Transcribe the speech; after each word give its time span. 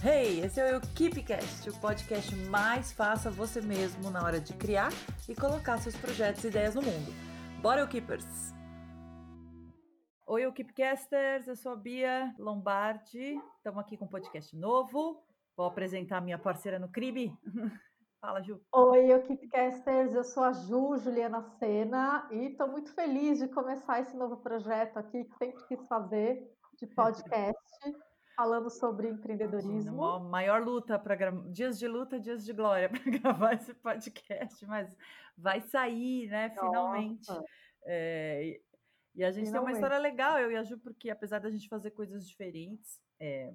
Hey, 0.00 0.44
esse 0.44 0.60
é 0.60 0.76
o 0.76 0.80
KeepCast, 0.80 1.70
o 1.70 1.80
podcast 1.80 2.32
mais 2.48 2.92
faça 2.92 3.32
você 3.32 3.60
mesmo 3.60 4.12
na 4.12 4.22
hora 4.22 4.40
de 4.40 4.54
criar 4.54 4.90
e 5.28 5.34
colocar 5.34 5.76
seus 5.78 5.96
projetos 5.96 6.44
e 6.44 6.46
ideias 6.46 6.76
no 6.76 6.82
mundo. 6.82 7.12
Bora, 7.60 7.84
Keepers! 7.84 8.54
Oi, 10.24 10.46
o 10.46 10.52
Keepcasters, 10.52 11.48
eu 11.48 11.56
sou 11.56 11.72
a 11.72 11.76
Bia 11.76 12.32
Lombardi, 12.38 13.42
estamos 13.56 13.80
aqui 13.80 13.96
com 13.96 14.04
um 14.04 14.08
podcast 14.08 14.56
novo. 14.56 15.20
Vou 15.56 15.66
apresentar 15.66 16.20
minha 16.20 16.38
parceira 16.38 16.78
no 16.78 16.88
CRIB. 16.88 17.36
Fala, 18.20 18.40
Ju. 18.40 18.60
Oi, 18.72 19.10
Equipecasters, 19.10 20.14
eu 20.14 20.22
sou 20.22 20.44
a 20.44 20.52
Ju, 20.52 20.96
Juliana 20.98 21.42
Sena, 21.58 22.28
e 22.30 22.46
estou 22.46 22.68
muito 22.68 22.94
feliz 22.94 23.40
de 23.40 23.48
começar 23.48 24.00
esse 24.00 24.16
novo 24.16 24.36
projeto 24.36 24.96
aqui 24.96 25.24
que 25.24 25.36
sempre 25.38 25.64
quis 25.66 25.84
fazer 25.88 26.48
de 26.78 26.86
podcast, 26.94 27.58
falando 28.38 28.70
sobre 28.70 29.08
empreendedorismo. 29.08 30.04
A 30.04 30.20
maior 30.20 30.62
luta 30.62 30.96
para 30.96 31.32
dias 31.50 31.76
de 31.76 31.88
luta, 31.88 32.20
dias 32.20 32.44
de 32.44 32.52
glória 32.52 32.88
para 33.10 33.10
gravar 33.10 33.54
esse 33.54 33.74
podcast, 33.74 34.64
mas 34.64 34.96
vai 35.36 35.60
sair, 35.60 36.28
né? 36.28 36.50
Finalmente. 36.50 37.28
É, 37.84 38.60
e 39.12 39.24
a 39.24 39.32
gente 39.32 39.46
Finalmente. 39.46 39.50
tem 39.50 39.60
uma 39.60 39.72
história 39.72 39.98
legal, 39.98 40.38
eu 40.38 40.52
e 40.52 40.56
a 40.56 40.62
Ju, 40.62 40.78
porque 40.78 41.10
apesar 41.10 41.40
da 41.40 41.50
gente 41.50 41.68
fazer 41.68 41.90
coisas 41.90 42.28
diferentes 42.28 43.00
é, 43.18 43.52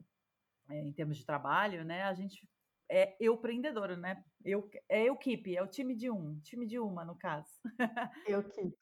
é, 0.69 0.79
em 0.81 0.91
termos 0.91 1.15
de 1.15 1.25
trabalho, 1.25 1.85
né? 1.85 2.03
A 2.03 2.13
gente 2.13 2.45
é 2.91 3.15
eu 3.21 3.35
empreendedora, 3.35 3.95
né? 3.95 4.21
Eu, 4.43 4.69
é 4.89 5.03
eu 5.03 5.15
keep, 5.15 5.55
é 5.55 5.63
o 5.63 5.67
time 5.67 5.95
de 5.95 6.11
um, 6.11 6.37
time 6.41 6.65
de 6.65 6.77
uma, 6.77 7.05
no 7.05 7.15
caso. 7.15 7.49
Eu 8.27 8.43
keep. 8.43 8.75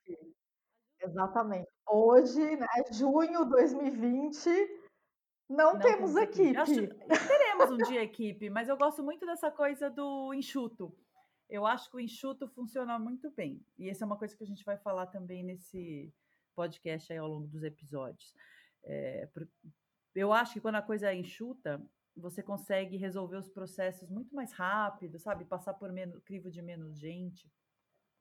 Exatamente. 1.00 1.70
Hoje, 1.88 2.56
né, 2.56 2.68
junho 2.92 3.46
2020, 3.46 4.50
não, 5.52 5.74
não 5.74 5.80
temos 5.80 6.16
equipe. 6.16 6.58
Acho, 6.58 6.88
teremos 7.28 7.72
um 7.72 7.78
dia 7.78 8.02
equipe, 8.02 8.50
mas 8.50 8.70
eu 8.70 8.78
gosto 8.78 9.04
muito 9.04 9.26
dessa 9.26 9.52
coisa 9.52 9.90
do 9.90 10.34
enxuto. 10.34 10.96
Eu 11.50 11.66
acho 11.66 11.90
que 11.90 11.98
o 11.98 12.00
enxuto 12.00 12.48
funciona 12.48 12.98
muito 12.98 13.30
bem. 13.32 13.62
E 13.78 13.90
essa 13.90 14.06
é 14.06 14.08
uma 14.08 14.18
coisa 14.18 14.36
que 14.36 14.44
a 14.44 14.48
gente 14.48 14.64
vai 14.64 14.78
falar 14.78 15.08
também 15.08 15.44
nesse 15.44 16.14
podcast 16.56 17.12
aí 17.12 17.20
ao 17.20 17.28
longo 17.28 17.48
dos 17.48 17.64
episódios. 17.64 18.34
É, 18.84 19.28
eu 20.16 20.32
acho 20.32 20.54
que 20.54 20.62
quando 20.62 20.76
a 20.76 20.82
coisa 20.82 21.12
é 21.12 21.16
enxuta, 21.16 21.82
você 22.16 22.42
consegue 22.42 22.98
resolver 22.98 23.38
os 23.38 23.50
processos 23.50 24.10
muito 24.10 24.34
mais 24.34 24.54
rápido, 24.54 25.20
sabe? 25.20 25.46
Passar 25.46 25.74
por 25.74 25.92
menos, 25.92 26.22
crivo 26.24 26.50
de 26.50 26.62
menos 26.62 26.98
gente. 26.98 27.52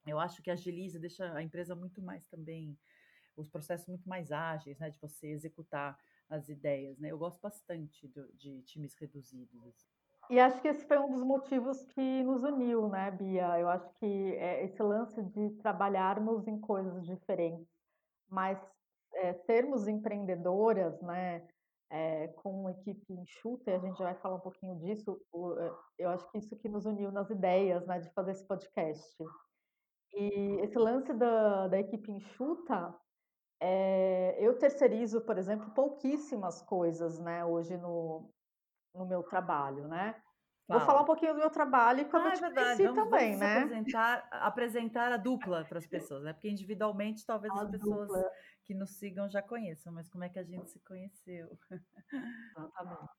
Eu 0.06 0.18
acho 0.18 0.42
que 0.42 0.50
agiliza, 0.50 0.98
deixa 0.98 1.32
a 1.32 1.42
empresa 1.42 1.74
muito 1.74 2.00
mais 2.02 2.26
também, 2.26 2.76
os 3.36 3.48
processos 3.48 3.86
muito 3.86 4.08
mais 4.08 4.32
ágeis, 4.32 4.78
né? 4.78 4.90
De 4.90 4.98
você 4.98 5.28
executar 5.28 5.96
as 6.30 6.48
ideias, 6.48 6.98
né? 6.98 7.10
Eu 7.10 7.18
gosto 7.18 7.40
bastante 7.40 8.06
do, 8.08 8.32
de 8.34 8.62
times 8.62 8.94
reduzidos. 8.94 9.66
Assim. 9.66 9.88
E 10.30 10.38
acho 10.38 10.60
que 10.62 10.68
esse 10.68 10.86
foi 10.86 10.98
um 10.98 11.10
dos 11.10 11.22
motivos 11.22 11.84
que 11.86 12.22
nos 12.22 12.42
uniu, 12.42 12.88
né, 12.88 13.10
Bia? 13.10 13.58
Eu 13.58 13.68
acho 13.68 13.92
que 13.94 14.34
é 14.36 14.64
esse 14.64 14.82
lance 14.82 15.22
de 15.22 15.50
trabalharmos 15.56 16.46
em 16.46 16.58
coisas 16.58 17.04
diferentes, 17.04 17.68
mas 18.28 18.58
é, 19.14 19.34
sermos 19.34 19.88
empreendedoras, 19.88 21.00
né? 21.02 21.46
é, 21.90 22.28
com 22.28 22.60
uma 22.60 22.70
equipe 22.70 23.12
enxuta, 23.12 23.70
e 23.70 23.74
a 23.74 23.78
gente 23.78 23.98
vai 24.00 24.14
falar 24.14 24.36
um 24.36 24.40
pouquinho 24.40 24.76
disso, 24.76 25.20
eh, 25.58 25.72
eu 25.98 26.10
acho 26.10 26.30
que 26.30 26.38
isso 26.38 26.56
que 26.56 26.68
nos 26.68 26.86
uniu 26.86 27.10
nas 27.10 27.28
ideias 27.30 27.84
né, 27.86 27.98
de 27.98 28.08
fazer 28.10 28.30
esse 28.30 28.46
podcast. 28.46 29.16
E 30.14 30.60
esse 30.62 30.78
lance 30.78 31.12
da, 31.12 31.66
da 31.66 31.80
equipe 31.80 32.12
enxuta, 32.12 32.94
é, 33.60 34.36
eu 34.38 34.58
terceirizo, 34.58 35.20
por 35.20 35.36
exemplo, 35.36 35.70
pouquíssimas 35.70 36.62
coisas 36.62 37.18
né, 37.18 37.44
hoje 37.44 37.76
no, 37.76 38.32
no 38.94 39.06
meu 39.06 39.22
trabalho, 39.22 39.86
né? 39.86 40.20
Fala. 40.66 40.78
Vou 40.78 40.86
falar 40.86 41.02
um 41.02 41.06
pouquinho 41.06 41.34
do 41.34 41.40
meu 41.40 41.50
trabalho 41.50 42.00
e 42.00 42.04
como 42.04 42.26
ah, 42.26 42.28
eu 42.28 42.32
te 42.32 42.44
é 42.44 42.46
verdade. 42.46 42.82
Vamos, 42.84 43.04
também, 43.04 43.36
vamos 43.36 43.40
né? 43.40 43.58
Apresentar, 43.58 44.28
apresentar 44.30 45.12
a 45.12 45.16
dupla 45.16 45.64
para 45.64 45.78
as 45.78 45.86
pessoas, 45.86 46.22
né? 46.22 46.32
Porque 46.32 46.48
individualmente 46.48 47.26
talvez 47.26 47.52
a 47.54 47.62
as 47.62 47.70
pessoas 47.70 48.08
dupla. 48.08 48.30
que 48.64 48.74
nos 48.74 48.96
sigam 48.96 49.28
já 49.28 49.42
conheçam, 49.42 49.92
mas 49.92 50.08
como 50.08 50.22
é 50.22 50.28
que 50.28 50.38
a 50.38 50.44
gente 50.44 50.70
se 50.70 50.78
conheceu? 50.84 51.58
Exatamente. 52.56 53.10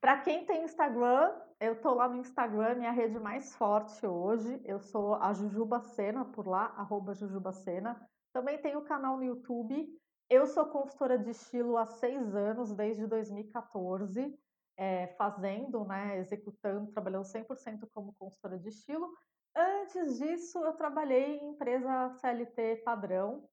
Para 0.00 0.20
quem 0.20 0.44
tem 0.44 0.64
Instagram, 0.64 1.34
eu 1.60 1.80
tô 1.80 1.94
lá 1.94 2.08
no 2.08 2.16
Instagram, 2.16 2.74
minha 2.74 2.90
rede 2.90 3.18
mais 3.18 3.54
forte 3.54 4.06
hoje. 4.06 4.60
Eu 4.64 4.78
sou 4.80 5.14
a 5.14 5.32
Jujubacena 5.32 6.24
por 6.26 6.46
lá, 6.46 6.74
arroba 6.76 7.14
Jujubacena. 7.14 8.00
Também 8.34 8.60
tenho 8.60 8.80
o 8.80 8.84
canal 8.84 9.16
no 9.16 9.24
YouTube. 9.24 9.88
Eu 10.28 10.46
sou 10.46 10.66
consultora 10.66 11.18
de 11.18 11.30
estilo 11.30 11.78
há 11.78 11.86
seis 11.86 12.34
anos, 12.34 12.74
desde 12.74 13.06
2014 13.06 14.38
é, 14.76 15.08
fazendo, 15.16 15.84
né, 15.84 16.18
executando, 16.18 16.90
trabalhando 16.90 17.24
100% 17.24 17.88
como 17.92 18.14
consultora 18.14 18.58
de 18.58 18.68
estilo. 18.68 19.12
Antes 19.56 20.18
disso, 20.18 20.58
eu 20.64 20.72
trabalhei 20.72 21.36
em 21.36 21.50
empresa 21.50 22.10
CLT 22.10 22.82
padrão, 22.84 23.48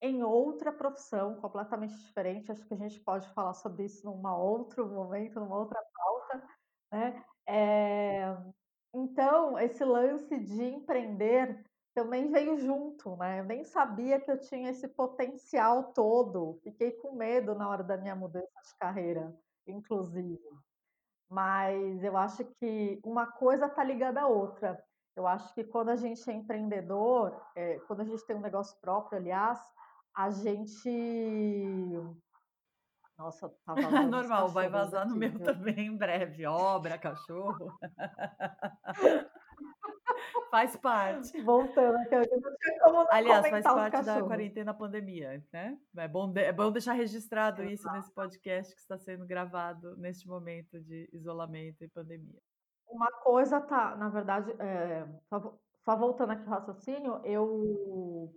em 0.00 0.22
outra 0.22 0.72
profissão 0.72 1.40
completamente 1.40 1.94
diferente. 1.98 2.52
Acho 2.52 2.66
que 2.66 2.74
a 2.74 2.76
gente 2.76 3.00
pode 3.00 3.28
falar 3.30 3.54
sobre 3.54 3.84
isso 3.84 4.06
num 4.06 4.26
outro 4.28 4.88
momento, 4.88 5.40
numa 5.40 5.58
outra 5.58 5.82
pauta, 5.92 6.48
né? 6.92 7.24
É, 7.46 8.36
então, 8.94 9.58
esse 9.58 9.84
lance 9.84 10.38
de 10.38 10.62
empreender 10.62 11.64
também 11.94 12.30
veio 12.30 12.58
junto, 12.58 13.16
né? 13.16 13.40
Eu 13.40 13.44
nem 13.44 13.64
sabia 13.64 14.20
que 14.20 14.30
eu 14.30 14.38
tinha 14.40 14.70
esse 14.70 14.88
potencial 14.88 15.92
todo. 15.92 16.58
Fiquei 16.62 16.92
com 16.92 17.12
medo 17.14 17.54
na 17.54 17.68
hora 17.68 17.82
da 17.82 17.96
minha 17.96 18.14
mudança 18.14 18.48
de 18.64 18.76
carreira 18.78 19.34
inclusive. 19.70 20.38
Mas 21.28 22.02
eu 22.02 22.16
acho 22.16 22.44
que 22.58 23.00
uma 23.04 23.26
coisa 23.26 23.66
está 23.66 23.84
ligada 23.84 24.22
à 24.22 24.26
outra. 24.26 24.82
Eu 25.14 25.26
acho 25.26 25.52
que 25.54 25.64
quando 25.64 25.90
a 25.90 25.96
gente 25.96 26.28
é 26.28 26.32
empreendedor, 26.32 27.40
é, 27.54 27.78
quando 27.80 28.00
a 28.00 28.04
gente 28.04 28.24
tem 28.26 28.36
um 28.36 28.40
negócio 28.40 28.78
próprio, 28.80 29.18
aliás, 29.18 29.60
a 30.14 30.30
gente. 30.30 30.90
Nossa, 33.16 33.48
tá 33.64 33.74
vazando. 33.74 34.10
Normal, 34.10 34.48
vai 34.48 34.68
vazar 34.68 35.02
aqui, 35.02 35.10
no 35.10 35.16
meu 35.16 35.30
viu? 35.30 35.44
também 35.44 35.86
em 35.86 35.96
breve. 35.96 36.46
Obra, 36.46 36.98
cachorro. 36.98 37.72
faz 40.50 40.76
parte. 40.76 41.40
Voltando, 41.42 41.96
Aliás, 43.10 43.48
faz 43.48 43.64
parte 43.64 44.04
da 44.04 44.22
quarentena 44.22 44.74
pandemia, 44.74 45.44
né? 45.52 45.78
É 45.96 46.08
bom, 46.08 46.32
de, 46.32 46.40
é 46.40 46.52
bom 46.52 46.70
deixar 46.70 46.92
registrado 46.92 47.62
Exato. 47.62 47.74
isso 47.74 47.92
nesse 47.92 48.12
podcast 48.12 48.74
que 48.74 48.80
está 48.80 48.98
sendo 48.98 49.26
gravado 49.26 49.96
neste 49.96 50.26
momento 50.26 50.80
de 50.80 51.08
isolamento 51.12 51.84
e 51.84 51.88
pandemia. 51.88 52.40
Uma 52.88 53.10
coisa 53.22 53.60
tá, 53.60 53.96
na 53.96 54.08
verdade, 54.08 54.50
é, 54.58 55.06
só, 55.28 55.58
só 55.84 55.96
voltando 55.96 56.32
aqui 56.32 56.42
ao 56.42 56.50
raciocínio, 56.50 57.20
eu 57.24 58.34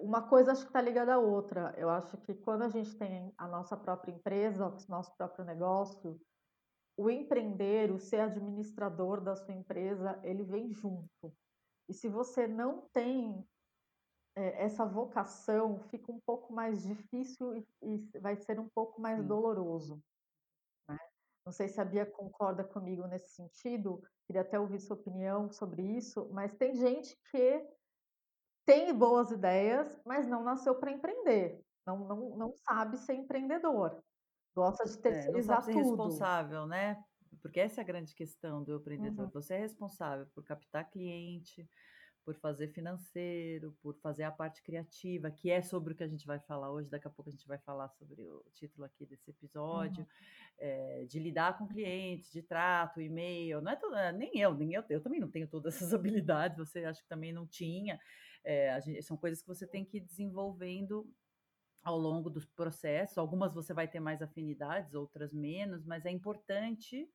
uma 0.00 0.22
coisa 0.22 0.52
acho 0.52 0.62
que 0.62 0.68
está 0.68 0.80
ligada 0.80 1.14
à 1.14 1.18
outra. 1.18 1.74
Eu 1.76 1.90
acho 1.90 2.16
que 2.18 2.34
quando 2.34 2.62
a 2.62 2.68
gente 2.68 2.96
tem 2.96 3.32
a 3.36 3.48
nossa 3.48 3.76
própria 3.76 4.12
empresa, 4.12 4.66
o 4.66 4.76
nosso 4.88 5.14
próprio 5.16 5.44
negócio, 5.44 6.20
o 6.96 7.10
empreender, 7.10 7.90
o 7.90 7.98
ser 7.98 8.20
administrador 8.20 9.20
da 9.20 9.34
sua 9.34 9.54
empresa, 9.54 10.20
ele 10.22 10.44
vem 10.44 10.72
junto. 10.72 11.34
E 11.88 11.94
se 11.94 12.08
você 12.08 12.46
não 12.46 12.88
tem 12.92 13.46
é, 14.34 14.64
essa 14.64 14.84
vocação, 14.84 15.78
fica 15.88 16.10
um 16.12 16.20
pouco 16.20 16.52
mais 16.52 16.82
difícil 16.82 17.56
e, 17.56 17.68
e 17.82 18.18
vai 18.18 18.36
ser 18.36 18.58
um 18.58 18.68
pouco 18.68 19.00
mais 19.00 19.20
Sim. 19.20 19.26
doloroso. 19.26 20.02
Né? 20.88 20.98
Não 21.44 21.52
sei 21.52 21.68
se 21.68 21.80
a 21.80 21.84
Bia 21.84 22.06
concorda 22.06 22.64
comigo 22.64 23.06
nesse 23.06 23.30
sentido, 23.34 24.02
queria 24.26 24.42
até 24.42 24.58
ouvir 24.58 24.80
sua 24.80 24.96
opinião 24.96 25.50
sobre 25.50 25.82
isso, 25.82 26.28
mas 26.32 26.54
tem 26.54 26.74
gente 26.74 27.18
que 27.30 27.68
tem 28.64 28.96
boas 28.96 29.30
ideias, 29.30 30.00
mas 30.06 30.26
não 30.26 30.44
nasceu 30.44 30.78
para 30.78 30.92
empreender, 30.92 31.60
não, 31.84 31.98
não, 31.98 32.36
não 32.36 32.52
sabe 32.54 32.96
ser 32.98 33.14
empreendedor. 33.14 34.02
Gosta 34.54 34.84
de 34.84 34.98
terceirizar 34.98 35.56
é, 35.56 35.60
não 35.60 35.62
sabe 35.62 35.64
ser 35.64 35.72
tudo. 35.72 35.88
responsável, 35.88 36.66
né? 36.66 37.02
Porque 37.40 37.60
essa 37.60 37.80
é 37.80 37.82
a 37.82 37.86
grande 37.86 38.14
questão 38.14 38.62
do 38.62 38.76
empreendedor. 38.76 39.26
Uhum. 39.26 39.30
Você 39.32 39.54
é 39.54 39.58
responsável 39.58 40.26
por 40.34 40.44
captar 40.44 40.88
cliente, 40.90 41.66
por 42.24 42.34
fazer 42.36 42.68
financeiro, 42.68 43.76
por 43.82 43.96
fazer 43.96 44.22
a 44.22 44.30
parte 44.30 44.62
criativa, 44.62 45.30
que 45.30 45.50
é 45.50 45.60
sobre 45.60 45.92
o 45.92 45.96
que 45.96 46.04
a 46.04 46.08
gente 46.08 46.26
vai 46.26 46.38
falar 46.38 46.70
hoje. 46.70 46.88
Daqui 46.88 47.08
a 47.08 47.10
pouco 47.10 47.28
a 47.28 47.32
gente 47.32 47.46
vai 47.46 47.58
falar 47.58 47.88
sobre 47.88 48.22
o 48.22 48.44
título 48.54 48.84
aqui 48.84 49.04
desse 49.06 49.30
episódio, 49.30 50.02
uhum. 50.02 50.08
é, 50.58 51.04
de 51.08 51.18
lidar 51.18 51.58
com 51.58 51.66
clientes, 51.66 52.30
de 52.30 52.42
trato, 52.42 53.00
e-mail. 53.00 53.60
Não 53.60 53.72
é 53.72 53.76
tudo, 53.76 53.96
é, 53.96 54.12
nem 54.12 54.38
eu, 54.38 54.54
nem 54.54 54.74
eu, 54.74 54.84
eu 54.88 55.00
também 55.00 55.20
não 55.20 55.30
tenho 55.30 55.48
todas 55.48 55.74
essas 55.74 55.92
habilidades. 55.94 56.58
Você 56.58 56.84
acha 56.84 57.02
que 57.02 57.08
também 57.08 57.32
não 57.32 57.46
tinha. 57.46 57.98
É, 58.44 58.80
gente, 58.80 59.02
são 59.02 59.16
coisas 59.16 59.40
que 59.40 59.48
você 59.48 59.66
tem 59.66 59.84
que 59.84 59.98
ir 59.98 60.00
desenvolvendo 60.00 61.08
ao 61.82 61.98
longo 61.98 62.30
dos 62.30 62.46
processos. 62.46 63.18
Algumas 63.18 63.54
você 63.54 63.74
vai 63.74 63.88
ter 63.88 64.00
mais 64.00 64.22
afinidades, 64.22 64.94
outras 64.94 65.32
menos, 65.32 65.84
mas 65.84 66.04
é 66.06 66.10
importante 66.10 67.08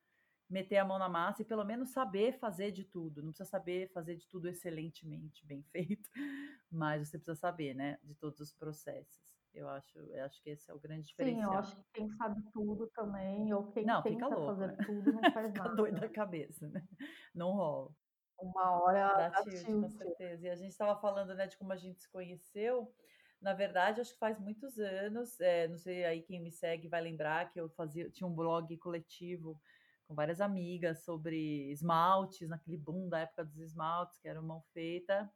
meter 0.49 0.77
a 0.77 0.85
mão 0.85 0.97
na 0.97 1.09
massa 1.09 1.41
e 1.41 1.45
pelo 1.45 1.63
menos 1.65 1.89
saber 1.91 2.33
fazer 2.39 2.71
de 2.71 2.83
tudo. 2.85 3.21
Não 3.21 3.31
precisa 3.31 3.49
saber 3.49 3.91
fazer 3.91 4.15
de 4.15 4.27
tudo 4.27 4.47
excelentemente, 4.47 5.45
bem 5.45 5.63
feito, 5.71 6.09
mas 6.71 7.07
você 7.09 7.17
precisa 7.17 7.35
saber, 7.39 7.73
né, 7.73 7.99
de 8.03 8.15
todos 8.15 8.39
os 8.39 8.53
processos. 8.53 9.35
Eu 9.53 9.67
acho, 9.69 9.99
eu 9.99 10.23
acho 10.25 10.41
que 10.43 10.49
esse 10.51 10.69
é 10.69 10.73
o 10.73 10.79
grande 10.79 11.07
Sim, 11.19 11.41
eu 11.41 11.51
diferencial. 11.51 11.59
acho 11.59 11.75
que 11.75 11.83
quem 11.93 12.09
sabe 12.11 12.41
tudo 12.53 12.87
também, 12.93 13.51
ou 13.53 13.71
quem 13.71 13.83
Não, 13.85 14.03
fica 14.03 14.27
tenta 14.27 14.35
louco, 14.35 14.45
fazer 14.53 14.67
né? 14.67 14.77
tudo, 14.85 15.11
não 15.13 15.21
faz 15.33 15.53
Fica 15.53 15.63
nada, 15.63 15.75
doido 15.75 15.99
da 15.99 16.09
cabeça, 16.09 16.67
né? 16.69 16.87
Não 17.33 17.51
rola. 17.53 17.95
Uma 18.39 18.71
hora 18.81 19.31
tilt, 19.43 19.65
com 19.65 19.89
certeza. 19.89 20.45
E 20.45 20.49
a 20.49 20.55
gente 20.55 20.71
estava 20.71 20.99
falando, 20.99 21.33
né, 21.33 21.47
de 21.47 21.57
como 21.57 21.73
a 21.73 21.75
gente 21.75 21.99
se 22.01 22.09
conheceu. 22.11 22.93
Na 23.41 23.53
verdade, 23.53 24.01
acho 24.01 24.13
que 24.13 24.19
faz 24.19 24.39
muitos 24.39 24.79
anos, 24.79 25.39
eh, 25.39 25.67
não 25.67 25.77
sei 25.77 26.03
aí 26.05 26.21
quem 26.23 26.41
me 26.41 26.51
segue 26.51 26.87
vai 26.87 27.01
lembrar 27.01 27.51
que 27.51 27.59
eu 27.59 27.69
fazia 27.69 28.09
tinha 28.09 28.27
um 28.27 28.33
blog 28.35 28.75
coletivo 28.77 29.61
com 30.07 30.15
várias 30.15 30.41
amigas 30.41 31.03
sobre 31.03 31.69
esmaltes, 31.71 32.49
naquele 32.49 32.77
boom 32.77 33.09
da 33.09 33.19
época 33.19 33.45
dos 33.45 33.57
esmaltes, 33.59 34.17
que 34.19 34.27
era 34.27 34.41
Mão 34.41 34.61
Feita. 34.73 35.31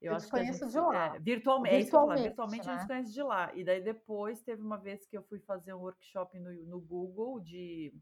Eu 0.00 0.12
Eu 0.12 0.16
te 0.16 0.26
acho 0.26 0.32
que 0.32 0.38
a 0.40 0.44
gente 0.44 0.58
conheço 0.58 0.68
de 0.68 0.78
lá. 0.80 1.16
é, 1.16 1.18
é 1.64 1.74
eu 1.74 1.80
ia 1.80 1.86
falar, 1.86 2.18
Virtualmente, 2.18 2.22
virtualmente 2.22 2.68
a 2.68 2.72
gente 2.74 2.86
né? 2.86 2.86
conhece 2.86 3.12
de 3.12 3.22
lá. 3.22 3.54
E 3.54 3.64
daí 3.64 3.80
depois 3.82 4.42
teve 4.42 4.62
uma 4.62 4.78
vez 4.78 5.06
que 5.06 5.16
eu 5.16 5.22
fui 5.22 5.40
fazer 5.40 5.74
um 5.74 5.80
workshop 5.80 6.38
no 6.38 6.52
no 6.66 6.80
Google 6.80 7.40
de, 7.40 7.92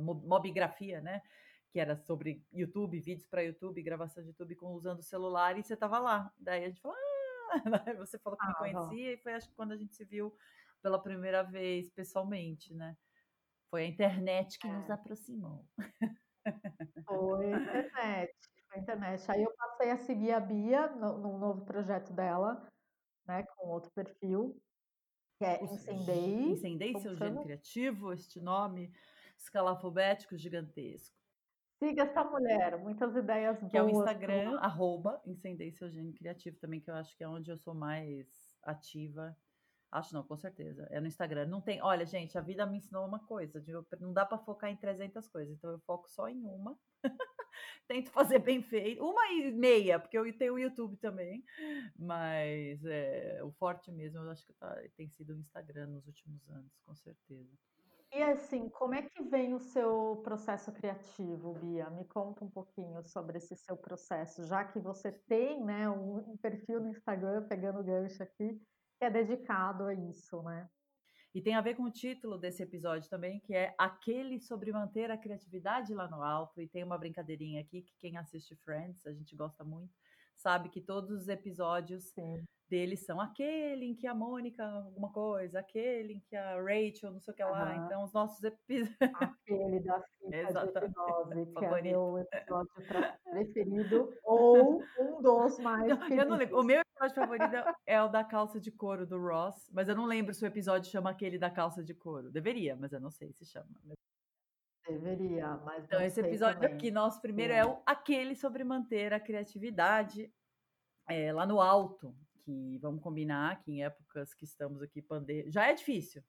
mo 0.00 0.14
mobigrafia, 0.14 1.00
né, 1.00 1.22
que 1.70 1.80
era 1.80 1.96
sobre 1.96 2.44
YouTube, 2.52 3.00
vídeos 3.00 3.26
para 3.26 3.42
YouTube, 3.42 3.82
gravação 3.82 4.22
de 4.22 4.28
YouTube 4.30 4.56
com 4.56 4.72
usando 4.74 5.00
o 5.00 5.02
celular 5.02 5.58
e 5.58 5.62
você 5.62 5.74
estava 5.74 5.98
lá. 5.98 6.32
Daí 6.38 6.64
a 6.64 6.68
gente 6.68 6.80
falou: 6.80 6.96
"Ah!" 6.96 7.11
Aí 7.86 7.94
você 7.96 8.18
falou 8.18 8.38
que 8.38 8.46
me 8.46 8.52
Estava. 8.52 8.74
conhecia 8.74 9.12
e 9.14 9.18
foi 9.18 9.34
acho 9.34 9.48
que 9.48 9.54
quando 9.54 9.72
a 9.72 9.76
gente 9.76 9.94
se 9.94 10.04
viu 10.04 10.34
pela 10.82 11.02
primeira 11.02 11.42
vez 11.42 11.90
pessoalmente, 11.90 12.74
né. 12.74 12.96
Foi 13.70 13.84
a 13.84 13.86
internet 13.86 14.58
que 14.58 14.68
nos 14.68 14.88
É. 14.88 14.92
aproximou. 14.92 15.68
Foi 17.06 17.52
a 17.52 17.56
internet, 17.90 18.32
foi 18.68 18.78
a 18.78 18.82
internet. 18.82 19.30
Aí 19.30 19.42
eu 19.42 19.54
passei 19.56 19.90
a 19.90 19.96
seguir 19.98 20.32
a 20.32 20.40
Bia 20.40 20.88
no 20.88 21.18
num 21.18 21.38
novo 21.38 21.64
projeto 21.64 22.12
dela, 22.12 22.68
né, 23.26 23.44
com 23.44 23.68
outro 23.68 23.90
perfil, 23.92 24.60
que 25.38 25.44
é 25.44 25.62
Incendei, 25.64 26.52
Incendei 26.52 26.96
seu 26.96 27.16
gênio 27.16 27.42
criativo, 27.42 28.12
este 28.12 28.40
nome 28.40 28.92
escalafobético 29.38 30.36
gigantesco. 30.36 31.21
Siga 31.82 32.04
essa 32.04 32.22
mulher, 32.22 32.78
muitas 32.78 33.16
ideias 33.16 33.58
Que 33.68 33.76
é 33.76 33.82
o 33.82 33.90
boas 33.90 34.06
Instagram, 34.08 34.56
arroba 34.60 35.20
criativo 36.12 36.56
também, 36.60 36.80
que 36.80 36.88
eu 36.88 36.94
acho 36.94 37.16
que 37.16 37.24
é 37.24 37.28
onde 37.28 37.50
eu 37.50 37.56
sou 37.56 37.74
mais 37.74 38.56
ativa. 38.62 39.36
Acho 39.90 40.14
não, 40.14 40.22
com 40.22 40.36
certeza, 40.36 40.86
é 40.92 41.00
no 41.00 41.08
Instagram. 41.08 41.46
Não 41.46 41.60
tem 41.60 41.82
olha 41.82 42.06
gente, 42.06 42.38
a 42.38 42.40
vida 42.40 42.64
me 42.64 42.78
ensinou 42.78 43.04
uma 43.04 43.18
coisa, 43.26 43.60
de 43.60 43.72
não 44.00 44.12
dá 44.12 44.24
para 44.24 44.38
focar 44.38 44.70
em 44.70 44.76
300 44.76 45.26
coisas, 45.28 45.56
então 45.56 45.72
eu 45.72 45.80
foco 45.80 46.08
só 46.08 46.28
em 46.28 46.40
uma. 46.44 46.78
Tento 47.88 48.10
fazer 48.12 48.38
bem 48.38 48.62
feito, 48.62 49.04
uma 49.04 49.26
e 49.32 49.50
meia, 49.50 49.98
porque 49.98 50.16
eu 50.16 50.38
tenho 50.38 50.54
o 50.54 50.58
YouTube 50.58 50.96
também, 50.98 51.44
mas, 51.98 52.82
eh, 52.84 53.40
o 53.42 53.50
forte 53.50 53.90
mesmo 53.90 54.20
eu 54.20 54.30
acho 54.30 54.46
que 54.46 54.52
tá 54.54 54.74
tem 54.96 55.08
sido 55.10 55.34
o 55.34 55.38
Instagram 55.38 55.88
nos 55.88 56.06
últimos 56.06 56.48
anos, 56.48 56.72
com 56.86 56.94
certeza. 56.94 57.50
E 58.14 58.22
assim, 58.22 58.68
como 58.68 58.94
é 58.94 59.00
que 59.00 59.22
vem 59.22 59.54
o 59.54 59.58
seu 59.58 60.20
processo 60.22 60.70
criativo, 60.70 61.54
Bia? 61.54 61.88
Me 61.88 62.04
conta 62.04 62.44
um 62.44 62.50
pouquinho 62.50 63.02
sobre 63.04 63.38
esse 63.38 63.56
seu 63.56 63.74
processo, 63.74 64.44
já 64.44 64.62
que 64.66 64.78
você 64.78 65.10
tem, 65.10 65.64
né, 65.64 65.88
um 65.88 66.36
perfil 66.36 66.80
no 66.80 66.90
Instagram, 66.90 67.48
pegando 67.48 67.80
o 67.80 67.84
gancho 67.84 68.22
aqui, 68.22 68.60
que 68.98 69.04
é 69.06 69.08
dedicado 69.10 69.84
a 69.84 69.94
isso, 69.94 70.42
né? 70.42 70.68
E 71.34 71.40
tem 71.40 71.54
a 71.54 71.62
ver 71.62 71.74
com 71.74 71.84
o 71.84 71.90
título 71.90 72.36
desse 72.36 72.62
episódio 72.62 73.08
também, 73.08 73.40
que 73.40 73.54
é 73.54 73.74
aquele 73.78 74.38
sobre 74.38 74.70
manter 74.72 75.10
a 75.10 75.16
criatividade 75.16 75.94
lá 75.94 76.06
no 76.06 76.22
alto, 76.22 76.60
e 76.60 76.68
tem 76.68 76.84
uma 76.84 76.98
brincadeirinha 76.98 77.62
aqui 77.62 77.80
que 77.80 77.94
quem 77.98 78.18
assiste 78.18 78.54
Friends, 78.56 79.06
a 79.06 79.12
gente 79.14 79.34
gosta 79.34 79.64
muito, 79.64 79.94
sabe 80.36 80.68
que 80.68 80.82
todos 80.82 81.10
os 81.22 81.28
episódios 81.28 82.10
Sim. 82.10 82.44
Deles 82.72 83.04
são 83.04 83.20
aquele 83.20 83.84
em 83.84 83.94
que 83.94 84.06
a 84.06 84.14
Mônica 84.14 84.64
alguma 84.64 85.12
coisa, 85.12 85.60
aquele 85.60 86.14
em 86.14 86.20
que 86.20 86.34
a 86.34 86.54
Rachel 86.56 87.12
não 87.12 87.20
sei 87.20 87.32
o 87.32 87.36
que 87.36 87.44
lá, 87.44 87.74
Aham. 87.74 87.84
então 87.86 88.02
os 88.02 88.12
nossos 88.14 88.42
epi 88.42 88.84
Aquele 89.12 89.80
da 89.80 90.00
fita 90.18 90.30
de 90.30 90.36
Exatamente, 90.36 90.88
hipnose, 90.88 91.52
que 91.58 91.64
é 91.66 91.80
meu 91.82 92.18
episódio 92.18 92.70
preferido, 93.30 94.10
ou 94.24 94.82
um 94.98 95.20
dos 95.20 95.58
mais 95.58 95.86
Não, 95.86 96.08
eu 96.08 96.26
não 96.26 96.36
lembro. 96.36 96.58
O 96.60 96.64
meu 96.64 96.80
episódio 96.80 97.14
favorito 97.14 97.54
é 97.54 97.74
é 97.86 98.02
o 98.02 98.08
da 98.08 98.24
calça 98.24 98.58
de 98.60 98.70
couro 98.72 99.06
do 99.06 99.18
Ross, 99.20 99.68
mas 99.72 99.88
eu 99.88 99.94
não 99.94 100.06
lembro 100.06 100.32
se 100.32 100.44
o 100.44 100.46
episódio 100.46 100.90
chama 100.90 101.10
aquele 101.10 101.38
da 101.38 101.50
calça 101.50 101.82
de 101.84 101.94
couro. 101.94 102.30
Deveria, 102.30 102.74
mas 102.76 102.92
eu 102.92 103.00
não 103.00 103.10
sei 103.10 103.32
se 103.34 103.44
chama. 103.44 103.68
Deveria, 104.88 105.56
mas 105.58 105.84
Então 105.84 106.00
esse 106.00 106.20
episódio 106.20 106.60
também. 106.60 106.74
aqui, 106.76 106.90
nosso 106.90 107.20
primeiro, 107.20 107.52
é 107.52 107.62
Sim. 107.62 107.70
o 107.70 107.82
aquele 107.86 108.34
sobre 108.34 108.64
manter 108.64 109.12
a 109.12 109.20
criatividade, 109.20 110.32
eh, 111.08 111.32
lá 111.32 111.46
no 111.46 111.60
alto, 111.60 112.14
que 112.44 112.78
vamos 112.80 113.02
combinar 113.02 113.60
que 113.62 113.72
em 113.72 113.84
épocas 113.84 114.34
que 114.34 114.44
estamos 114.44 114.82
aqui 114.82 115.02
pande 115.02 115.50
já 115.50 115.68
é 115.68 115.74
difícil, 115.74 116.22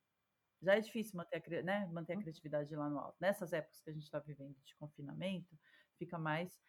já 0.61 0.75
é 0.75 0.81
difícil 0.81 1.17
manter 1.17 1.43
a 1.59 1.63
né, 1.63 1.87
manter 1.93 2.13
a 2.13 2.17
Hum. 2.17 2.23
criatividade 2.23 2.75
lá 2.75 2.89
no 2.89 2.99
alto. 2.99 3.17
Nessas 3.21 3.53
épocas 3.53 3.81
que 3.81 3.89
a 3.89 3.93
gente 3.93 4.09
tá 4.11 4.19
vivendo 4.19 4.57
de 4.65 4.75
confinamento, 4.77 5.57
fica 5.97 6.19
mais, 6.19 6.61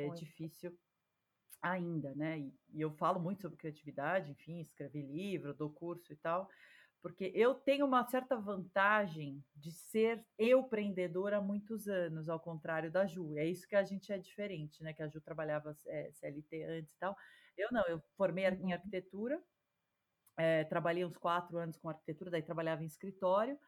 Muito. 0.00 0.32
difícil 0.36 0.78
ainda, 1.62 2.14
né. 2.14 2.38
E 2.40 2.54
e 2.74 2.80
eu 2.82 2.92
falo 2.92 3.20
muito 3.20 3.42
sobre 3.42 3.58
criatividade, 3.58 4.30
enfim, 4.32 4.60
escrevi 4.60 5.02
livro, 5.02 5.54
dou 5.54 5.70
curso 5.72 6.12
e 6.12 6.16
tal, 6.16 6.48
porque 7.02 7.32
eu 7.34 7.54
tenho 7.56 7.86
uma 7.86 8.04
certa 8.04 8.36
vantagem 8.36 9.44
de 9.56 9.72
ser 9.72 10.26
empreendedora 10.38 11.38
há 11.38 11.42
muitos 11.42 11.88
anos, 11.88 12.28
ao 12.28 12.40
contrário 12.40 12.90
da 12.92 13.06
Ju, 13.06 13.36
é 13.38 13.46
isso 13.46 13.68
que 13.68 13.76
a 13.76 13.84
gente 13.84 14.12
é 14.12 14.18
diferente, 14.18 14.82
né, 14.82 14.92
que 14.94 15.02
a 15.02 15.08
Ju 15.08 15.20
trabalhava, 15.22 15.76
eh, 15.88 16.10
CLT 16.12 16.64
antes 16.64 16.94
e 16.94 16.98
tal. 16.98 17.16
Eu 17.58 17.68
não, 17.72 17.84
eu 17.88 18.00
formei 18.16 18.46
em 18.46 18.72
arquitetura, 18.72 19.42
eh, 20.38 20.64
trabalhei 20.64 21.04
uns 21.04 21.18
4 21.18 21.58
anos 21.58 21.76
com 21.78 21.88
arquitetura, 21.90 22.30
daí 22.30 22.42
trabalhava 22.42 22.82
em 22.82 22.86
escritório, 22.86 23.58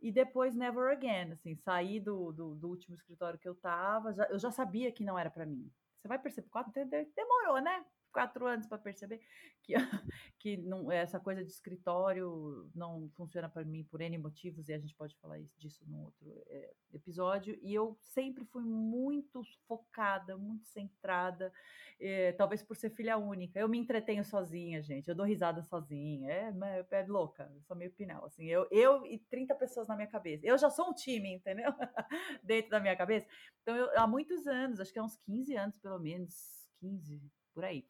e 0.00 0.12
depois 0.12 0.54
never 0.56 0.92
again, 0.92 1.32
assim, 1.32 1.56
saí 1.56 2.00
do 2.00 2.32
do 2.32 2.54
do 2.56 2.68
último 2.70 2.94
escritório 2.96 3.38
que 3.40 3.48
eu 3.48 3.54
estava, 3.54 4.12
eu 4.30 4.38
já 4.38 4.50
sabia 4.52 4.92
que 4.92 5.04
não 5.04 5.18
era 5.18 5.30
para 5.30 5.46
mim. 5.46 5.70
Você 6.00 6.08
vai 6.08 6.18
perceber, 6.20 6.48
4 6.50 6.72
de 6.72 6.84
de 6.86 7.06
demorou, 7.16 7.60
né, 7.62 7.84
4 8.14 8.46
anos 8.46 8.66
para 8.66 8.78
perceber 8.78 9.20
que 9.60 9.74
que 10.38 10.56
não 10.58 10.92
essa 10.92 11.18
coisa 11.18 11.42
de 11.42 11.50
escritório 11.50 12.70
não 12.74 13.10
funciona 13.16 13.48
para 13.48 13.64
mim 13.64 13.82
por 13.84 14.00
N 14.00 14.16
motivos, 14.18 14.68
e 14.68 14.74
a 14.74 14.78
gente 14.78 14.94
pode 14.94 15.16
falar 15.16 15.38
isso 15.40 15.58
disso 15.58 15.82
num 15.86 16.04
outro, 16.04 16.42
eh, 16.46 16.74
episódio. 16.92 17.58
E 17.62 17.74
eu 17.74 17.96
sempre 18.00 18.44
fui 18.44 18.62
muito 18.62 19.42
focada, 19.66 20.36
muito 20.36 20.66
centrada, 20.66 21.52
eh, 21.98 22.32
talvez 22.32 22.62
por 22.62 22.76
ser 22.76 22.90
filha 22.90 23.16
única. 23.16 23.58
Eu 23.58 23.68
me 23.68 23.78
entretenho 23.78 24.24
sozinha, 24.24 24.82
gente, 24.82 25.08
eu 25.08 25.14
dou 25.14 25.26
risada 25.26 25.62
sozinha, 25.62 26.30
é 26.30 26.54
é 26.90 27.06
louca, 27.06 27.50
eu 27.54 27.62
sou 27.62 27.76
meio 27.76 27.90
Pinel, 27.92 28.24
assim, 28.24 28.44
eu 28.46 28.68
eu 28.70 29.04
e 29.06 29.18
30 29.18 29.54
pessoas 29.54 29.88
na 29.88 29.96
minha 29.96 30.08
cabeça. 30.08 30.46
Eu 30.46 30.58
já 30.58 30.70
sou 30.70 30.90
um 30.90 30.94
time, 30.94 31.34
entendeu? 31.34 31.72
Dentro 32.42 32.70
da 32.70 32.80
minha 32.80 32.96
cabeça. 32.96 33.26
Então 33.62 33.74
eu 33.76 33.98
há 33.98 34.06
muitos 34.06 34.46
anos, 34.46 34.78
acho 34.78 34.92
que 34.92 34.98
há 34.98 35.04
uns 35.04 35.16
15 35.16 35.56
anos 35.56 35.76
pelo 35.78 35.98
menos, 35.98 36.68
15, 36.80 37.20
por 37.54 37.64
aí, 37.64 37.86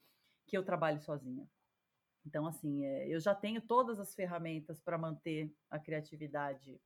que 0.47 0.57
eu 0.57 0.65
trabalho 0.65 1.01
sozinha. 1.01 1.49
Então 2.27 2.47
assim, 2.47 2.85
eh, 2.87 3.09
eu 3.11 3.21
já 3.21 3.35
tenho 3.35 3.63
todas 3.67 4.01
as 4.01 4.15
ferramentas 4.15 4.81
para 4.81 4.99
manter 4.99 5.55
a 5.71 5.79
criatividade, 5.81 6.81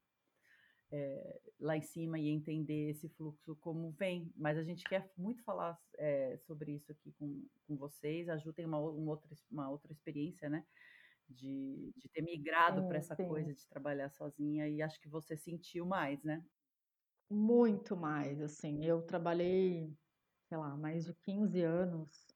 eh, 0.92 1.40
lá 1.60 1.76
em 1.76 1.82
cima 1.82 2.18
e 2.18 2.28
entender 2.28 2.90
esse 2.90 3.08
fluxo 3.10 3.56
como 3.56 3.92
vem, 3.92 4.32
mas 4.36 4.58
a 4.58 4.62
gente 4.64 4.84
quer 4.88 5.12
muito 5.18 5.42
falar, 5.44 5.78
eh, 5.98 6.38
sobre 6.38 6.74
isso 6.76 6.92
aqui 6.92 7.12
com 7.18 7.46
com 7.66 7.76
vocês. 7.76 8.28
A 8.28 8.36
Ju 8.38 8.52
tem 8.54 8.66
uma 8.66 8.78
uma 8.80 9.12
outra 9.12 9.30
uma 9.50 9.70
outra 9.70 9.92
experiência, 9.92 10.48
né, 10.50 10.66
de 11.28 11.92
de 11.96 12.08
ter 12.10 12.22
migrado 12.22 12.84
para 12.86 12.98
Sim, 12.98 13.00
essa 13.00 13.16
sim. 13.16 13.26
coisa 13.28 13.54
de 13.54 13.66
trabalhar 13.68 14.10
sozinha 14.10 14.68
e 14.68 14.82
acho 14.82 15.00
que 15.00 15.08
você 15.10 15.36
sentiu 15.36 15.86
mais, 15.86 16.22
né? 16.24 16.44
Muito 17.30 17.94
mais, 17.96 18.40
assim, 18.40 18.84
eu 18.86 19.02
trabalhei, 19.04 19.94
sei 20.48 20.58
lá, 20.58 20.76
mais 20.76 21.04
de 21.06 21.14
15 21.14 21.62
anos 21.62 22.26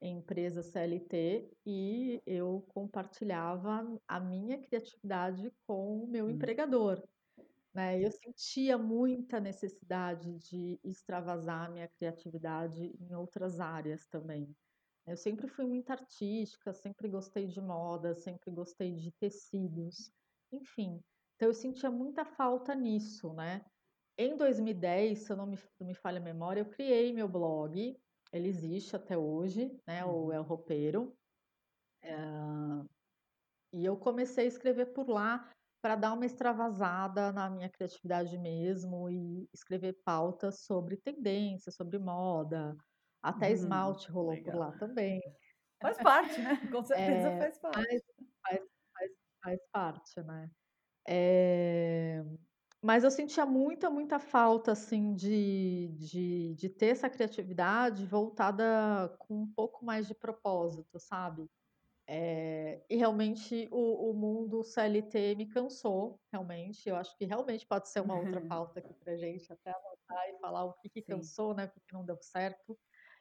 em 0.00 0.18
empresa 0.18 0.62
CLT 0.62 1.50
e 1.66 2.22
eu 2.26 2.62
compartilhava 2.68 3.98
a 4.08 4.20
minha 4.20 4.60
criatividade 4.60 5.50
com 5.66 6.04
o 6.04 6.06
meu 6.08 6.28
Hum. 6.28 6.30
empregador, 6.30 7.02
né, 7.74 8.00
eu 8.02 8.10
sentia 8.10 8.78
muita 8.78 9.40
necessidade 9.40 10.38
de 10.38 10.80
extravasar 10.84 11.66
a 11.66 11.70
minha 11.70 11.88
criatividade 11.88 12.94
em 13.00 13.14
outras 13.14 13.60
áreas 13.60 14.06
também. 14.08 14.54
Eu 15.06 15.16
sempre 15.16 15.48
fui 15.48 15.66
muito 15.66 15.90
artística, 15.90 16.72
sempre 16.74 17.08
gostei 17.08 17.46
de 17.46 17.60
moda, 17.60 18.14
sempre 18.14 18.50
gostei 18.52 18.94
de 18.94 19.12
tecidos, 19.20 20.12
enfim, 20.52 21.00
então 21.36 21.48
eu 21.48 21.54
sentia 21.54 21.90
muita 21.90 22.24
falta 22.24 22.74
nisso, 22.74 23.32
né. 23.34 23.64
Em 24.18 24.36
2010, 24.36 25.20
se 25.20 25.32
eu 25.32 25.36
não 25.36 25.46
me 25.46 25.56
não 25.80 25.86
me 25.86 25.94
falha 25.94 26.18
a 26.20 26.22
memória, 26.24 26.60
eu 26.60 26.70
criei 26.70 27.12
meu 27.12 27.28
blog, 27.28 27.96
ele 28.36 28.48
existe 28.48 28.96
até 28.96 29.16
hoje, 29.18 29.78
né, 29.86 30.04
o 30.04 30.32
Uhum. 30.32 30.32
El 30.32 30.42
Ropero. 30.42 31.14
Hã, 32.04 32.86
e 33.72 33.84
eu 33.86 33.98
comecei 33.98 34.44
a 34.46 34.48
escrever 34.48 34.92
por 34.94 35.08
lá 35.08 35.50
para 35.82 35.96
dar 35.96 36.14
uma 36.14 36.26
extravasada 36.26 37.32
na 37.32 37.50
minha 37.50 37.70
criatividade 37.70 38.38
mesmo 38.38 39.10
e 39.10 39.48
escrever 39.54 39.98
pautas 40.04 40.60
sobre 40.62 40.96
tendência, 40.98 41.72
sobre 41.72 41.98
moda, 41.98 42.76
até 43.22 43.50
esmalte 43.52 44.10
rolou 44.10 44.38
por 44.42 44.54
Legal. 44.54 44.56
lá 44.56 44.72
também. 44.72 45.20
Faz 45.82 45.98
parte, 46.00 46.42
né, 46.42 46.56
com 46.70 46.82
certeza 46.84 47.32
Eh, 47.32 47.38
faz 47.38 47.58
parte. 47.60 47.90
faz 48.46 48.62
faz 48.94 49.10
Faz 49.42 49.60
parte, 49.72 50.22
né. 50.22 50.50
Eh, 51.08 52.22
mas 52.86 53.04
eu 53.04 53.10
sentia 53.10 53.44
muita, 53.46 53.90
muita 53.90 54.18
falta, 54.20 54.72
assim, 54.72 55.14
de 55.14 55.88
de 55.98 56.54
de 56.54 56.68
ter 56.70 56.86
essa 56.88 57.10
criatividade 57.10 58.06
voltada 58.06 59.16
com 59.20 59.34
um 59.42 59.52
pouco 59.52 59.84
mais 59.84 60.06
de 60.06 60.14
propósito, 60.14 60.98
sabe. 61.00 61.50
Eh, 62.08 62.84
e 62.90 62.96
realmente 62.96 63.68
o 63.72 64.10
o 64.10 64.14
mundo 64.14 64.64
CLT 64.64 65.34
me 65.36 65.48
cansou, 65.48 66.20
realmente, 66.32 66.88
eu 66.88 66.96
acho 66.96 67.16
que 67.18 67.24
realmente 67.26 67.66
pode 67.66 67.88
ser 67.90 68.00
uma 68.00 68.18
outra 68.18 68.40
pauta 68.42 68.80
aqui 68.80 68.94
pra 68.94 69.16
gente 69.16 69.52
até 69.52 69.70
anotar 69.72 70.28
e 70.30 70.38
falar 70.40 70.64
o 70.66 70.74
que 70.74 70.88
que 70.90 71.02
cansou, 71.02 71.54
né, 71.54 71.66
o 71.66 71.70
que 71.70 71.80
que 71.80 71.94
não 71.94 72.04
deu 72.06 72.18
certo. 72.22 72.78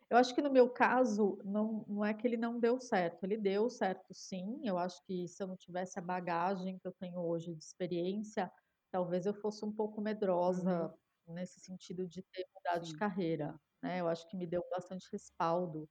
Eu 0.10 0.18
acho 0.18 0.36
que 0.36 0.42
no 0.42 0.52
meu 0.52 0.70
caso, 0.70 1.38
não 1.44 1.86
não 1.88 2.06
é 2.06 2.14
que 2.14 2.28
ele 2.28 2.38
não 2.38 2.60
deu 2.60 2.80
certo, 2.80 3.24
ele 3.24 3.38
deu 3.38 3.70
certo 3.70 4.14
sim, 4.14 4.60
eu 4.64 4.78
acho 4.78 5.04
que 5.06 5.28
se 5.28 5.42
eu 5.44 5.48
não 5.48 5.58
tivesse 5.58 5.98
a 6.00 6.02
bagagem 6.02 6.78
que 6.80 6.88
eu 6.88 6.94
tenho 6.94 7.20
hoje 7.20 7.56
de 7.56 7.64
experiência, 7.64 8.52
talvez 8.96 9.26
eu 9.26 9.34
fosse 9.34 9.66
um 9.66 9.74
pouco 9.74 10.02
medrosa 10.02 10.72
Uhum. 10.72 10.96
nesse 11.28 11.60
sentido 11.62 12.08
de 12.08 12.24
ter 12.24 12.46
mudado 12.56 12.86
de 12.86 12.94
Sim, 12.94 12.96
carreira, 12.96 13.60
sim. 13.82 13.82
né, 13.84 14.02
eu 14.02 14.08
acho 14.08 14.28
que 14.30 14.38
me 14.38 14.48
deu 14.48 14.64
bastante 14.72 15.08
respaldo 15.12 15.90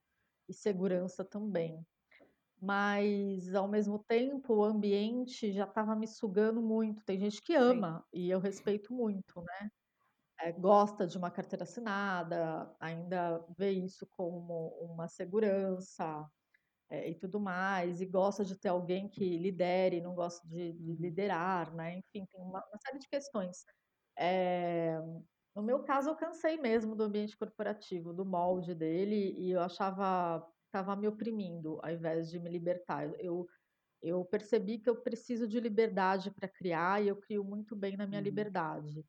e 0.49 0.55
segurança 0.55 1.25
também. 1.25 1.85
Mas, 2.61 3.55
ao 3.55 3.69
mesmo 3.69 3.99
tempo, 4.05 4.55
o 4.57 4.65
ambiente 4.65 5.53
já 5.53 5.65
estava 5.65 5.97
me 5.97 6.07
sugando 6.09 6.63
muito, 6.63 7.05
tem 7.05 7.19
gente 7.21 7.43
que 7.43 7.55
Sim. 7.67 7.85
ama, 7.85 8.05
e 8.13 8.31
eu 8.31 8.41
respeito 8.41 8.95
muito, 8.95 9.41
né. 9.43 9.71
Eh, 10.41 10.53
gosta 10.53 11.07
de 11.07 11.19
uma 11.19 11.31
carteira 11.31 11.65
assinada, 11.65 12.75
ainda 12.81 13.47
vê 13.59 13.71
isso 13.73 14.07
como 14.11 14.69
uma 14.81 15.09
segurança, 15.09 16.27
eh, 16.95 17.11
e 17.11 17.15
tudo 17.19 17.41
mais, 17.41 18.01
e 18.01 18.07
gosta 18.07 18.45
de 18.45 18.59
ter 18.59 18.69
alguém 18.71 19.09
que 19.09 19.39
lidere, 19.39 20.01
não 20.01 20.15
gosta 20.15 20.47
de 20.49 20.73
de 20.75 20.97
Uhum. 21.03 21.03
liderar, 21.03 21.75
né, 21.75 21.95
enfim, 21.99 22.27
tem 22.33 22.41
uma 22.43 22.61
uma 22.69 22.79
série 22.87 22.99
de 22.99 23.09
questões. 23.09 23.65
Eh, 24.19 24.99
no 25.57 25.63
meu 25.63 25.85
caso 25.85 26.11
eu 26.11 26.17
cansei 26.17 26.57
mesmo 26.59 26.97
do 26.97 27.05
ambiente 27.05 27.37
corporativo, 27.37 28.13
do 28.15 28.25
molde 28.27 28.75
dele, 28.75 29.33
e 29.39 29.51
eu 29.53 29.61
achava 29.61 30.47
estava 30.67 30.97
me 30.97 31.09
oprimindo, 31.09 31.79
ao 31.85 31.91
invés 31.93 32.31
de 32.31 32.41
me 32.41 32.51
libertar. 32.51 33.15
Eu 33.21 33.47
eu 34.03 34.25
percebi 34.27 34.79
que 34.81 34.91
eu 34.91 35.03
preciso 35.03 35.49
de 35.49 35.61
liberdade 35.61 36.31
pra 36.33 36.49
criar 36.49 37.03
e 37.03 37.09
eu 37.09 37.17
crio 37.21 37.45
muito 37.45 37.77
bem 37.77 37.97
na 37.97 38.07
minha 38.07 38.21
Uhum. 38.21 38.23
liberdade. 38.23 39.05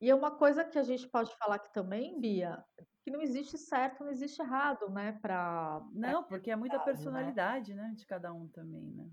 E 0.00 0.10
é 0.10 0.14
uma 0.14 0.36
coisa 0.36 0.64
que 0.64 0.78
a 0.78 0.82
gente 0.82 1.08
pode 1.08 1.34
falar 1.36 1.56
aqui 1.56 1.72
também, 1.72 2.20
Bia, 2.20 2.64
que 3.02 3.10
não 3.10 3.20
existe 3.20 3.58
certo, 3.58 4.02
não 4.04 4.10
existe 4.10 4.40
errado, 4.42 4.88
né, 4.90 5.12
pra 5.20 5.80
Não, 5.92 6.24
porque 6.26 6.50
é 6.50 6.56
muita 6.56 6.78
né. 6.78 6.80
personalidade, 6.80 7.74
né, 7.74 7.92
de 7.94 8.06
cada 8.06 8.32
um 8.32 8.48
também, 8.48 8.92
né. 8.92 9.10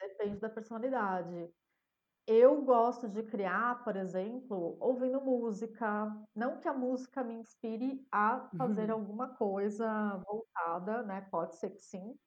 Depende 0.00 0.38
da 0.40 0.48
personalidade. 0.50 1.50
Eu 2.26 2.62
gosto 2.64 3.08
de 3.08 3.24
criar, 3.24 3.84
por 3.84 3.96
exemplo, 3.96 4.78
ouvindo 4.80 5.20
música, 5.20 6.06
não 6.34 6.60
que 6.60 6.68
a 6.68 6.74
música 6.74 7.24
me 7.24 7.34
inspire 7.34 8.06
a 8.12 8.50
fazer 8.56 8.90
alguma 8.92 9.36
coisa 9.36 10.18
voltada, 10.26 11.02
né, 11.04 11.22
pode 11.30 11.56
ser 11.56 11.70
que 11.72 11.80
sim, 11.82 12.18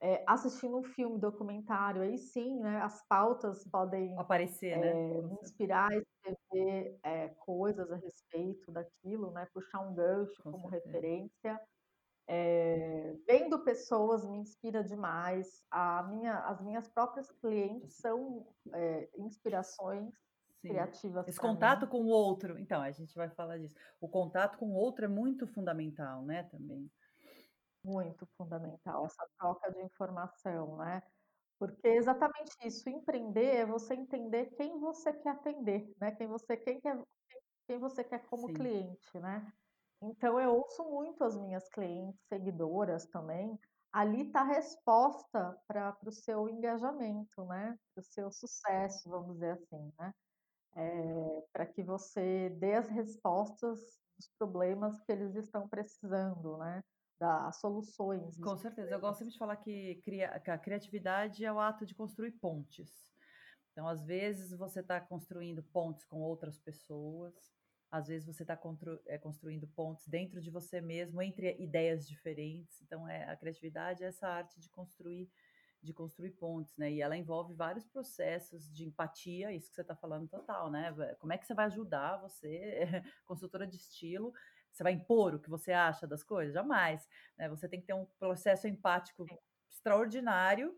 eh, 0.00 0.24
assistindo 0.28 0.78
um 0.78 0.84
filme 0.84 1.18
documentário, 1.20 2.02
aí 2.02 2.18
sim, 2.18 2.58
né, 2.60 2.80
as 2.82 3.06
pautas 3.08 3.64
podem, 3.70 4.14
Aparecer, 4.16 4.76
né, 4.78 4.96
eh, 4.96 5.08
com 5.08 5.22
me 5.22 5.36
cer 5.36 5.42
inspirar 5.42 5.90
a 5.92 5.96
escrever, 5.96 6.98
eh, 7.04 7.28
coisas 7.40 7.90
a 7.92 7.96
respeito 7.96 8.72
daquilo, 8.72 9.32
né, 9.32 9.46
puxar 9.54 9.80
um 9.80 9.94
gancho 9.94 10.42
Com 10.42 10.52
como 10.52 10.68
certeza. 10.82 11.06
referência. 11.06 11.60
Eh, 12.28 13.14
vendo 13.28 13.64
pessoas 13.64 14.26
me 14.28 14.38
inspira 14.38 14.84
demais, 14.84 15.62
a 15.70 16.02
minha 16.04 16.40
as 16.46 16.62
minhas 16.62 16.88
próprias 16.88 17.30
clientes 17.32 17.96
são, 18.00 18.48
eh, 18.74 19.10
inspirações 19.18 20.14
Sim. 20.62 20.88
criativas 20.90 21.26
Esse 21.26 21.40
contato 21.40 21.86
mim. 21.86 21.88
com 21.88 21.98
o 22.04 22.06
outro, 22.06 22.58
então, 22.58 22.80
a 22.80 22.90
gente 22.90 23.14
vai 23.14 23.28
falar 23.30 23.58
disso. 23.58 23.74
O 24.00 24.08
contato 24.08 24.58
com 24.58 24.66
o 24.66 24.74
outro 24.74 25.04
é 25.04 25.08
muito 25.08 25.46
fundamental, 25.46 26.24
né, 26.24 26.44
também. 26.44 26.90
Muito 27.86 28.26
fundamental 28.36 29.04
essa 29.06 29.24
troca 29.38 29.70
de 29.70 29.80
informação, 29.84 30.76
né, 30.78 31.02
porque 31.58 31.88
é 31.88 31.96
exatamente 31.96 32.56
isso, 32.64 32.88
empreender 32.90 33.56
é 33.56 33.66
você 33.66 33.94
entender 33.94 34.46
quem 34.56 34.80
você 34.80 35.12
quer 35.14 35.30
atender, 35.30 35.92
né, 36.00 36.12
quem 36.16 36.26
você 36.28 36.56
quem 36.56 36.80
quer 36.80 37.02
quem 37.68 37.78
você 37.80 38.04
quer 38.04 38.26
como 38.26 38.52
Sim. 38.52 38.54
cliente, 38.54 39.18
né. 39.20 39.52
Então 40.02 40.40
eu 40.40 40.54
ouço 40.56 40.84
muito 40.90 41.24
as 41.24 41.36
minhas 41.38 41.68
clientes 41.70 42.20
seguidoras 42.28 43.06
também, 43.08 43.58
ali 43.92 44.32
tá 44.32 44.42
a 44.42 44.44
resposta 44.44 45.58
para 45.68 45.96
o 46.06 46.12
seu 46.12 46.48
engajamento, 46.48 47.44
né, 47.46 47.76
para 47.94 48.02
o 48.02 48.04
seu 48.04 48.30
sucesso, 48.32 49.10
vamos 49.10 49.34
dizer 49.34 49.52
assim, 49.52 49.92
né. 49.98 50.12
Eh, 50.76 51.42
pra 51.52 51.66
que 51.66 51.82
você 51.84 52.50
dê 52.50 52.74
as 52.74 52.88
respostas 52.88 53.80
dos 54.18 54.30
problemas 54.38 55.00
que 55.02 55.12
eles 55.12 55.36
estão 55.36 55.68
precisando, 55.68 56.58
né, 56.58 56.82
soluções 57.52 58.36
Com 58.38 58.56
certeza, 58.56 58.90
eu 58.90 59.00
gosto 59.00 59.18
sempre 59.18 59.32
de 59.32 59.38
falar 59.38 59.56
que 59.56 59.96
cria 60.04 60.38
que 60.40 60.50
a 60.50 60.58
criatividade 60.58 61.44
é 61.44 61.52
o 61.52 61.60
ato 61.60 61.86
de 61.86 61.94
construir 61.94 62.32
pontes. 62.32 62.90
Então, 63.72 63.86
às 63.86 64.04
vezes, 64.04 64.52
você 64.56 64.82
tá 64.82 65.00
construindo 65.00 65.62
pontes 65.62 66.04
com 66.04 66.20
outras 66.20 66.58
pessoas, 66.58 67.34
às 67.90 68.08
vezes 68.08 68.26
você 68.26 68.44
tá 68.44 68.56
contru 68.56 68.98
eh, 69.06 69.18
construindo 69.18 69.66
pontes 69.68 70.06
dentro 70.08 70.40
de 70.40 70.50
você 70.50 70.80
mesmo, 70.80 71.22
entre 71.22 71.56
ideias 71.58 72.06
diferentes, 72.06 72.80
então, 72.82 73.06
eh, 73.08 73.24
a 73.24 73.36
criatividade 73.36 74.02
é 74.02 74.08
essa 74.08 74.28
arte 74.28 74.58
de 74.60 74.68
construir 74.70 75.30
de 75.82 75.92
construir 75.92 76.30
pontes, 76.32 76.76
né, 76.76 76.90
e 76.90 77.00
ela 77.00 77.16
envolve 77.16 77.54
vários 77.54 77.86
processos 77.86 78.68
de 78.72 78.84
empatia, 78.84 79.52
isso 79.52 79.68
que 79.68 79.76
você 79.76 79.84
tá 79.84 79.94
falando 79.94 80.26
total, 80.26 80.68
né, 80.70 80.92
como 81.20 81.32
é 81.32 81.38
que 81.38 81.46
você 81.46 81.54
vai 81.54 81.66
ajudar 81.66 82.16
você, 82.16 82.86
consultora 83.24 83.66
de 83.66 83.76
estilo, 83.76 84.32
você 84.76 84.84
vai 84.84 84.92
impor 84.94 85.34
o 85.36 85.40
que 85.40 85.50
você 85.50 85.72
acha 85.72 86.06
das 86.06 86.22
coisas? 86.24 86.54
Jamais, 86.54 87.08
né, 87.38 87.48
você 87.48 87.68
tem 87.68 87.80
que 87.80 87.86
ter 87.86 87.94
um 87.94 88.06
processo 88.18 88.68
empático 88.68 89.28
Sim. 89.28 89.36
extraordinário 89.70 90.76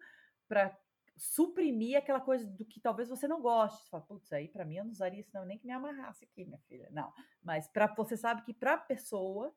pra 0.48 0.78
suprimir 1.16 1.98
aquela 1.98 2.20
coisa 2.20 2.46
do 2.46 2.64
que 2.66 2.80
talvez 2.80 3.08
você 3.08 3.28
não 3.28 3.42
goste, 3.42 3.84
você 3.84 3.90
fala: 3.90 4.04
"Puts, 4.06 4.32
aí 4.32 4.48
pra 4.48 4.64
mim 4.64 4.76
eu 4.78 4.84
não 4.84 4.92
usaria 4.92 5.20
isso 5.20 5.32
não, 5.34 5.44
nem 5.46 5.58
que 5.58 5.66
me 5.66 5.72
amarrasse 5.74 6.24
aqui 6.26 6.44
minha 6.46 6.60
filha", 6.68 6.88
não, 6.92 7.12
mas 7.42 7.68
pra 7.68 7.88
você 7.96 8.16
sabe 8.16 8.42
que 8.44 8.54
pra 8.54 8.78
pessoa, 8.78 9.54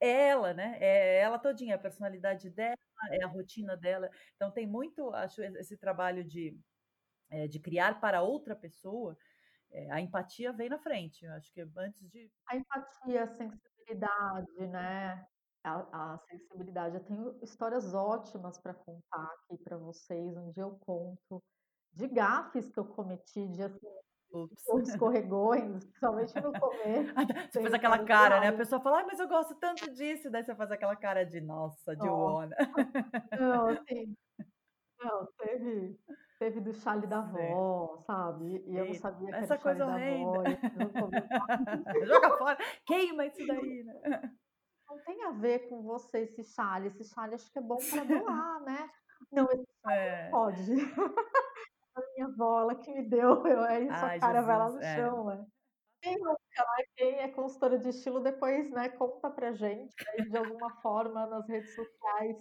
é 0.00 0.28
ela, 0.30 0.54
né, 0.54 0.78
é 0.80 1.18
ela 1.20 1.38
todinha, 1.38 1.76
a 1.76 1.78
personalidade 1.78 2.50
dela, 2.50 2.76
é 3.12 3.24
a 3.24 3.28
rotina 3.28 3.76
dela, 3.76 4.10
então 4.36 4.50
tem 4.52 4.66
muito 4.66 5.10
acho 5.14 5.42
esse 5.42 5.76
trabalho 5.78 6.24
de, 6.24 6.58
eh, 7.30 7.48
de 7.48 7.60
criar 7.60 8.00
para 8.00 8.22
outra 8.22 8.56
pessoa, 8.56 9.18
eh, 9.72 9.90
a 9.92 10.00
empatia 10.00 10.52
vem 10.52 10.68
na 10.70 10.78
frente, 10.80 11.24
eu 11.26 11.32
acho 11.34 11.52
que 11.52 11.62
antes 11.76 12.08
de 12.10 12.30
A 12.50 12.56
empatia, 12.56 13.22
a 13.24 13.26
sensibilidade, 13.86 14.66
né, 14.68 15.26
a 15.64 16.14
a 16.14 16.18
sensibilidade, 16.30 16.96
eu 16.96 17.04
tenho 17.04 17.38
histórias 17.42 17.94
ótimas 17.94 18.58
pra 18.58 18.74
contar 18.74 19.24
aqui 19.24 19.58
pra 19.64 19.76
vocês, 19.78 20.36
um 20.36 20.50
dia 20.50 20.64
eu 20.64 20.78
conto, 20.80 21.42
de 21.92 22.08
gafes 22.08 22.70
que 22.70 22.78
eu 22.80 22.86
cometi, 22.86 23.48
de 23.48 23.62
assim, 23.62 23.88
Ups. 24.32 24.74
escorregões, 24.82 25.84
principalmente 25.86 26.38
no 26.40 26.56
começo, 26.58 27.14
Ah 27.16 27.26
tá, 27.26 27.34
você 27.50 27.60
faz 27.60 27.74
aquela 27.74 27.98
cara, 27.98 28.40
né, 28.40 28.48
a 28.48 28.52
pessoa 28.52 28.80
fala: 28.80 28.98
"Ai, 28.98 29.04
mas 29.06 29.18
eu 29.20 29.28
gosto 29.28 29.54
tanto 29.58 29.92
disso", 29.92 30.30
daí 30.30 30.42
você 30.44 30.54
faz 30.54 30.70
aquela 30.70 30.96
cara 30.96 31.24
de: 31.24 31.40
"Nossa, 31.40 31.96
Nossa. 31.96 32.36
Dioana". 32.36 32.56
Não, 33.34 33.68
assim, 33.68 34.16
não, 35.00 35.26
teve 35.38 35.98
teve 36.44 36.60
do 36.60 36.74
xale 36.74 37.06
da 37.06 37.20
avó, 37.20 37.96
sabe, 38.06 38.62
e 38.66 38.76
eu 38.76 38.86
não 38.86 38.94
sabia 38.94 39.32
que 39.34 39.42
era 39.44 39.44
essa 39.44 39.56
xale 39.56 39.82
coisa 39.82 39.84
da 39.84 39.96
horrenda. 39.96 40.38
Joga 42.02 42.36
fora, 42.38 42.58
queima 42.86 43.26
isso 43.26 43.46
daí, 43.46 43.84
né. 43.84 43.94
"Não 44.88 45.00
tem 45.04 45.24
a 45.24 45.32
ver 45.32 45.68
com 45.68 45.82
você 45.82 46.20
esse 46.20 46.44
xale, 46.44 46.88
esse 46.88 47.04
xale 47.04 47.34
acho 47.36 47.50
que 47.52 47.58
é 47.58 47.62
bom 47.62 47.88
pra 47.88 48.04
doar, 48.04 48.60
né". 48.62 48.90
"Não, 49.32 49.46
esse 49.46 49.56
não 49.58 49.66
É. 49.86 50.38
pode". 50.40 50.72
A 51.96 52.00
minha 52.16 52.26
avó, 52.28 52.60
ela 52.62 52.76
que 52.76 52.92
me 52.92 53.02
deu, 53.08 53.46
eu 53.46 53.62
aí 53.64 53.94
sua 53.94 54.10
Ai, 54.10 54.20
cara 54.20 54.42
vai 54.42 54.58
lá 54.58 54.68
Jesus, 54.68 54.72
no 54.72 54.82
é. 54.82 54.84
chão, 54.84 55.26
né. 55.26 55.46
Quem 56.02 56.16
nunca, 56.18 56.36
né, 56.58 56.84
quem 56.96 57.20
é 57.20 57.28
consultora 57.30 57.78
de 57.78 57.90
estilo 57.90 58.20
depois, 58.22 58.70
né, 58.72 58.90
conta 58.90 59.30
pra 59.30 59.52
gente 59.54 59.96
de 60.28 60.36
alguma 60.38 60.80
forma 60.82 61.26
nas 61.26 61.48
redes 61.48 61.74
sociais, 61.74 62.36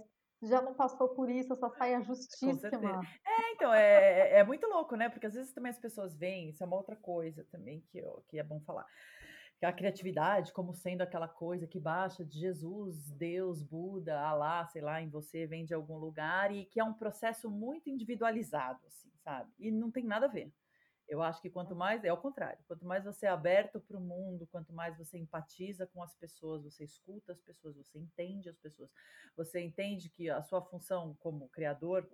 já 0.48 0.62
não 0.62 0.76
passou 0.76 1.10
por 1.10 1.30
isso, 1.30 1.54
essa 1.54 1.70
saia 1.70 2.02
certeza. 2.42 2.82
justíssima. 2.82 3.02
É, 3.26 3.52
então, 3.54 3.74
é 3.74 4.36
é 4.36 4.40
é 4.40 4.44
muito 4.44 4.68
louco, 4.68 4.96
né, 4.96 5.10
porque 5.10 5.28
às 5.28 5.34
vezes 5.34 5.54
também 5.54 5.70
as 5.72 5.80
pessoas 5.80 6.16
veem, 6.18 6.50
isso 6.50 6.64
é 6.64 6.68
uma 6.68 6.78
outra 6.78 6.96
coisa 6.96 7.46
também 7.52 7.82
que 7.90 8.00
eu 8.00 8.24
que 8.30 8.40
é 8.40 8.44
bom 8.44 8.60
falar, 8.62 8.86
a 9.64 9.74
criatividade 9.74 10.52
como 10.54 10.74
sendo 10.74 11.02
aquela 11.02 11.28
coisa 11.28 11.68
que 11.68 11.80
baixa 11.80 12.26
de 12.26 12.40
Jesus, 12.40 13.10
Deus, 13.12 13.64
Buda, 13.64 14.20
Alá, 14.22 14.66
sei 14.68 14.82
lá, 14.82 15.02
em 15.02 15.10
você, 15.10 15.48
vem 15.48 15.66
de 15.66 15.74
algum 15.74 15.98
lugar 15.98 16.52
e 16.54 16.66
que 16.66 16.80
é 16.80 16.84
um 16.84 16.94
processo 16.94 17.50
muito 17.50 17.90
individualizado, 17.90 18.86
assim, 18.88 19.12
sabe, 19.24 19.52
e 19.60 19.72
não 19.72 19.92
tem 19.92 20.06
nada 20.06 20.26
a 20.26 20.30
ver. 20.30 20.54
Eu 21.14 21.22
acho 21.22 21.40
que 21.40 21.50
quanto 21.50 21.76
mais 21.76 22.04
é 22.04 22.10
ao 22.10 22.18
contrário, 22.18 22.58
quanto 22.68 22.84
mais 22.88 23.06
você 23.06 23.28
é 23.28 23.30
aberto 23.30 23.80
para 23.80 23.96
o 23.96 24.02
mundo, 24.02 24.48
quanto 24.48 24.74
mais 24.74 24.98
você 24.98 25.16
empatiza 25.16 25.86
com 25.86 26.02
as 26.02 26.16
pessoas, 26.16 26.64
você 26.64 26.84
escuta 26.84 27.34
as 27.34 27.40
pessoas, 27.40 27.78
você 27.78 28.00
entende 28.00 28.50
as 28.50 28.58
pessoas, 28.58 28.90
você 29.38 29.62
entende 29.62 30.10
que 30.10 30.28
a 30.28 30.42
sua 30.42 30.60
função 30.60 31.16
como 31.20 31.50
criador 31.50 32.10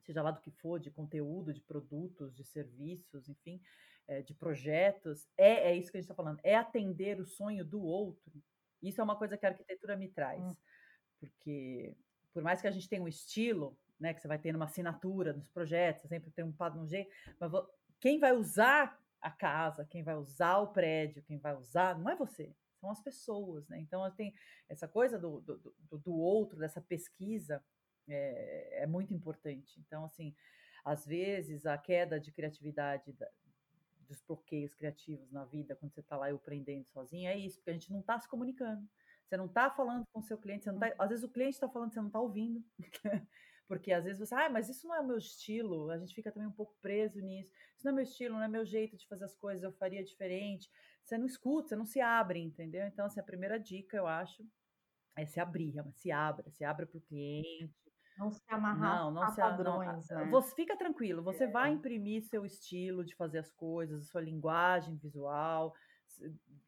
seja 0.00 0.22
lá 0.22 0.30
do 0.30 0.40
que 0.40 0.50
for, 0.50 0.80
de 0.80 0.90
conteúdo, 0.90 1.52
de 1.52 1.60
produtos, 1.60 2.34
de 2.34 2.42
serviços, 2.42 3.28
enfim, 3.28 3.60
é, 4.08 4.22
de 4.22 4.32
projetos, 4.32 5.28
é, 5.36 5.70
é 5.70 5.76
isso 5.76 5.90
que 5.90 5.98
a 5.98 6.00
gente 6.00 6.10
está 6.10 6.14
falando, 6.14 6.40
é 6.42 6.56
atender 6.56 7.20
o 7.20 7.26
sonho 7.26 7.66
do 7.66 7.82
outro. 7.82 8.42
Isso 8.82 8.98
é 8.98 9.04
uma 9.04 9.14
coisa 9.14 9.36
que 9.36 9.44
a 9.44 9.50
arquitetura 9.50 9.94
me 9.94 10.08
traz, 10.08 10.42
hum. 10.42 10.56
porque 11.20 11.94
por 12.32 12.42
mais 12.42 12.62
que 12.62 12.66
a 12.66 12.70
gente 12.70 12.88
tenha 12.88 13.02
um 13.02 13.08
estilo, 13.08 13.78
né, 14.00 14.14
que 14.14 14.22
você 14.22 14.26
vai 14.26 14.38
ter 14.38 14.56
uma 14.56 14.64
assinatura 14.64 15.34
nos 15.34 15.48
projetos, 15.48 16.08
sempre 16.08 16.30
tem 16.30 16.44
um 16.44 16.50
padrão 16.50 16.88
jeito, 16.88 17.10
mas 17.38 17.52
quem 18.02 18.18
vai 18.18 18.32
usar 18.32 19.00
a 19.20 19.30
casa, 19.30 19.84
quem 19.84 20.02
vai 20.02 20.16
usar 20.16 20.58
o 20.58 20.72
prédio, 20.72 21.22
quem 21.22 21.38
vai 21.38 21.54
usar, 21.56 21.96
não 21.96 22.10
é 22.10 22.16
você, 22.16 22.52
são 22.80 22.90
as 22.90 23.00
pessoas, 23.00 23.68
né? 23.68 23.78
Então 23.78 24.10
tem 24.10 24.34
essa 24.68 24.88
coisa 24.88 25.16
do, 25.16 25.40
do, 25.40 25.56
do, 25.88 25.98
do 25.98 26.12
outro, 26.12 26.58
dessa 26.58 26.80
pesquisa, 26.80 27.64
é, 28.08 28.82
é, 28.82 28.86
muito 28.88 29.14
importante. 29.14 29.78
Então, 29.86 30.04
assim, 30.04 30.34
às 30.84 31.06
vezes 31.06 31.64
a 31.64 31.78
queda 31.78 32.18
de 32.18 32.32
criatividade 32.32 33.12
da, 33.12 33.28
dos 34.08 34.20
bloqueios 34.20 34.74
criativos 34.74 35.30
na 35.30 35.44
vida, 35.44 35.76
quando 35.76 35.94
você 35.94 36.00
está 36.00 36.16
lá 36.16 36.28
eu 36.28 36.36
aprendendo 36.36 36.84
sozinho, 36.88 37.28
é 37.28 37.38
isso, 37.38 37.58
porque 37.58 37.70
a 37.70 37.74
gente 37.74 37.92
não 37.92 38.00
está 38.00 38.18
se 38.18 38.28
comunicando. 38.28 38.84
Você 39.28 39.36
não 39.36 39.46
está 39.46 39.70
falando 39.70 40.04
com 40.12 40.18
o 40.18 40.24
seu 40.24 40.36
cliente, 40.36 40.64
você 40.64 40.72
não 40.72 40.80
tá, 40.80 40.92
às 40.98 41.08
vezes 41.08 41.24
o 41.24 41.28
cliente 41.28 41.54
está 41.54 41.68
falando, 41.68 41.92
você 41.92 42.00
não 42.00 42.08
está 42.08 42.18
ouvindo. 42.18 42.64
Porque 43.68 43.92
às 43.92 44.04
vezes 44.04 44.18
você, 44.18 44.34
ah, 44.34 44.50
mas 44.50 44.68
isso 44.68 44.86
não 44.86 44.94
é 44.94 45.00
o 45.00 45.06
meu 45.06 45.16
estilo, 45.16 45.90
a 45.90 45.98
gente 45.98 46.14
fica 46.14 46.30
também 46.30 46.48
um 46.48 46.52
pouco 46.52 46.76
preso 46.82 47.20
nisso. 47.20 47.50
Isso 47.76 47.84
não 47.84 47.92
é 47.92 47.94
meu 47.94 48.04
estilo, 48.04 48.34
não 48.34 48.42
é 48.42 48.48
meu 48.48 48.64
jeito 48.64 48.96
de 48.96 49.06
fazer 49.06 49.24
as 49.24 49.36
coisas, 49.36 49.62
eu 49.62 49.72
faria 49.72 50.04
diferente. 50.04 50.70
Você 51.02 51.16
não 51.16 51.26
escuta, 51.26 51.68
você 51.68 51.76
não 51.76 51.84
se 51.84 52.00
abre, 52.00 52.40
entendeu? 52.40 52.86
Então, 52.86 53.06
assim, 53.06 53.20
a 53.20 53.24
primeira 53.24 53.58
dica, 53.58 53.96
eu 53.96 54.06
acho, 54.06 54.44
é 55.16 55.26
se 55.26 55.40
abrir, 55.40 55.78
é 55.78 55.84
se 55.92 56.10
abra, 56.10 56.50
se 56.50 56.64
abra 56.64 56.86
para 56.86 56.98
o 56.98 57.02
cliente. 57.02 57.74
Não 58.18 58.30
se 58.30 58.42
amarrar 58.48 59.04
não, 59.04 59.10
não 59.10 59.22
a 59.22 59.30
se, 59.30 59.40
padrões, 59.40 60.08
não, 60.10 60.18
né? 60.18 60.30
Você 60.30 60.54
fica 60.54 60.76
tranquilo, 60.76 61.22
você 61.22 61.44
é. 61.44 61.50
vai 61.50 61.72
imprimir 61.72 62.22
seu 62.22 62.44
estilo 62.44 63.04
de 63.04 63.14
fazer 63.14 63.38
as 63.38 63.50
coisas, 63.50 64.08
sua 64.08 64.20
linguagem 64.20 64.96
visual, 64.96 65.74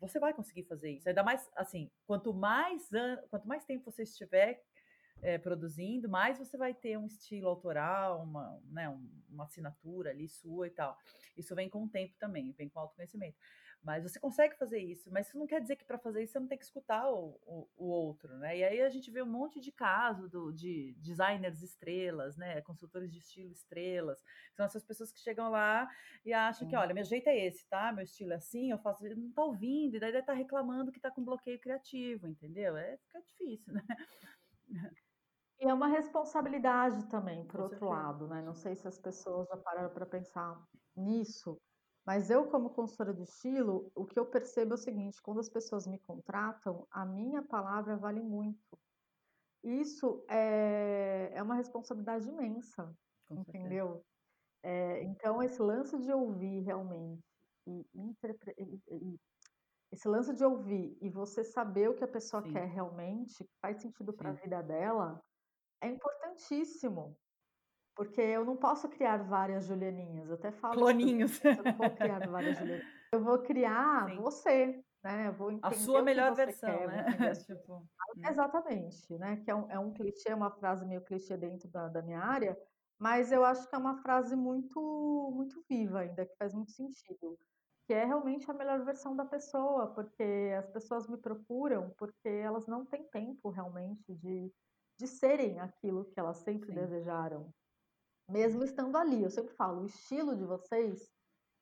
você 0.00 0.18
vai 0.18 0.32
conseguir 0.32 0.64
fazer 0.64 0.90
isso. 0.90 1.08
Ainda 1.08 1.22
mais, 1.22 1.48
assim, 1.56 1.90
quanto 2.06 2.32
mais, 2.32 2.88
quanto 3.30 3.46
mais 3.46 3.64
tempo 3.64 3.90
você 3.90 4.02
estiver 4.02 4.62
é, 5.24 5.38
produzindo, 5.38 6.06
mais 6.06 6.38
você 6.38 6.56
vai 6.56 6.74
ter 6.74 6.98
um 6.98 7.06
estilo 7.06 7.48
autoral, 7.48 8.22
uma, 8.22 8.60
né, 8.66 8.88
uma 9.30 9.44
assinatura 9.44 10.10
ali 10.10 10.28
sua 10.28 10.66
e 10.66 10.70
tal. 10.70 10.96
Isso 11.34 11.54
vem 11.54 11.68
com 11.68 11.84
o 11.84 11.88
tempo 11.88 12.14
também, 12.18 12.52
vem 12.52 12.68
com 12.68 12.78
o 12.78 12.82
autoconhecimento. 12.82 13.38
Mas 13.82 14.02
você 14.02 14.18
consegue 14.18 14.56
fazer 14.56 14.78
isso, 14.78 15.10
mas 15.12 15.26
isso 15.28 15.38
não 15.38 15.46
quer 15.46 15.60
dizer 15.60 15.76
que 15.76 15.84
para 15.84 15.98
fazer 15.98 16.22
isso 16.22 16.32
você 16.32 16.40
não 16.40 16.46
tem 16.46 16.56
que 16.56 16.64
escutar 16.64 17.06
o, 17.10 17.38
o, 17.46 17.68
o, 17.76 17.86
outro, 17.86 18.34
né? 18.38 18.56
E 18.56 18.64
aí 18.64 18.80
a 18.80 18.88
gente 18.88 19.10
vê 19.10 19.22
um 19.22 19.26
monte 19.26 19.60
de 19.60 19.70
caso 19.70 20.26
do, 20.26 20.50
de 20.52 20.94
designers 20.98 21.60
estrelas, 21.60 22.34
né? 22.34 22.62
Consultores 22.62 23.12
de 23.12 23.18
estilo 23.18 23.52
estrelas. 23.52 24.22
São 24.54 24.64
essas 24.64 24.82
pessoas 24.82 25.12
que 25.12 25.20
chegam 25.20 25.50
lá 25.50 25.86
e 26.24 26.32
acham 26.32 26.66
que, 26.66 26.74
olha, 26.74 26.94
meu 26.94 27.04
jeito 27.04 27.28
é 27.28 27.46
esse, 27.46 27.68
tá? 27.68 27.92
Meu 27.92 28.04
estilo 28.04 28.32
é 28.32 28.36
assim, 28.36 28.70
eu 28.70 28.78
faço. 28.78 29.04
Não 29.16 29.30
tá 29.32 29.44
ouvindo, 29.44 29.96
e 29.96 30.00
daí 30.00 30.22
tá 30.22 30.32
reclamando 30.32 30.90
que 30.90 31.00
tá 31.00 31.10
com 31.10 31.22
bloqueio 31.22 31.60
criativo, 31.60 32.26
entendeu? 32.26 32.78
É, 32.78 32.96
fica 32.96 33.20
difícil, 33.20 33.74
né? 33.74 33.82
E 35.60 35.68
é 35.68 35.72
uma 35.74 35.86
responsabilidade 35.88 37.08
também, 37.08 37.46
por 37.46 37.56
com 37.56 37.62
outro 37.62 37.86
certeza. 37.86 37.90
lado, 37.90 38.26
né? 38.28 38.42
Não 38.42 38.54
sei 38.54 38.76
se 38.76 38.88
as 38.88 38.98
pessoas 38.98 39.46
já 39.48 39.56
pararam 39.58 39.92
para 39.92 40.06
pensar 40.06 40.60
nisso, 40.96 41.60
mas 42.06 42.30
eu, 42.30 42.50
como 42.50 42.70
consultora 42.74 43.14
de 43.14 43.22
estilo, 43.22 43.90
o 43.94 44.04
que 44.06 44.18
eu 44.18 44.26
percebo 44.30 44.72
é 44.72 44.74
o 44.74 44.78
seguinte: 44.78 45.22
quando 45.22 45.40
as 45.40 45.48
pessoas 45.48 45.86
me 45.86 45.98
contratam, 46.00 46.86
a 46.90 47.06
minha 47.06 47.42
palavra 47.46 47.96
vale 47.96 48.22
muito. 48.22 48.78
Isso 49.62 50.24
é, 50.28 51.30
é 51.34 51.42
uma 51.42 51.54
responsabilidade 51.54 52.28
imensa, 52.28 52.94
Com 53.28 53.36
entendeu? 53.40 54.04
É, 54.62 55.02
então, 55.04 55.42
esse 55.42 55.62
lance 55.62 55.98
de 56.00 56.12
ouvir 56.12 56.62
realmente 56.62 57.22
e, 57.66 57.86
interpre... 57.94 58.54
e, 58.58 59.18
esse 59.92 60.08
lance 60.08 60.34
de 60.34 60.44
ouvir 60.44 60.98
e 61.00 61.10
você 61.10 61.44
saber 61.44 61.88
o 61.90 61.94
que 61.94 62.04
a 62.04 62.08
pessoa 62.08 62.42
Sim. 62.42 62.48
quer 62.48 62.66
realmente, 62.66 63.46
faz 63.60 63.80
sentido 63.82 64.12
para 64.14 64.30
a 64.30 64.34
vida 64.34 64.62
dela, 64.62 65.22
é 65.80 65.88
importantíssimo. 65.88 67.16
Porque 67.96 68.20
eu 68.20 68.44
não 68.44 68.56
posso 68.56 68.88
criar 68.88 69.18
várias 69.18 69.66
Julianinhas, 69.66 70.28
eu 70.28 70.34
até 70.34 70.50
falo. 70.50 70.74
Cloninhos. 70.74 71.42
Eu 71.44 71.62
não 71.62 71.74
vou 71.74 71.90
criar 71.90 72.28
várias 72.28 72.58
Julianinhas. 72.58 72.88
Eu 73.12 73.22
vou 73.22 73.38
criar 73.38 74.08
Sim. 74.10 74.16
você, 74.16 74.84
né? 75.02 75.28
Eu 75.28 75.32
vou 75.32 75.52
entender 75.52 75.74
a 75.74 75.78
sua 75.78 76.02
melhor 76.02 76.34
versão, 76.34 76.76
quer, 76.76 76.88
né? 76.88 77.04
tipo... 77.46 77.74
Hum. 77.74 77.86
Exatamente, 78.28 79.16
né? 79.18 79.36
Que 79.44 79.50
é 79.50 79.54
um, 79.54 79.70
é 79.70 79.78
um 79.78 79.92
clichê, 79.92 80.34
uma 80.34 80.50
frase 80.50 80.84
meio 80.84 81.02
clichê 81.02 81.36
dentro 81.36 81.68
da, 81.68 81.88
da 81.88 82.02
minha 82.02 82.20
área, 82.20 82.58
mas 82.98 83.30
eu 83.30 83.44
acho 83.44 83.68
que 83.68 83.74
é 83.74 83.78
uma 83.78 83.96
frase 84.02 84.34
muito, 84.34 85.32
muito 85.34 85.62
viva 85.68 86.00
ainda, 86.00 86.26
que 86.26 86.36
faz 86.36 86.54
muito 86.54 86.72
sentido. 86.72 87.38
Que 87.86 87.92
é 87.92 88.04
realmente 88.04 88.50
a 88.50 88.54
melhor 88.54 88.84
versão 88.84 89.14
da 89.14 89.24
pessoa, 89.24 89.88
porque 89.88 90.54
as 90.58 90.66
pessoas 90.70 91.06
me 91.06 91.18
procuram 91.18 91.90
porque 91.98 92.28
elas 92.28 92.66
não 92.66 92.84
têm 92.84 93.04
tempo 93.10 93.50
realmente 93.50 94.14
de, 94.14 94.50
de 94.98 95.06
serem 95.06 95.58
aquilo 95.60 96.04
que 96.06 96.18
elas 96.18 96.38
sempre 96.38 96.68
Sim. 96.68 96.74
desejaram, 96.74 97.52
mesmo 98.28 98.64
estando 98.64 98.96
ali. 98.96 99.22
Eu 99.22 99.30
sempre 99.30 99.54
falo, 99.54 99.82
o 99.82 99.86
estilo 99.86 100.36
de 100.36 100.44
vocês 100.44 101.10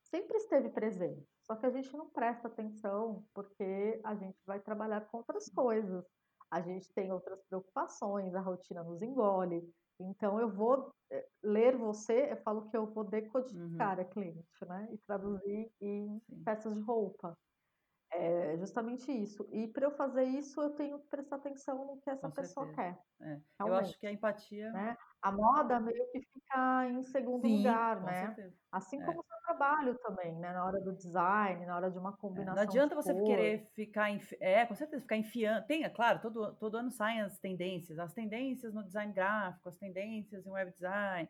sempre 0.03 0.37
esteve 0.37 0.69
presente, 0.69 1.27
só 1.43 1.57
que 1.57 1.67
a 1.67 1.71
gente 1.71 1.93
não 1.97 2.11
presta 2.11 2.49
atenção 2.49 3.25
porque 3.33 4.01
a 4.05 4.15
gente 4.15 4.39
vai 4.47 4.61
trabalhar 4.61 5.03
com 5.09 5.19
outras 5.19 5.49
coisas. 5.49 6.05
A 6.51 6.61
gente 6.61 6.93
tem 6.93 7.11
outras 7.11 7.43
preocupações, 7.45 8.35
a 8.35 8.41
rotina 8.41 8.83
nos 8.83 9.01
engole. 9.01 9.67
Então 9.99 10.39
eu 10.39 10.51
vou 10.51 10.93
eh, 11.11 11.27
ler 11.43 11.77
você, 11.77 12.31
eu 12.31 12.37
falo 12.39 12.69
que 12.69 12.77
eu 12.77 12.87
vou 12.87 13.05
decodificar 13.05 13.97
uhum. 13.97 14.03
a 14.03 14.05
cliente, 14.05 14.65
né? 14.67 14.89
E 14.93 14.99
traduzir 14.99 15.73
em 15.81 16.21
Sim. 16.21 16.43
peças 16.45 16.75
de 16.75 16.81
roupa. 16.81 17.39
É 18.15 18.59
justamente 18.59 19.11
isso. 19.11 19.49
E 19.51 19.67
para 19.67 19.87
eu 19.87 19.91
fazer 19.91 20.25
isso, 20.25 20.61
eu 20.61 20.71
tenho 20.71 20.99
que 20.99 21.09
prestar 21.09 21.37
atenção 21.37 21.87
no 21.87 21.99
que 21.99 22.11
essa 22.11 22.29
Com 22.29 22.35
pessoa 22.35 22.67
certeza. 22.67 22.99
quer. 23.19 23.27
É. 23.27 23.41
Eu 23.61 23.75
acho 23.75 23.99
que 23.99 24.07
a 24.07 24.13
empatia. 24.13 24.71
Né? 24.71 24.99
A 25.23 25.33
moda 25.33 25.81
meio 25.81 26.11
que 26.11 26.21
fica 26.21 26.89
em 26.89 27.03
segundo 27.05 27.47
Sim, 27.47 27.59
lugar, 27.59 28.03
né? 28.03 28.27
Certeza. 28.27 28.55
Assim 28.71 29.01
é. 29.01 29.07
como 29.07 29.21
o 29.21 29.25
seu 29.25 29.37
trabalho 29.47 29.99
também, 30.01 30.37
né? 30.37 30.53
Na 30.53 30.63
hora 30.63 30.79
do 30.81 30.93
design, 30.95 31.65
na 31.65 31.75
hora 31.75 31.91
de 31.91 31.99
uma 31.99 32.13
combinação. 32.13 32.53
É. 32.53 32.57
Não 32.57 32.71
adianta 32.71 32.95
você 32.95 33.15
cor. 33.15 33.25
querer 33.25 33.67
ficar. 33.75 34.11
Enfi... 34.11 34.37
É, 34.41 34.67
com 34.67 34.75
certeza, 34.75 35.01
ficar 35.01 35.17
enfiando. 35.17 35.65
Tem, 35.67 35.85
é 35.85 35.89
claro, 35.89 36.21
todo, 36.21 36.55
todo 36.57 36.77
ano 36.77 36.91
saem 36.91 37.23
as 37.23 37.39
tendências. 37.39 37.99
As 37.99 38.13
tendências 38.13 38.75
no 38.75 38.85
design 38.85 39.11
gráfico, 39.11 39.71
as 39.71 39.79
tendências 39.79 40.47
em 40.47 40.51
web 40.51 40.71
design. 40.73 41.29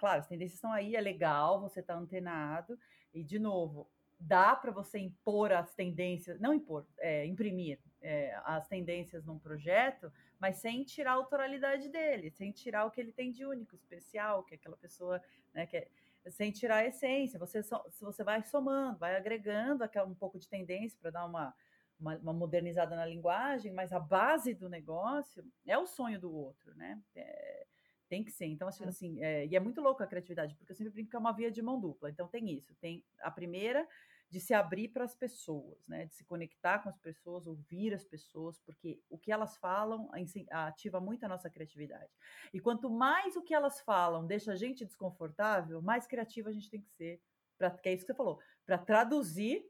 Claro, 0.00 0.20
as 0.20 0.26
tendências 0.26 0.56
estão 0.56 0.72
aí, 0.72 0.96
é 0.96 1.00
legal, 1.00 1.60
você 1.60 1.78
está 1.78 1.94
antenado. 1.94 2.76
E, 3.14 3.22
de 3.22 3.38
novo, 3.38 3.88
dá 4.20 4.54
para 4.54 4.70
você 4.70 4.98
impor 4.98 5.50
as 5.52 5.74
tendências, 5.74 6.38
não 6.38 6.52
impor, 6.52 6.86
é, 6.98 7.24
imprimir 7.24 7.78
é, 8.02 8.38
as 8.44 8.68
tendências 8.68 9.24
num 9.24 9.38
projeto, 9.38 10.12
mas 10.38 10.56
sem 10.56 10.84
tirar 10.84 11.12
a 11.12 11.14
autoralidade 11.14 11.88
dele, 11.88 12.30
sem 12.30 12.52
tirar 12.52 12.84
o 12.84 12.90
que 12.90 13.00
ele 13.00 13.12
tem 13.12 13.32
de 13.32 13.44
único, 13.46 13.74
especial, 13.74 14.44
que 14.44 14.54
aquela 14.54 14.76
pessoa, 14.76 15.22
né, 15.54 15.66
que 15.66 15.76
é, 15.76 15.88
sem 16.28 16.50
tirar 16.50 16.76
a 16.76 16.86
essência. 16.86 17.38
Você, 17.38 17.62
so, 17.62 17.80
você 18.00 18.22
vai 18.22 18.42
somando, 18.42 18.98
vai 18.98 19.16
agregando 19.16 19.82
aquela, 19.82 20.06
um 20.06 20.14
pouco 20.14 20.38
de 20.38 20.48
tendência 20.48 20.98
para 21.00 21.10
dar 21.10 21.24
uma, 21.24 21.54
uma, 21.98 22.16
uma, 22.16 22.32
modernizada 22.32 22.94
na 22.94 23.06
linguagem, 23.06 23.72
mas 23.72 23.92
a 23.92 23.98
base 23.98 24.52
do 24.52 24.68
negócio 24.68 25.44
é 25.66 25.78
o 25.78 25.86
sonho 25.86 26.20
do 26.20 26.30
outro, 26.30 26.74
né? 26.74 27.00
É, 27.16 27.66
tem 28.10 28.24
que 28.24 28.32
ser. 28.32 28.46
Então, 28.46 28.68
assim, 28.68 28.84
assim 28.84 29.22
é, 29.22 29.46
e 29.46 29.56
é 29.56 29.60
muito 29.60 29.80
louco 29.80 30.02
a 30.02 30.06
criatividade, 30.06 30.54
porque 30.56 30.72
eu 30.72 30.76
sempre 30.76 30.92
brinco 30.92 31.10
que 31.10 31.16
é 31.16 31.18
uma 31.18 31.32
via 31.32 31.50
de 31.50 31.62
mão 31.62 31.80
dupla. 31.80 32.10
Então, 32.10 32.26
tem 32.28 32.50
isso. 32.50 32.74
Tem 32.74 33.04
a 33.20 33.30
primeira 33.30 33.88
de 34.28 34.38
se 34.40 34.52
abrir 34.52 34.88
para 34.88 35.04
as 35.04 35.14
pessoas, 35.14 35.86
né? 35.88 36.06
De 36.06 36.14
se 36.14 36.24
conectar 36.24 36.80
com 36.80 36.88
as 36.88 36.98
pessoas, 36.98 37.46
ouvir 37.46 37.94
as 37.94 38.04
pessoas, 38.04 38.60
porque 38.60 39.00
o 39.08 39.18
que 39.18 39.32
elas 39.32 39.56
falam 39.56 40.08
ativa 40.50 41.00
muito 41.00 41.24
a 41.24 41.28
nossa 41.28 41.48
criatividade. 41.48 42.12
E 42.52 42.60
quanto 42.60 42.90
mais 42.90 43.36
o 43.36 43.42
que 43.42 43.54
elas 43.54 43.80
falam 43.80 44.26
deixa 44.26 44.52
a 44.52 44.56
gente 44.56 44.84
desconfortável, 44.84 45.80
mais 45.80 46.06
criativa 46.06 46.48
a 46.48 46.52
gente 46.52 46.70
tem 46.70 46.80
que 46.80 46.90
ser. 46.90 47.20
Pra, 47.58 47.70
que 47.70 47.88
é 47.88 47.92
isso 47.92 48.06
que 48.06 48.12
você 48.12 48.16
falou, 48.16 48.38
para 48.64 48.78
traduzir 48.78 49.68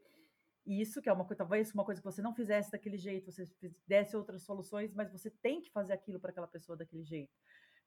isso, 0.65 1.01
que 1.01 1.09
é 1.09 1.13
uma 1.13 1.25
coisa, 1.25 1.39
talvez 1.39 1.73
uma 1.73 1.83
coisa 1.83 1.99
que 1.99 2.05
você 2.05 2.21
não 2.21 2.33
fizesse 2.33 2.71
daquele 2.71 2.97
jeito, 2.97 3.31
você 3.31 3.49
desse 3.87 4.15
outras 4.15 4.43
soluções, 4.43 4.93
mas 4.93 5.11
você 5.11 5.29
tem 5.29 5.59
que 5.59 5.71
fazer 5.71 5.93
aquilo 5.93 6.19
para 6.19 6.31
aquela 6.31 6.47
pessoa 6.47 6.77
daquele 6.77 7.03
jeito. 7.03 7.33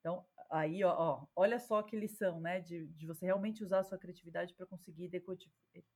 Então, 0.04 0.22
aí, 0.50 0.84
ó, 0.84 0.94
ó, 0.94 1.26
olha 1.34 1.58
só 1.58 1.82
que 1.82 1.96
lição, 1.96 2.38
né? 2.38 2.60
De, 2.60 2.86
de 2.88 3.06
você 3.06 3.24
realmente 3.24 3.64
usar 3.64 3.78
a 3.78 3.84
sua 3.84 3.96
criatividade 3.96 4.52
para 4.52 4.66
conseguir 4.66 5.08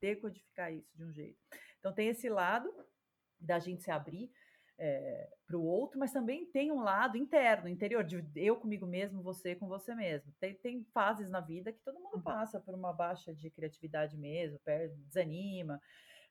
decodificar, 0.00 0.72
isso 0.72 0.96
de 0.96 1.04
um 1.04 1.12
jeito. 1.12 1.38
Então, 1.78 1.92
tem 1.92 2.08
esse 2.08 2.26
lado 2.30 2.72
da 3.38 3.58
gente 3.58 3.82
se 3.82 3.90
abrir 3.90 4.32
é, 4.78 5.28
para 5.46 5.58
o 5.58 5.62
outro, 5.62 5.98
mas 5.98 6.10
também 6.10 6.46
tem 6.46 6.72
um 6.72 6.80
lado 6.80 7.18
interno, 7.18 7.68
interior, 7.68 8.02
de 8.02 8.24
eu 8.34 8.56
comigo 8.56 8.86
mesmo, 8.86 9.22
você 9.22 9.54
com 9.54 9.68
você 9.68 9.94
mesmo. 9.94 10.32
Tem, 10.40 10.54
tem 10.54 10.82
fases 10.94 11.28
na 11.28 11.40
vida 11.40 11.70
que 11.70 11.80
todo 11.84 12.00
mundo 12.00 12.16
uhum. 12.16 12.22
passa 12.22 12.58
por 12.58 12.74
uma 12.74 12.94
baixa 12.94 13.34
de 13.34 13.50
criatividade 13.50 14.16
mesmo, 14.16 14.58
perde, 14.60 14.96
desanima. 15.02 15.78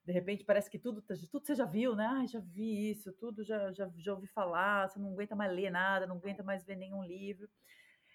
De 0.07 0.13
repente 0.13 0.45
parece 0.45 0.69
que 0.69 0.79
tudo, 0.79 1.01
tudo 1.01 1.45
você 1.45 1.53
já 1.53 1.65
viu, 1.65 1.93
né? 1.93 2.07
Ah, 2.07 2.25
já 2.25 2.39
vi 2.39 2.91
isso, 2.91 3.11
tudo 3.11 3.43
já, 3.43 3.73
já, 3.73 3.91
já 3.97 4.13
ouvi 4.13 4.25
falar, 4.25 4.87
você 4.87 4.97
não 4.97 5.11
aguenta 5.11 5.35
mais 5.35 5.51
ler 5.51 5.69
nada, 5.69 6.07
não 6.07 6.15
aguenta 6.15 6.41
mais 6.41 6.63
ver 6.63 6.77
nenhum 6.77 7.03
livro. 7.03 7.49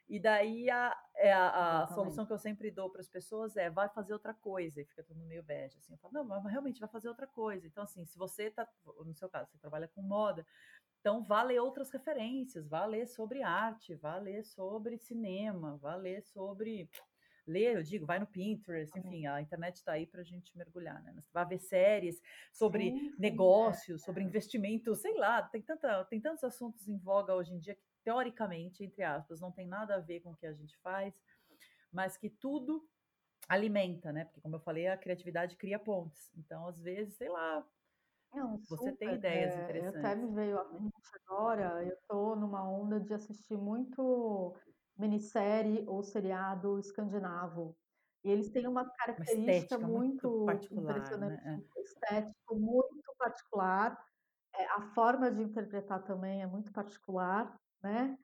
E 0.08 0.18
daí 0.18 0.70
a, 0.70 0.98
é 1.16 1.30
a, 1.34 1.82
a 1.82 1.86
solução 1.88 2.24
que 2.24 2.32
eu 2.32 2.38
sempre 2.38 2.70
dou 2.70 2.88
para 2.88 3.02
as 3.02 3.10
pessoas 3.10 3.58
é 3.58 3.68
vai 3.68 3.90
fazer 3.90 4.14
outra 4.14 4.32
coisa, 4.32 4.80
e 4.80 4.86
fica 4.86 5.02
tudo 5.02 5.20
meio 5.20 5.42
bege. 5.42 5.76
Assim, 5.76 5.92
eu 5.92 5.98
falo, 5.98 6.14
não, 6.14 6.24
mas 6.24 6.42
realmente 6.50 6.80
vai 6.80 6.88
fazer 6.88 7.10
outra 7.10 7.26
coisa. 7.26 7.66
Então, 7.66 7.84
assim, 7.84 8.06
se 8.06 8.16
você 8.16 8.50
tá, 8.50 8.66
no 9.04 9.14
seu 9.14 9.28
caso, 9.28 9.50
você 9.50 9.58
trabalha 9.58 9.86
com 9.86 10.00
moda, 10.00 10.46
então 11.00 11.22
vá 11.22 11.42
ler 11.42 11.60
outras 11.60 11.90
referências, 11.90 12.66
vá 12.66 12.86
ler 12.86 13.06
sobre 13.06 13.42
arte, 13.42 13.94
vá 13.96 14.16
ler 14.16 14.44
sobre 14.44 14.96
cinema, 14.96 15.76
vá 15.76 15.94
ler 15.94 16.22
sobre 16.22 16.88
ler, 17.46 17.76
eu 17.76 17.82
digo, 17.82 18.06
vai 18.06 18.18
no 18.18 18.26
Pinterest, 18.26 18.96
enfim, 18.98 19.26
a 19.26 19.40
internet 19.40 19.76
está 19.76 19.92
aí 19.92 20.06
para 20.06 20.20
a 20.20 20.24
gente 20.24 20.56
mergulhar, 20.56 21.02
né? 21.02 21.14
Vai 21.32 21.46
ver 21.46 21.58
séries 21.58 22.20
sobre 22.52 22.90
sim, 22.90 23.08
é, 23.08 23.20
negócios, 23.20 24.02
é. 24.02 24.04
sobre 24.04 24.22
investimento, 24.22 24.94
sei 24.94 25.14
lá, 25.14 25.42
tem, 25.42 25.62
tanta, 25.62 26.04
tem 26.04 26.20
tantos 26.20 26.44
assuntos 26.44 26.88
em 26.88 26.96
voga 26.98 27.34
hoje 27.34 27.52
em 27.52 27.58
dia 27.58 27.74
que, 27.74 27.82
teoricamente, 28.04 28.84
entre 28.84 29.02
aspas, 29.02 29.40
não 29.40 29.52
tem 29.52 29.66
nada 29.66 29.96
a 29.96 30.00
ver 30.00 30.20
com 30.20 30.30
o 30.30 30.36
que 30.36 30.46
a 30.46 30.52
gente 30.52 30.76
faz, 30.78 31.14
mas 31.92 32.16
que 32.16 32.30
tudo 32.30 32.86
alimenta, 33.48 34.12
né? 34.12 34.24
Porque, 34.24 34.40
como 34.40 34.56
eu 34.56 34.60
falei, 34.60 34.86
a 34.86 34.96
criatividade 34.96 35.56
cria 35.56 35.78
pontes. 35.78 36.32
Então, 36.36 36.66
às 36.66 36.80
vezes, 36.80 37.16
sei 37.16 37.28
lá, 37.28 37.66
não, 38.32 38.56
você 38.58 38.76
super, 38.76 38.96
tem 38.96 39.14
ideias 39.14 39.54
é, 39.54 39.64
interessantes. 39.64 40.04
Até 40.04 40.14
me 40.14 40.34
veio 40.34 40.58
a 40.58 40.64
mente 40.72 40.92
agora, 41.26 41.84
eu 41.84 41.92
estou 41.94 42.34
numa 42.34 42.66
onda 42.66 42.98
de 42.98 43.12
assistir 43.12 43.56
muito 43.58 44.56
minissérie 45.02 45.84
ou 45.88 46.02
seriado 46.02 46.78
escandinavo. 46.78 47.76
E 48.24 48.30
eles 48.30 48.50
têm 48.50 48.68
uma 48.68 48.88
característica 48.88 49.76
uma 49.76 49.88
muito, 49.88 50.30
muito 50.30 50.46
particular, 50.46 50.96
impressionante, 50.96 51.44
né? 51.44 51.62
É. 51.76 51.80
estético 51.80 52.54
muito 52.54 53.14
particular. 53.18 53.98
É, 54.54 54.64
a 54.66 54.82
forma 54.94 55.30
de 55.30 55.42
interpretar 55.42 56.04
também 56.04 56.42
é 56.42 56.46
muito 56.46 56.72
particular, 56.72 57.52
né? 57.82 58.16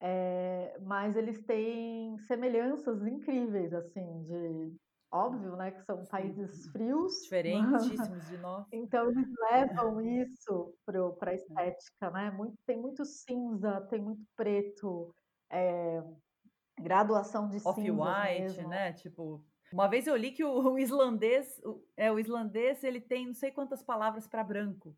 É, 0.00 0.76
mas 0.82 1.16
eles 1.16 1.40
têm 1.44 2.18
semelhanças 2.18 3.06
incríveis, 3.06 3.72
assim, 3.72 4.24
de 4.24 4.76
óbvio, 5.14 5.54
né, 5.54 5.70
que 5.70 5.82
são 5.84 6.04
países 6.06 6.66
frios, 6.72 7.22
diferentíssimos 7.22 8.26
de 8.26 8.36
nós. 8.38 8.66
então 8.72 9.08
eles 9.08 9.28
levam 9.52 10.00
isso 10.00 10.74
para 10.84 11.30
a 11.30 11.34
estética, 11.34 12.10
né? 12.10 12.32
Muito, 12.32 12.56
tem 12.66 12.76
muito 12.76 13.04
cinza, 13.04 13.80
tem 13.88 14.02
muito 14.02 14.24
preto, 14.36 15.14
é, 15.50 16.02
graduação 16.78 17.48
de 17.48 17.58
Off-white, 17.64 18.66
né? 18.66 18.92
Tipo, 18.92 19.44
uma 19.72 19.88
vez 19.88 20.06
eu 20.06 20.16
li 20.16 20.32
que 20.32 20.44
o, 20.44 20.50
o 20.74 20.78
islandês, 20.78 21.60
o, 21.64 21.82
é 21.96 22.10
o 22.10 22.18
islandês, 22.18 22.82
ele 22.84 23.00
tem 23.00 23.26
não 23.26 23.34
sei 23.34 23.50
quantas 23.50 23.82
palavras 23.82 24.26
para 24.26 24.44
branco. 24.44 24.96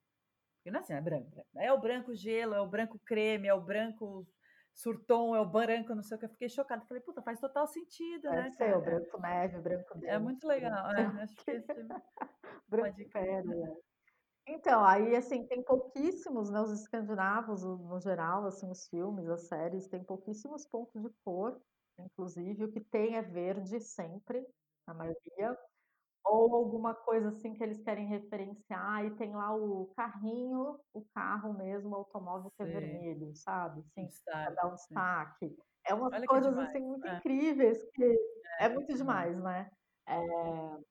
Porque 0.59 0.71
não 0.71 0.81
é 0.81 0.83
assim, 0.83 0.95
é 0.95 1.01
branco, 1.01 1.47
é 1.57 1.73
o 1.73 1.81
branco 1.81 2.15
gelo, 2.15 2.55
é 2.55 2.61
o 2.61 2.69
branco 2.69 2.99
creme, 2.99 3.49
é 3.49 3.55
o 3.55 3.61
branco 3.61 4.27
surtom, 4.75 5.35
é 5.35 5.41
o 5.41 5.47
branco, 5.47 5.95
não 5.95 6.03
sei 6.03 6.17
o 6.17 6.21
que. 6.21 6.27
Eu 6.27 6.31
fiquei 6.31 6.49
chocada. 6.49 6.85
Falei, 6.87 7.03
puta, 7.03 7.23
faz 7.23 7.41
total 7.41 7.67
sentido, 7.67 8.29
né? 8.29 8.51
Ser, 8.51 8.77
o 8.77 8.83
branco 8.83 9.21
neve, 9.21 9.57
o 9.57 9.63
branco 9.63 9.99
É 10.05 10.19
muito 10.19 10.47
legal. 10.47 10.93
É, 10.93 11.07
acho 11.23 11.37
que 11.37 11.51
esse, 11.51 11.71
é 11.73 11.87
branco 12.69 13.11
pérola. 13.11 13.77
Então, 14.49 14.85
aí, 14.85 15.17
assim, 15.17 15.45
tem 15.49 15.65
pouquíssimos, 15.65 16.49
né, 16.51 16.61
os 16.61 16.71
escandinavos, 16.71 17.65
no 17.65 17.99
geral, 18.01 18.47
assim, 18.47 18.71
os 18.71 18.87
filmes, 18.89 19.29
as 19.29 19.49
séries, 19.49 19.89
tem 19.89 20.05
pouquíssimos 20.05 20.65
pontos 20.65 21.03
de 21.03 21.11
cor, 21.25 21.61
inclusive, 21.99 22.65
o 22.65 22.71
que 22.73 22.81
tem 22.81 23.17
é 23.17 23.23
verde 23.23 23.81
sempre, 23.81 24.47
a 24.87 24.95
maioria, 24.95 25.59
ou 26.25 26.55
alguma 26.57 26.95
coisa, 26.95 27.29
assim, 27.31 27.55
que 27.55 27.63
eles 27.65 27.83
querem 27.83 28.07
referenciar, 28.09 29.05
e 29.07 29.17
tem 29.17 29.35
lá 29.35 29.55
o 29.57 29.93
carrinho, 29.97 30.81
o 30.95 31.05
carro 31.15 31.55
mesmo, 31.55 31.91
o 31.91 31.97
automóvel 31.97 32.51
que 32.57 32.63
é 32.65 32.67
vermelho, 32.67 33.35
sabe, 33.37 33.81
assim, 33.81 34.09
para 34.25 34.51
dar 34.55 34.69
um 34.69 34.75
destaque. 34.75 35.57
É 35.87 35.95
umas 35.95 36.15
Olha 36.15 36.27
coisas, 36.27 36.57
assim, 36.59 36.81
muito 36.81 37.07
é. 37.07 37.17
incríveis, 37.17 37.79
que 37.95 38.05
é, 38.61 38.67
é 38.67 38.69
muito 38.69 38.95
demais, 38.95 39.41
né. 39.43 39.71
Eh 40.09 40.85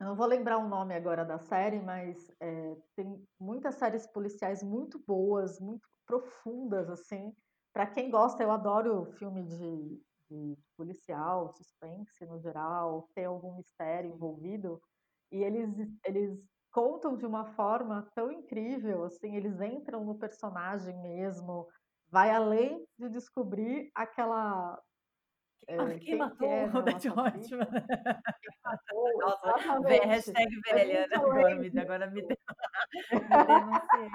eu 0.00 0.06
não 0.06 0.16
vou 0.16 0.26
lembrar 0.26 0.58
o 0.58 0.68
nome 0.68 0.94
agora 0.94 1.24
da 1.24 1.38
série, 1.38 1.80
mas, 1.80 2.30
eh, 2.40 2.76
tem 2.96 3.26
muitas 3.40 3.76
séries 3.76 4.06
policiais 4.08 4.62
muito 4.62 5.02
boas, 5.06 5.60
muito 5.60 5.88
profundas, 6.06 6.90
assim. 6.90 7.32
Para 7.72 7.86
quem 7.86 8.10
gosta, 8.10 8.42
eu 8.42 8.50
adoro 8.52 9.06
filme 9.18 9.44
de 9.44 10.02
de 10.30 10.56
policial, 10.76 11.48
suspense 11.50 12.24
no 12.26 12.40
geral, 12.40 13.08
tem 13.14 13.26
algum 13.26 13.56
mistério 13.56 14.10
envolvido, 14.10 14.80
e 15.30 15.42
eles 15.44 15.70
eles 16.04 16.38
contam 16.72 17.16
de 17.16 17.26
uma 17.26 17.44
forma 17.46 18.10
tão 18.14 18.32
incrível, 18.32 19.04
assim, 19.04 19.36
eles 19.36 19.60
entram 19.60 20.04
no 20.04 20.18
personagem 20.18 20.96
mesmo, 21.02 21.68
vai 22.10 22.30
além 22.30 22.86
de 22.98 23.08
descobrir 23.10 23.90
aquela 23.94 24.80
eh, 25.68 25.98
quem 25.98 26.16
matou 26.16 26.36
que 26.38 26.44
é, 26.46 26.66
né, 26.66 26.72
o. 26.72 26.82
Quem 26.82 28.58
matou, 28.64 29.18
Nossa, 29.18 29.52
hashtag 30.04 30.60
velha, 30.70 31.06
né, 31.08 31.16
agora 31.16 31.56
me 31.56 31.80
agora 31.80 32.06
me 32.10 32.22
de 32.22 32.38
me 33.12 33.44
denunciei. 33.46 34.10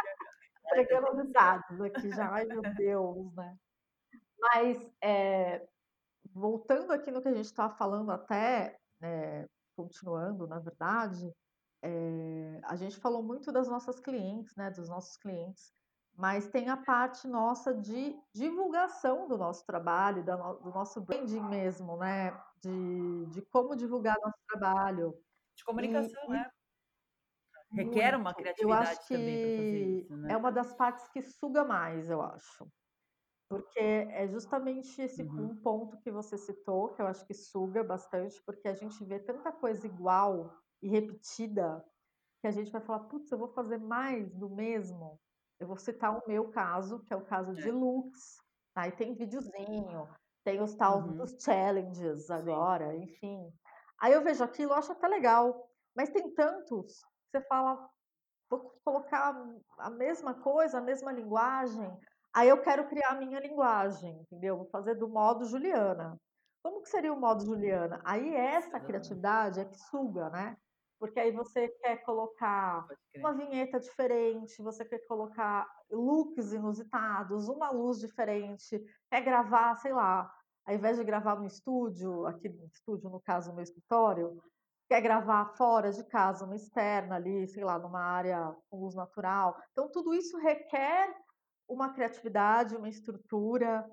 Pegando 0.71 1.07
os 1.21 1.31
dados 1.31 1.81
aqui 1.81 2.09
já, 2.11 2.31
ai 2.31 2.45
meu 2.45 2.61
Deus, 2.61 3.35
né. 3.35 3.57
Mas, 4.39 4.77
eh, 5.03 5.67
voltando 6.33 6.91
aqui 6.93 7.11
no 7.11 7.21
que 7.21 7.27
a 7.27 7.33
gente 7.33 7.45
estava 7.45 7.73
falando 7.75 8.11
até, 8.11 8.77
eh, 9.01 9.47
continuando 9.75 10.47
na 10.47 10.59
verdade, 10.59 11.31
eh, 11.83 12.59
a 12.63 12.75
gente 12.75 12.97
falou 12.97 13.23
muito 13.23 13.51
das 13.51 13.67
nossas 13.67 13.99
clientes, 13.99 14.55
né, 14.55 14.69
dos 14.71 14.89
nossos 14.89 15.17
clientes, 15.17 15.73
mas 16.19 16.49
tem 16.49 16.69
a 16.69 16.77
parte 16.77 17.27
nossa 17.27 17.73
de 17.73 18.19
divulgação 18.33 19.27
do 19.27 19.37
nosso 19.37 19.65
trabalho, 19.65 20.23
do 20.25 20.69
nosso 20.71 21.01
branding 21.01 21.41
mesmo, 21.43 21.97
né, 21.97 22.31
de 22.61 23.27
de 23.27 23.41
como 23.43 23.75
divulgar 23.75 24.17
nosso 24.23 24.37
trabalho. 24.49 25.23
De 25.55 25.63
comunicação, 25.63 26.27
E 26.27 26.31
né. 26.31 26.49
Requer 27.75 28.15
uma 28.15 28.33
muito. 28.33 28.53
Eu 28.57 28.71
acho 28.73 28.93
criatividade 28.93 29.07
também 29.09 29.37
para 29.39 29.49
fazer 29.51 29.79
que 29.79 29.89
isso, 29.89 30.15
né. 30.17 30.29
é 30.29 30.37
uma 30.37 30.51
das 30.51 30.73
partes 30.73 31.07
que 31.09 31.21
suga 31.21 31.63
mais, 31.63 32.09
eu 32.09 32.21
acho. 32.21 32.71
Porque 33.49 33.79
é 33.79 34.27
justamente 34.27 35.01
esse 35.01 35.23
Uhum. 35.23 35.37
um 35.37 35.55
ponto 35.61 35.99
que 35.99 36.11
você 36.11 36.37
citou, 36.37 36.93
que 36.93 37.01
eu 37.01 37.07
acho 37.07 37.25
que 37.27 37.33
suga 37.35 37.83
bastante, 37.83 38.41
porque 38.45 38.67
a 38.67 38.73
gente 38.75 39.03
vê 39.05 39.19
tanta 39.19 39.51
coisa 39.53 39.87
igual 39.87 40.57
e 40.81 40.89
repetida, 40.89 41.85
que 42.41 42.47
a 42.47 42.51
gente 42.51 42.71
vai 42.71 42.81
falar: 42.81 43.01
"Putz, 43.09 43.31
eu 43.31 43.37
vou 43.39 43.49
fazer 43.49 43.77
mais 43.79 44.33
do 44.35 44.49
mesmo". 44.49 45.21
Eu 45.59 45.67
vou 45.67 45.77
citar 45.77 46.15
o 46.17 46.21
meu 46.25 46.49
caso, 46.51 47.03
que 47.03 47.13
é 47.13 47.17
o 47.17 47.25
caso 47.25 47.53
de 47.53 47.69
looks, 47.69 48.37
aí 48.73 48.91
tem 48.93 49.13
videozinho, 49.13 50.07
tem 50.43 50.61
os 50.61 50.73
tal 50.75 51.01
Uhum. 51.01 51.13
dos 51.17 51.35
challenges 51.43 52.29
Sim. 52.29 52.29
agora, 52.29 52.95
enfim. 52.95 53.51
Aí 53.99 54.13
eu 54.13 54.23
vejo 54.23 54.41
aquilo, 54.43 54.71
eu 54.71 54.77
acho 54.77 54.93
até 54.93 55.05
legal, 55.07 55.69
mas 55.93 56.09
tem 56.09 56.33
tantos, 56.33 56.93
que 57.03 57.39
você 57.39 57.41
fala: 57.47 57.89
"Vou 58.49 58.79
colocar 58.85 59.35
a 59.79 59.89
mesma 59.91 60.35
coisa, 60.41 60.79
a 60.79 60.81
mesma 60.81 61.11
linguagem", 61.11 61.97
aí 62.35 62.49
eu 62.49 62.61
quero 62.61 62.87
criar 62.89 63.11
a 63.11 63.15
minha 63.19 63.39
linguagem, 63.39 64.21
entendeu. 64.21 64.57
Vou 64.57 64.69
fazer 64.71 64.95
do 64.95 65.09
modo 65.09 65.45
Juliana. 65.45 66.17
Como 66.63 66.81
que 66.81 66.89
seria 66.89 67.13
o 67.13 67.19
modo 67.19 67.45
Juliana? 67.45 68.01
Aí 68.05 68.35
essa 68.35 68.79
criatividade 68.79 69.59
é 69.61 69.65
que 69.65 69.77
suga, 69.79 70.29
né, 70.29 70.57
porque 70.99 71.19
aí 71.19 71.31
você 71.31 71.69
quer 71.69 72.03
colocar 72.03 72.85
uma 73.15 73.33
vinheta 73.33 73.79
diferente, 73.79 74.61
você 74.61 74.83
quer 74.83 74.99
colocar 75.07 75.65
looks 75.89 76.51
inusitados, 76.51 77.47
uma 77.47 77.71
luz 77.71 77.99
diferente, 77.99 78.83
quer 79.09 79.21
gravar, 79.21 79.75
sei 79.77 79.93
lá, 79.93 80.31
ao 80.65 80.75
invés 80.75 80.97
de 80.97 81.03
gravar 81.03 81.35
no 81.37 81.47
estúdio, 81.47 82.27
aqui 82.27 82.49
no 82.49 82.65
estúdio, 82.67 83.09
no 83.09 83.21
caso, 83.21 83.53
no 83.53 83.61
escritório, 83.61 84.43
quer 84.89 85.01
gravar 85.01 85.45
fora 85.55 85.91
de 85.91 86.03
casa, 86.03 86.45
uma 86.45 86.55
externa 86.55 87.15
ali, 87.15 87.47
sei 87.47 87.63
lá, 87.63 87.79
numa 87.79 88.01
área 88.01 88.53
com 88.69 88.81
luz 88.81 88.93
natural. 88.93 89.57
Então 89.71 89.89
tudo 89.89 90.13
isso 90.13 90.37
requer 90.37 91.15
uma 91.67 91.93
criatividade, 91.93 92.75
uma 92.75 92.89
estrutura, 92.89 93.89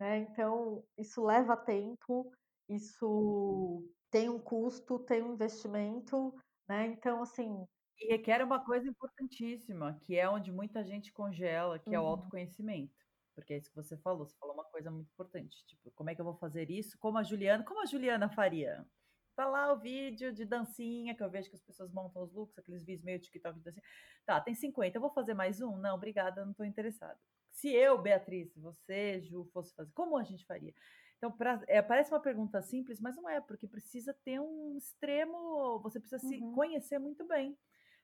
né, 0.00 0.18
então 0.18 0.82
isso 0.96 1.22
leva 1.22 1.56
tempo, 1.56 2.32
isso 2.68 3.84
tem 4.10 4.28
um 4.28 4.38
custo, 4.38 4.98
tem 5.00 5.22
um 5.22 5.32
investimento, 5.34 6.34
né, 6.68 6.86
então 6.88 7.22
assim 7.22 7.66
E 7.98 8.08
requer 8.12 8.42
uma 8.44 8.64
coisa 8.64 8.88
importantíssima, 8.88 9.98
que 10.02 10.16
é 10.16 10.28
onde 10.28 10.52
muita 10.52 10.84
gente 10.84 11.12
congela, 11.12 11.78
que 11.78 11.94
é 11.94 12.00
o 12.00 12.06
Uhum. 12.06 12.06
autoconhecimento. 12.06 12.94
Porque 13.34 13.54
é 13.54 13.56
isso 13.58 13.70
que 13.70 13.76
você 13.76 13.96
falou, 13.98 14.26
você 14.26 14.36
falou 14.38 14.54
uma 14.54 14.64
coisa 14.64 14.90
muito 14.90 15.10
importante, 15.10 15.64
tipo: 15.66 15.90
"Como 15.92 16.10
é 16.10 16.14
que 16.14 16.20
eu 16.20 16.24
vou 16.24 16.34
fazer 16.36 16.70
isso 16.70 16.98
como 16.98 17.18
a 17.18 17.22
Juliana 17.22 17.64
como 17.64 17.80
a 17.82 17.86
Juliana 17.86 18.28
faria?". 18.30 18.86
Tá 19.34 19.46
lá 19.46 19.72
o 19.72 19.78
vídeo 19.78 20.32
de 20.32 20.44
dancinha, 20.46 21.14
que 21.14 21.22
eu 21.22 21.30
vejo 21.30 21.50
que 21.50 21.56
as 21.56 21.62
pessoas 21.62 21.92
montam 21.92 22.22
os 22.22 22.32
looks, 22.32 22.58
aqueles 22.58 22.84
vídeos 22.84 23.04
meio 23.04 23.20
TikTok 23.20 23.58
de 23.58 23.64
dancinha. 23.64 23.84
Tá, 24.24 24.40
tem 24.40 24.54
50, 24.54 24.96
eu 24.96 25.00
vou 25.02 25.10
fazer 25.10 25.34
mais 25.34 25.60
um? 25.60 25.76
Não, 25.78 25.94
obrigada, 25.96 26.42
não 26.44 26.52
estou 26.52 26.64
interessada. 26.66 27.18
Se 27.50 27.70
eu, 27.72 28.00
Beatriz, 28.00 28.54
você, 28.56 29.20
Ju, 29.20 29.44
fosse 29.52 29.74
fazer, 29.74 29.92
como 29.92 30.16
a 30.16 30.24
gente 30.24 30.44
faria? 30.46 30.74
Então 31.18 31.32
pra 31.32 31.62
eh, 31.68 31.82
parece 31.82 32.12
uma 32.12 32.20
pergunta 32.20 32.60
simples, 32.62 33.00
mas 33.00 33.16
não 33.16 33.28
é, 33.28 33.40
porque 33.40 33.66
precisa 33.68 34.14
ter 34.14 34.40
um 34.40 34.76
extremo 34.76 35.78
você 35.80 35.98
precisa 36.00 36.18
se 36.18 36.42
Uhum. 36.42 36.50
conhecer 36.50 36.98
muito 36.98 37.26
bem, 37.26 37.58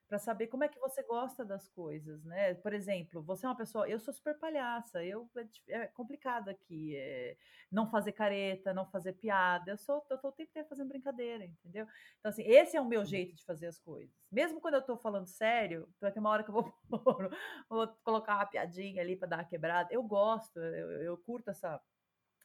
para 0.07 0.19
saber 0.19 0.47
como 0.47 0.63
é 0.63 0.69
que 0.69 0.79
você 0.79 1.01
gosta 1.03 1.43
das 1.45 1.67
coisas, 1.69 2.23
né? 2.25 2.53
Por 2.55 2.73
exemplo, 2.73 3.23
você 3.23 3.45
é 3.45 3.49
uma 3.49 3.55
pessoa, 3.57 3.89
eu 3.89 3.99
sou 3.99 4.13
super 4.13 4.37
palhaça, 4.37 5.03
eu 5.03 5.29
é, 5.67 5.81
é 5.83 5.87
complicado 5.87 6.49
aqui, 6.49 6.95
é, 6.95 7.37
não 7.71 7.89
fazer 7.89 8.11
careta, 8.11 8.73
não 8.73 8.85
fazer 8.85 9.13
piada, 9.13 9.71
eu 9.71 9.77
sou, 9.77 10.05
eu 10.09 10.17
tô 10.19 10.27
o 10.29 10.31
tempo 10.31 10.49
inteiro 10.51 10.67
fazendo 10.67 10.89
brincadeira, 10.89 11.45
entendeu? 11.45 11.87
Então 12.19 12.29
assim, 12.29 12.43
esse 12.43 12.77
é 12.77 12.81
o 12.81 12.85
meu 12.85 13.05
jeito 13.05 13.35
de 13.35 13.43
fazer 13.45 13.67
as 13.67 13.79
coisas. 13.79 14.13
Mesmo 14.31 14.61
quando 14.61 14.75
eu 14.75 14.81
estou 14.81 14.97
falando 14.97 15.25
sério, 15.27 15.89
vai 15.99 16.11
ter 16.11 16.19
uma 16.19 16.29
hora 16.29 16.43
que 16.43 16.49
eu 16.49 16.53
vou, 16.53 16.73
vou 17.69 17.87
colocar 18.03 18.35
uma 18.35 18.45
piadinha 18.45 19.01
ali 19.01 19.15
para 19.17 19.27
dar 19.29 19.37
uma 19.37 19.45
quebrada. 19.45 19.89
Eu 19.91 20.03
gosto, 20.03 20.59
eu, 20.59 20.91
eu 21.01 21.17
curto 21.17 21.49
essa 21.49 21.81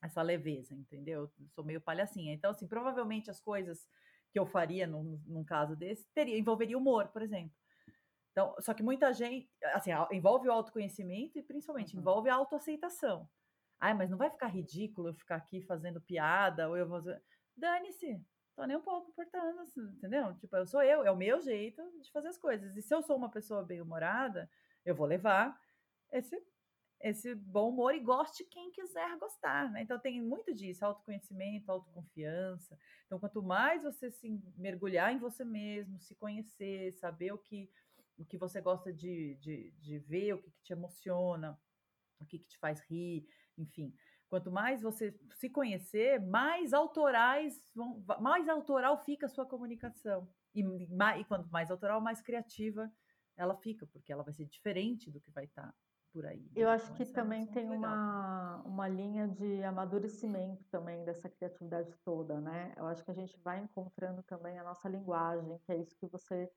essa 0.03 0.23
leveza, 0.23 0.75
entendeu? 0.75 1.23
Eu 1.23 1.49
sou 1.55 1.65
meio 1.65 1.81
palhacinha. 1.81 2.33
Então 2.33 2.51
assim, 2.51 2.67
provavelmente 2.67 3.31
as 3.31 3.41
coisas 3.41 3.89
que 4.31 4.39
eu 4.39 4.47
faria 4.47 4.87
num, 4.87 5.21
num 5.27 5.45
caso 5.45 5.75
desse, 5.75 6.07
teria, 6.15 6.39
envolveria 6.39 6.77
humor, 6.77 7.09
por 7.09 7.23
exemplo. 7.23 7.55
Então, 8.31 8.55
só 8.61 8.73
que 8.73 8.83
muita 8.83 9.13
gente, 9.13 9.49
assim, 9.73 9.91
envolve 10.13 10.49
o 10.49 10.53
autoconhecimento 10.53 11.39
e 11.39 11.43
principalmente 11.43 11.95
uhum. 11.95 12.01
envolve 12.01 12.29
a 12.29 12.35
autoaceitação. 12.35 13.29
Ai, 13.81 13.95
mas 13.95 14.11
não 14.11 14.19
vai 14.19 14.31
ficar 14.31 14.49
ridículo 14.49 15.09
eu 15.09 15.15
ficar 15.15 15.37
aqui 15.37 15.63
fazendo 15.63 16.01
piada 16.01 16.69
ou 16.69 16.77
eu 16.77 16.87
vou 16.89 17.03
dane-se. 17.57 18.25
Tô 18.55 18.65
nem 18.65 18.77
um 18.77 18.83
pouco 18.83 19.11
importando, 19.11 19.61
assim, 19.61 19.81
entendeu? 19.81 20.35
Tipo, 20.37 20.57
eu 20.57 20.67
sou 20.67 20.83
eu, 20.83 21.05
é 21.05 21.11
o 21.11 21.17
meu 21.17 21.41
jeito 21.41 21.83
de 22.01 22.11
fazer 22.11 22.29
as 22.29 22.39
coisas. 22.39 22.77
E 22.77 22.83
se 22.83 22.95
eu 22.95 23.03
sou 23.03 23.17
uma 23.17 23.31
pessoa 23.31 23.65
bem-humorada, 23.65 24.51
eu 24.85 24.95
vou 24.95 25.07
levar 25.07 25.57
esse 26.13 26.41
esse 27.01 27.35
bom 27.35 27.71
humor 27.71 27.95
e 27.95 28.01
goste 28.01 28.45
quem 28.45 28.71
quiser 28.71 29.17
gostar, 29.19 29.71
né? 29.71 29.83
Então 29.83 29.99
tem 29.99 30.21
muito 30.21 30.53
disso, 30.53 30.85
autoconhecimento, 30.85 31.71
autoconfiança. 31.71 32.79
Então 33.07 33.19
quanto 33.19 33.43
mais 33.43 33.83
você 33.83 34.11
se 34.11 34.29
mergulhar 34.57 35.13
em 35.13 35.19
você 35.19 35.45
mesmo, 35.45 36.01
se 36.01 36.15
conhecer, 36.15 36.93
saber 36.95 37.33
o 37.33 37.39
que 37.39 37.71
o 38.19 38.25
que 38.25 38.37
você 38.37 38.61
gosta 38.61 38.93
de, 38.93 39.37
de, 39.37 39.71
de 39.79 39.99
ver, 40.01 40.35
o 40.35 40.43
que, 40.43 40.51
que 40.51 40.61
te 40.63 40.73
emociona, 40.73 41.57
o 42.19 42.27
que, 42.27 42.41
que 42.41 42.49
te 42.49 42.59
faz 42.59 42.81
rir, 42.81 43.27
enfim. 43.57 43.95
Quanto 44.29 44.51
mais 44.51 44.83
você 44.83 45.19
se 45.37 45.49
conhecer, 45.49 46.21
mais 46.21 46.73
autorais 46.73 47.71
vão, 47.75 48.05
mais 48.21 48.49
autoral 48.49 48.99
fica 49.05 49.27
a 49.27 49.29
sua 49.29 49.47
comunicação. 49.47 50.29
E, 50.55 50.63
e 50.63 51.25
quanto 51.25 51.49
mais 51.51 51.71
autoral, 51.71 52.01
mais 52.01 52.21
criativa 52.21 52.93
ela 53.37 53.57
fica, 53.57 53.87
porque 53.87 54.13
ela 54.13 54.25
vai 54.25 54.35
ser 54.35 54.47
diferente 54.47 55.11
do 55.13 55.21
que 55.21 55.31
vai 55.31 55.45
estar 55.45 55.73
por 56.13 56.27
aí. 56.27 56.41
Né? 56.41 56.51
Eu 56.55 56.69
acho 56.69 56.85
então, 56.87 56.97
que 56.97 57.03
é 57.03 57.13
também 57.13 57.47
tem 57.47 57.71
uma, 57.71 58.63
uma 58.65 58.89
linha 58.89 59.29
de 59.29 59.63
amadurecimento 59.65 60.65
também 60.71 61.05
dessa 61.05 61.29
criatividade 61.29 61.95
toda, 62.05 62.41
né? 62.41 62.75
Eu 62.77 62.87
acho 62.87 63.05
que 63.05 63.11
a 63.11 63.15
gente 63.15 63.39
vai 63.43 63.61
encontrando 63.61 64.23
também 64.23 64.59
a 64.59 64.65
nossa 64.65 64.89
linguagem, 64.89 65.59
que 65.65 65.73
é 65.73 65.77
isso 65.77 65.97
que 65.99 66.07
você 66.07 66.51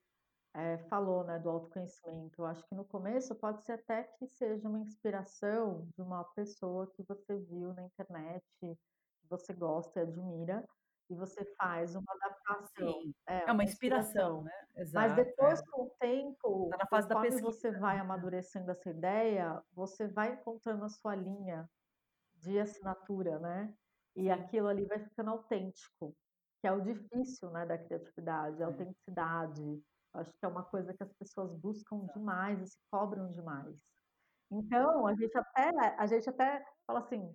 é, 0.54 0.78
falou, 0.88 1.24
né, 1.24 1.38
do 1.38 1.48
autoconhecimento. 1.48 2.42
Eu 2.42 2.46
acho 2.46 2.66
que 2.68 2.74
no 2.74 2.84
começo 2.84 3.34
pode 3.34 3.62
ser 3.62 3.72
até 3.72 4.04
que 4.04 4.26
seja 4.26 4.68
uma 4.68 4.80
inspiração 4.80 5.88
de 5.94 6.02
uma 6.02 6.24
pessoa 6.24 6.86
que 6.94 7.02
você 7.02 7.38
viu 7.38 7.72
na 7.74 7.84
internet, 7.84 8.44
que 8.60 8.76
você 9.28 9.52
gosta 9.54 10.00
e 10.00 10.02
admira, 10.02 10.66
e 11.08 11.14
você 11.14 11.44
faz 11.56 11.94
uma 11.94 12.14
adaptação. 12.46 12.92
Sim, 12.92 13.14
é, 13.26 13.48
é 13.48 13.52
uma, 13.52 13.64
inspiração, 13.64 14.08
inspiração, 14.08 14.42
né? 14.42 14.66
Exato, 14.76 15.08
Mas 15.08 15.16
depois, 15.16 15.60
é. 15.60 15.64
com 15.66 15.82
o 15.82 15.90
tempo, 16.00 16.68
tá 16.70 16.76
na 16.78 16.86
fase 16.86 17.08
da 17.08 17.20
pesquisa, 17.20 17.42
você 17.42 17.70
vai 17.72 17.96
né? 17.96 18.02
amadurecendo 18.02 18.70
essa 18.70 18.90
ideia, 18.90 19.62
você 19.72 20.08
vai 20.08 20.32
encontrando 20.32 20.84
a 20.84 20.88
sua 20.88 21.14
linha 21.14 21.68
de 22.36 22.58
assinatura, 22.58 23.38
né? 23.38 23.74
E 24.16 24.24
Sim. 24.24 24.30
aquilo 24.30 24.68
ali 24.68 24.84
vai 24.84 24.98
ficando 24.98 25.30
autêntico, 25.30 26.14
que 26.60 26.66
é 26.66 26.72
o 26.72 26.80
difícil, 26.80 27.50
né, 27.50 27.64
da 27.64 27.78
criatividade, 27.78 28.62
a 28.62 28.66
autenticidade. 28.66 29.82
Acho 30.14 30.30
que 30.30 30.44
é 30.44 30.48
uma 30.48 30.62
coisa 30.62 30.92
que 30.92 31.02
as 31.02 31.12
pessoas 31.14 31.54
buscam 31.56 32.06
demais 32.14 32.60
e 32.60 32.66
se 32.66 32.78
cobram 32.90 33.32
demais. 33.32 33.74
Então, 34.50 35.06
a 35.06 35.14
gente 35.14 35.36
até, 35.36 35.70
a 35.96 36.06
gente 36.06 36.28
até 36.28 36.62
fala 36.86 36.98
assim, 36.98 37.34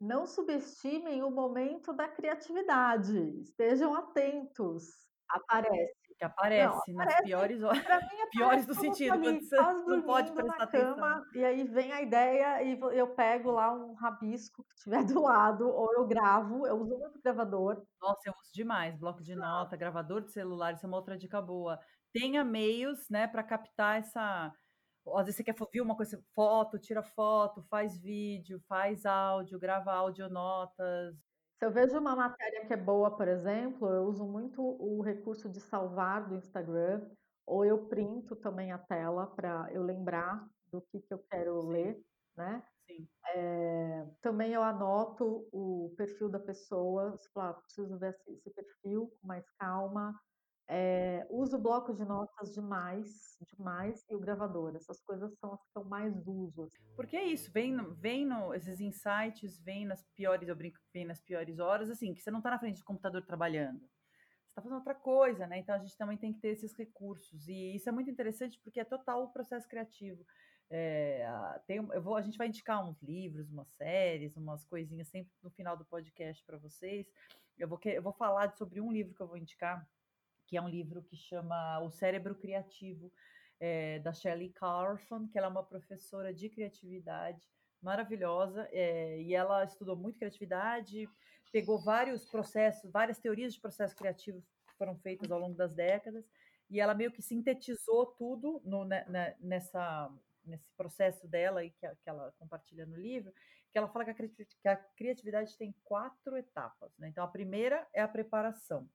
não 0.00 0.26
subestimem 0.26 1.22
o 1.22 1.30
momento 1.30 1.92
da 1.92 2.08
criatividade, 2.08 3.40
estejam 3.40 3.94
atentos. 3.94 5.04
Aparece. 5.28 6.04
Que 6.16 6.24
aparece 6.24 6.92
não, 6.92 7.04
nas 7.04 7.20
piores 7.22 7.62
horas. 7.62 7.82
Mim, 7.82 7.86
piores 8.30 8.66
do 8.66 8.74
sentido, 8.74 9.14
ali, 9.14 9.40
quando 9.48 9.82
você 9.82 9.90
não 9.90 10.02
pode 10.02 10.32
prestar 10.32 10.66
cama, 10.68 11.16
atenção. 11.16 11.24
E 11.34 11.44
aí 11.44 11.64
vem 11.64 11.92
a 11.92 12.02
ideia 12.02 12.62
e 12.62 12.78
eu 12.96 13.08
pego 13.14 13.50
lá 13.50 13.72
um 13.72 13.94
rabisco 13.94 14.64
que 14.64 14.76
tiver 14.76 15.04
do 15.04 15.22
lado, 15.22 15.68
ou 15.68 15.92
eu 15.94 16.06
gravo, 16.06 16.66
eu 16.68 16.76
uso 16.76 16.96
muito 16.98 17.20
gravador. 17.20 17.82
Nossa, 18.00 18.20
eu 18.26 18.34
uso 18.40 18.52
demais, 18.54 18.96
bloco 18.96 19.22
de 19.22 19.34
nota, 19.34 19.76
gravador 19.76 20.20
de 20.20 20.30
celular, 20.30 20.74
isso 20.74 20.86
é 20.86 20.88
uma 20.88 20.98
outra 20.98 21.16
dica 21.18 21.42
boa. 21.42 21.80
Tenha 22.12 22.44
meios, 22.44 23.08
né, 23.10 23.26
para 23.26 23.42
captar 23.42 23.98
essa 23.98 24.52
às 25.06 25.26
vezes 25.26 25.36
você 25.36 25.44
quer 25.44 25.54
ver 25.72 25.80
uma 25.80 25.96
coisa, 25.96 26.22
foto, 26.34 26.78
tira 26.78 27.02
foto, 27.02 27.62
faz 27.64 27.98
vídeo, 27.98 28.60
faz 28.68 29.04
áudio, 29.04 29.58
grava 29.58 29.92
audionotas. 29.92 31.14
Se 31.58 31.66
eu 31.66 31.70
vejo 31.70 31.98
uma 31.98 32.16
matéria 32.16 32.66
que 32.66 32.72
é 32.72 32.76
boa, 32.76 33.16
por 33.16 33.28
exemplo, 33.28 33.88
eu 33.88 34.04
uso 34.04 34.26
muito 34.26 34.60
o 34.62 35.02
recurso 35.02 35.48
de 35.48 35.60
salvar 35.60 36.28
do 36.28 36.36
Instagram, 36.36 37.08
ou 37.46 37.64
eu 37.64 37.86
printo 37.86 38.34
também 38.36 38.72
a 38.72 38.78
tela 38.78 39.26
para 39.26 39.70
eu 39.72 39.82
lembrar 39.82 40.46
do 40.70 40.80
que, 40.80 41.00
que 41.00 41.14
eu 41.14 41.18
quero 41.30 41.60
Sim. 41.62 41.68
ler, 41.68 42.04
né? 42.36 42.62
Sim. 42.86 43.08
É, 43.34 44.06
também 44.20 44.52
eu 44.52 44.62
anoto 44.62 45.48
o 45.52 45.94
perfil 45.96 46.28
da 46.28 46.38
pessoa, 46.38 47.18
ah, 47.36 47.54
preciso 47.54 47.98
ver 47.98 48.16
esse 48.28 48.50
perfil 48.50 49.10
com 49.20 49.26
mais 49.26 49.48
calma, 49.58 50.14
é, 50.66 51.26
uso 51.28 51.58
bloco 51.58 51.92
de 51.92 52.04
notas 52.04 52.52
demais, 52.52 53.36
demais, 53.54 54.04
e 54.08 54.14
o 54.14 54.18
gravador. 54.18 54.74
Essas 54.74 55.00
coisas 55.02 55.36
são 55.38 55.52
as 55.52 55.60
que 55.60 55.76
eu 55.78 55.84
mais 55.84 56.26
uso. 56.26 56.62
Assim. 56.62 56.78
Porque 56.96 57.16
é 57.16 57.24
isso, 57.24 57.50
vem, 57.52 57.76
vem 57.94 58.26
no, 58.26 58.54
esses 58.54 58.80
insights, 58.80 59.60
vem 59.60 59.84
nas 59.84 60.02
piores, 60.14 60.48
eu 60.48 60.56
brinco, 60.56 60.78
vem 60.92 61.04
nas 61.04 61.20
piores 61.20 61.58
horas, 61.58 61.90
assim, 61.90 62.14
que 62.14 62.22
você 62.22 62.30
não 62.30 62.38
está 62.38 62.50
na 62.50 62.58
frente 62.58 62.78
do 62.78 62.84
computador 62.84 63.22
trabalhando. 63.24 63.80
Você 63.80 64.50
está 64.50 64.62
fazendo 64.62 64.78
outra 64.78 64.94
coisa, 64.94 65.46
né? 65.46 65.58
Então 65.58 65.74
a 65.74 65.78
gente 65.78 65.96
também 65.96 66.16
tem 66.16 66.32
que 66.32 66.40
ter 66.40 66.48
esses 66.48 66.74
recursos. 66.74 67.46
E 67.48 67.74
isso 67.74 67.88
é 67.88 67.92
muito 67.92 68.10
interessante 68.10 68.58
porque 68.62 68.80
é 68.80 68.84
total 68.84 69.24
o 69.24 69.32
processo 69.32 69.68
criativo. 69.68 70.24
É, 70.70 71.26
tem, 71.66 71.76
eu 71.76 72.02
vou, 72.02 72.16
a 72.16 72.22
gente 72.22 72.38
vai 72.38 72.48
indicar 72.48 72.88
uns 72.88 73.00
livros, 73.02 73.50
umas 73.50 73.68
séries, 73.76 74.36
umas 74.36 74.64
coisinhas 74.64 75.08
sempre 75.08 75.32
no 75.42 75.50
final 75.50 75.76
do 75.76 75.84
podcast 75.84 76.42
para 76.44 76.56
vocês. 76.56 77.06
Eu 77.58 77.68
vou, 77.68 77.78
eu 77.84 78.02
vou 78.02 78.12
falar 78.12 78.50
sobre 78.56 78.80
um 78.80 78.90
livro 78.90 79.14
que 79.14 79.20
eu 79.20 79.28
vou 79.28 79.36
indicar 79.36 79.86
que 80.54 80.58
é 80.58 80.62
um 80.62 80.68
livro 80.68 81.02
que 81.02 81.16
chama 81.16 81.80
O 81.80 81.90
Cérebro 81.90 82.32
Criativo, 82.36 83.12
é, 83.58 83.98
da 83.98 84.12
Shelley 84.12 84.50
Carlson, 84.50 85.26
que 85.26 85.36
ela 85.36 85.48
é 85.48 85.50
uma 85.50 85.64
professora 85.64 86.32
de 86.32 86.48
criatividade 86.48 87.44
maravilhosa, 87.82 88.68
é, 88.70 89.20
e 89.20 89.34
ela 89.34 89.64
estudou 89.64 89.96
muito 89.96 90.16
criatividade, 90.16 91.08
pegou 91.50 91.82
vários 91.82 92.24
processos, 92.26 92.88
várias 92.92 93.18
teorias 93.18 93.52
de 93.52 93.60
processos 93.60 93.96
criativos 93.96 94.44
que 94.44 94.76
foram 94.78 94.96
feitas 94.98 95.28
ao 95.32 95.40
longo 95.40 95.56
das 95.56 95.74
décadas, 95.74 96.24
e 96.70 96.78
ela 96.78 96.94
meio 96.94 97.10
que 97.10 97.20
sintetizou 97.20 98.06
tudo 98.16 98.62
no, 98.64 98.84
né, 98.84 99.04
né 99.08 99.34
nessa, 99.40 100.08
nesse 100.44 100.70
processo 100.76 101.26
dela 101.26 101.64
e 101.64 101.70
que, 101.70 101.80
que, 101.80 102.08
ela 102.08 102.32
compartilha 102.38 102.86
no 102.86 102.96
livro, 102.96 103.32
que 103.72 103.78
ela 103.78 103.88
fala 103.88 104.04
que 104.04 104.10
a, 104.12 104.14
que 104.14 104.68
a 104.68 104.76
criatividade 104.76 105.58
tem 105.58 105.74
quatro 105.82 106.36
etapas. 106.36 106.96
Né? 106.96 107.08
Então, 107.08 107.24
a 107.24 107.28
primeira 107.28 107.84
é 107.92 108.00
a 108.00 108.06
preparação. 108.06 108.88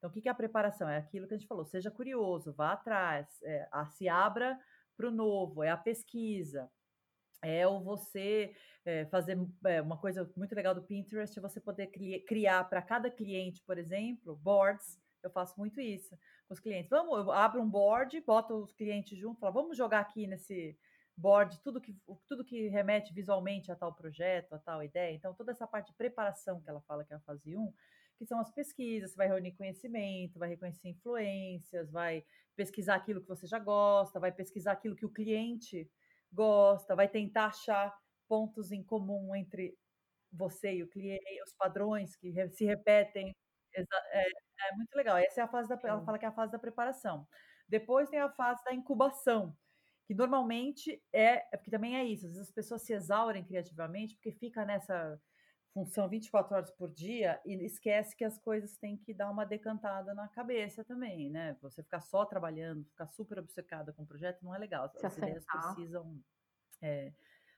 Então, 0.00 0.08
o 0.08 0.12
que 0.12 0.26
é 0.26 0.32
a 0.32 0.34
preparação? 0.34 0.88
É 0.88 0.96
aquilo 0.96 1.28
que 1.28 1.34
a 1.34 1.36
gente 1.36 1.46
falou, 1.46 1.64
seja 1.66 1.90
curioso, 1.90 2.54
vá 2.54 2.72
atrás, 2.72 3.28
é, 3.42 3.68
a, 3.70 3.84
se 3.84 4.08
abra 4.08 4.58
para 4.96 5.06
o 5.06 5.10
novo, 5.10 5.62
é 5.62 5.68
a 5.68 5.76
pesquisa, 5.76 6.70
é 7.42 7.66
o 7.66 7.80
você 7.80 8.54
é, 8.84 9.04
fazer 9.06 9.38
é, 9.66 9.82
uma 9.82 9.98
coisa 9.98 10.30
muito 10.34 10.54
legal 10.54 10.74
do 10.74 10.82
Pinterest, 10.82 11.38
é 11.38 11.42
você 11.42 11.60
poder 11.60 11.88
criar 12.26 12.64
para 12.64 12.80
cada 12.80 13.10
cliente, 13.10 13.62
por 13.66 13.76
exemplo, 13.76 14.36
boards. 14.36 14.98
Eu 15.22 15.30
faço 15.30 15.54
muito 15.58 15.78
isso 15.82 16.16
com 16.48 16.54
os 16.54 16.60
clientes. 16.60 16.88
Vamos, 16.88 17.18
eu 17.18 17.30
abro 17.30 17.60
um 17.60 17.68
board, 17.68 18.18
boto 18.22 18.54
os 18.62 18.72
clientes 18.72 19.18
junto, 19.18 19.38
falo, 19.38 19.52
vamos 19.52 19.76
jogar 19.76 20.00
aqui 20.00 20.26
nesse 20.26 20.78
board 21.14 21.60
tudo 21.62 21.78
que, 21.78 21.94
tudo 22.26 22.42
que 22.42 22.68
remete 22.68 23.12
visualmente 23.12 23.70
a 23.70 23.76
tal 23.76 23.94
projeto, 23.94 24.54
a 24.54 24.58
tal 24.58 24.82
ideia. 24.82 25.14
Então, 25.14 25.34
toda 25.34 25.52
essa 25.52 25.66
parte 25.66 25.88
de 25.88 25.94
preparação 25.94 26.58
que 26.62 26.70
ela 26.70 26.80
fala 26.82 27.04
que 27.04 27.12
é 27.12 27.16
a 27.16 27.20
fase 27.20 27.54
1, 27.54 27.72
que 28.20 28.26
são 28.26 28.38
as 28.38 28.52
pesquisas, 28.52 29.12
você 29.12 29.16
vai 29.16 29.28
reunir 29.28 29.52
conhecimento, 29.52 30.38
vai 30.38 30.50
reconhecer 30.50 30.90
influências, 30.90 31.90
vai 31.90 32.22
pesquisar 32.54 32.96
aquilo 32.96 33.22
que 33.22 33.26
você 33.26 33.46
já 33.46 33.58
gosta, 33.58 34.20
vai 34.20 34.30
pesquisar 34.30 34.72
aquilo 34.72 34.94
que 34.94 35.06
o 35.06 35.10
cliente 35.10 35.90
gosta, 36.30 36.94
vai 36.94 37.08
tentar 37.08 37.46
achar 37.46 37.96
pontos 38.28 38.72
em 38.72 38.84
comum 38.84 39.34
entre 39.34 39.74
você 40.30 40.74
e 40.74 40.82
o 40.82 40.88
cliente, 40.88 41.24
os 41.46 41.54
padrões 41.54 42.14
que 42.14 42.30
se 42.50 42.66
repetem. 42.66 43.34
É, 43.74 43.80
é 43.80 44.76
muito 44.76 44.94
legal. 44.94 45.16
Essa 45.16 45.40
é 45.40 45.44
a 45.44 45.48
fase 45.48 45.70
da, 45.70 45.80
ela 45.82 46.04
fala 46.04 46.18
que 46.18 46.26
é 46.26 46.28
a 46.28 46.32
fase 46.32 46.52
da 46.52 46.58
preparação. 46.58 47.26
Depois 47.66 48.10
tem 48.10 48.20
a 48.20 48.28
fase 48.28 48.62
da 48.64 48.74
incubação, 48.74 49.56
que 50.06 50.12
normalmente 50.14 51.02
é, 51.10 51.46
é 51.50 51.56
porque 51.56 51.70
também 51.70 51.96
é 51.96 52.04
isso, 52.04 52.26
às 52.26 52.32
vezes 52.32 52.48
as 52.48 52.54
pessoas 52.54 52.82
se 52.82 52.92
exaurem 52.92 53.44
criativamente 53.44 54.14
porque 54.14 54.32
fica 54.32 54.66
nessa 54.66 55.18
função 55.72 56.08
24 56.08 56.54
horas 56.54 56.70
por 56.70 56.90
dia 56.90 57.40
e 57.44 57.54
esquece 57.64 58.16
que 58.16 58.24
as 58.24 58.38
coisas 58.38 58.76
têm 58.76 58.96
que 58.96 59.14
dar 59.14 59.30
uma 59.30 59.44
decantada 59.44 60.14
na 60.14 60.28
cabeça 60.28 60.84
também, 60.84 61.30
né? 61.30 61.56
Você 61.62 61.82
ficar 61.82 62.00
só 62.00 62.24
trabalhando, 62.24 62.84
ficar 62.86 63.06
super 63.06 63.38
obcecada 63.38 63.92
com 63.92 64.02
o 64.02 64.06
projeto 64.06 64.42
não 64.42 64.54
é 64.54 64.58
legal. 64.58 64.84
As, 64.84 65.04
as 65.04 65.16
ideias 65.16 65.44
precisam 65.44 66.20
é, 66.82 67.12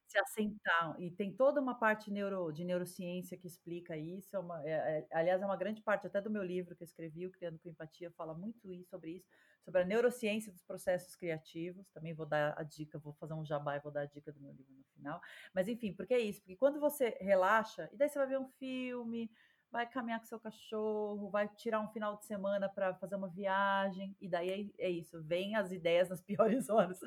se 0.06 0.18
assentar. 0.18 0.94
E 1.00 1.10
tem 1.10 1.32
toda 1.32 1.60
uma 1.60 1.74
parte 1.74 2.10
neuro, 2.10 2.52
de 2.52 2.64
neurociência 2.64 3.36
que 3.36 3.46
explica 3.46 3.96
isso. 3.96 4.36
É 4.36 4.38
uma, 4.38 4.62
é, 4.62 4.70
é, 4.70 5.06
aliás, 5.12 5.40
é 5.40 5.46
uma 5.46 5.56
grande 5.56 5.80
parte 5.80 6.06
até 6.06 6.20
do 6.20 6.30
meu 6.30 6.42
livro 6.42 6.76
que 6.76 6.82
eu 6.82 6.86
escrevi, 6.86 7.26
o 7.26 7.30
Criando 7.30 7.58
com 7.58 7.70
Empatia, 7.70 8.10
fala 8.10 8.34
muito 8.34 8.72
isso, 8.72 8.90
sobre 8.90 9.12
isso, 9.12 9.26
sobre 9.64 9.82
a 9.82 9.84
neurociência 9.84 10.52
dos 10.52 10.62
processos 10.62 11.14
criativos. 11.16 11.88
Também 11.90 12.14
vou 12.14 12.26
dar 12.26 12.54
a 12.58 12.62
dica, 12.62 12.98
vou 12.98 13.12
fazer 13.14 13.34
um 13.34 13.44
jabá 13.44 13.76
e 13.76 13.80
vou 13.80 13.92
dar 13.92 14.02
a 14.02 14.06
dica 14.06 14.32
do 14.32 14.40
meu 14.40 14.52
livro 14.52 14.74
no 14.74 14.84
final. 14.94 15.20
Mas 15.54 15.68
enfim, 15.68 15.92
porque 15.92 16.14
é 16.14 16.20
isso? 16.20 16.40
Porque 16.40 16.56
quando 16.56 16.80
você 16.80 17.16
relaxa, 17.20 17.88
e 17.92 17.96
daí 17.96 18.08
você 18.08 18.18
vai 18.18 18.28
ver 18.28 18.38
um 18.38 18.48
filme, 18.48 19.30
vai 19.72 19.88
caminhar 19.88 20.20
com 20.20 20.26
seu 20.26 20.38
cachorro, 20.38 21.30
vai 21.30 21.48
tirar 21.48 21.80
um 21.80 21.88
final 21.88 22.18
de 22.18 22.26
semana 22.26 22.68
para 22.68 22.94
fazer 22.96 23.16
uma 23.16 23.28
viagem, 23.28 24.14
e 24.20 24.28
daí 24.28 24.70
é, 24.78 24.86
é, 24.86 24.90
isso, 24.90 25.22
vem 25.22 25.56
as 25.56 25.72
ideias 25.72 26.10
nas 26.10 26.20
piores 26.22 26.68
horas 26.68 27.00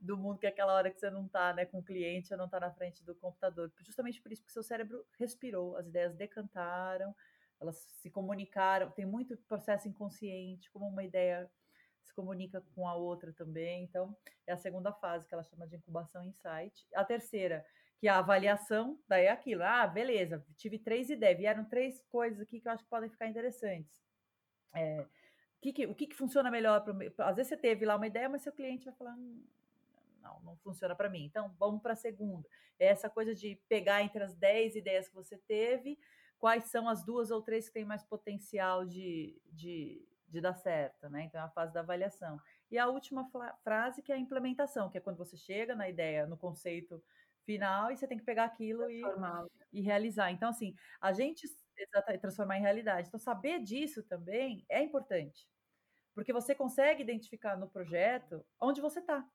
do 0.00 0.16
mundo, 0.16 0.40
que 0.40 0.46
é 0.46 0.48
aquela 0.48 0.74
hora 0.74 0.90
que 0.90 0.98
você 0.98 1.10
não 1.10 1.26
está 1.26 1.54
né, 1.54 1.64
com 1.64 1.78
o 1.78 1.82
cliente, 1.82 2.34
não 2.36 2.46
está 2.46 2.58
na 2.58 2.72
frente 2.72 3.04
do 3.04 3.14
computador. 3.14 3.72
Justamente 3.84 4.20
por 4.20 4.32
isso, 4.32 4.42
porque 4.42 4.52
seu 4.52 4.64
cérebro 4.64 5.06
respirou, 5.16 5.76
as 5.76 5.86
ideias 5.86 6.12
decantaram, 6.16 7.14
elas 7.60 7.76
se 7.76 8.10
comunicaram, 8.10 8.90
tem 8.90 9.06
muito 9.06 9.36
processo 9.48 9.88
inconsciente, 9.88 10.70
como 10.72 10.88
uma 10.88 11.04
ideia 11.04 11.48
se 12.08 12.14
comunica 12.14 12.62
com 12.74 12.88
a 12.88 12.94
outra 12.94 13.32
também. 13.32 13.84
Então, 13.84 14.16
é 14.46 14.52
a 14.52 14.56
segunda 14.56 14.92
fase 14.92 15.26
que 15.26 15.34
ela 15.34 15.44
chama 15.44 15.66
de 15.66 15.76
incubação 15.76 16.24
insight. 16.24 16.86
A 16.94 17.04
terceira 17.04 17.64
que 17.98 18.08
a 18.08 18.18
avaliação, 18.18 18.98
daí 19.08 19.26
é 19.26 19.30
aquilo. 19.30 19.62
Ah, 19.62 19.86
beleza, 19.86 20.44
tive 20.56 20.78
três 20.78 21.10
ideias, 21.10 21.38
vieram 21.38 21.64
três 21.64 22.00
coisas 22.08 22.40
aqui 22.40 22.60
que 22.60 22.68
eu 22.68 22.72
acho 22.72 22.84
que 22.84 22.90
podem 22.90 23.10
ficar 23.10 23.26
interessantes. 23.26 24.02
É, 24.74 25.04
que 25.60 25.72
que, 25.72 25.86
o 25.86 25.94
que, 25.94 26.06
que 26.06 26.16
funciona 26.16 26.50
melhor? 26.50 26.82
Pro, 26.82 26.96
às 27.18 27.36
vezes 27.36 27.48
você 27.48 27.56
teve 27.56 27.84
lá 27.84 27.96
uma 27.96 28.06
ideia, 28.06 28.28
mas 28.28 28.42
seu 28.42 28.52
cliente 28.52 28.84
vai 28.84 28.94
falar, 28.94 29.14
hum, 29.16 29.44
não, 30.22 30.40
não 30.42 30.56
funciona 30.58 30.94
para 30.94 31.08
mim. 31.10 31.24
Então, 31.24 31.54
vamos 31.58 31.82
para 31.82 31.94
a 31.94 31.96
segunda. 31.96 32.48
É 32.78 32.86
essa 32.86 33.10
coisa 33.10 33.34
de 33.34 33.60
pegar 33.68 34.02
entre 34.02 34.22
as 34.22 34.34
dez 34.34 34.76
ideias 34.76 35.08
que 35.08 35.14
você 35.14 35.36
teve, 35.36 35.98
quais 36.38 36.64
são 36.64 36.88
as 36.88 37.04
duas 37.04 37.30
ou 37.30 37.42
três 37.42 37.66
que 37.66 37.74
têm 37.74 37.84
mais 37.84 38.04
potencial 38.04 38.86
de, 38.86 39.40
de, 39.50 40.06
de 40.28 40.40
dar 40.40 40.54
certo, 40.54 41.08
né? 41.08 41.22
Então, 41.22 41.40
é 41.40 41.44
a 41.44 41.50
fase 41.50 41.72
da 41.72 41.80
avaliação. 41.80 42.38
E 42.70 42.78
a 42.78 42.86
última 42.86 43.28
frase, 43.64 44.02
que 44.02 44.12
é 44.12 44.14
a 44.14 44.18
implementação, 44.18 44.90
que 44.90 44.98
é 44.98 45.00
quando 45.00 45.16
você 45.16 45.36
chega 45.36 45.74
na 45.74 45.88
ideia, 45.88 46.26
no 46.26 46.36
conceito 46.36 47.02
final 47.44 47.90
e 47.90 47.96
você 47.96 48.06
tem 48.06 48.18
que 48.18 48.24
pegar 48.24 48.44
aquilo 48.44 48.90
e, 48.90 49.00
e 49.72 49.80
realizar. 49.80 50.30
Então, 50.30 50.50
assim, 50.50 50.74
a 51.00 51.12
gente 51.12 51.48
transformar 52.20 52.58
em 52.58 52.62
realidade. 52.62 53.08
Então, 53.08 53.18
saber 53.18 53.60
disso 53.62 54.02
também 54.02 54.66
é 54.68 54.82
importante, 54.82 55.48
porque 56.14 56.32
você 56.32 56.54
consegue 56.54 57.02
identificar 57.02 57.56
no 57.56 57.68
projeto 57.68 58.44
onde 58.60 58.82
você 58.82 59.00
está. 59.00 59.26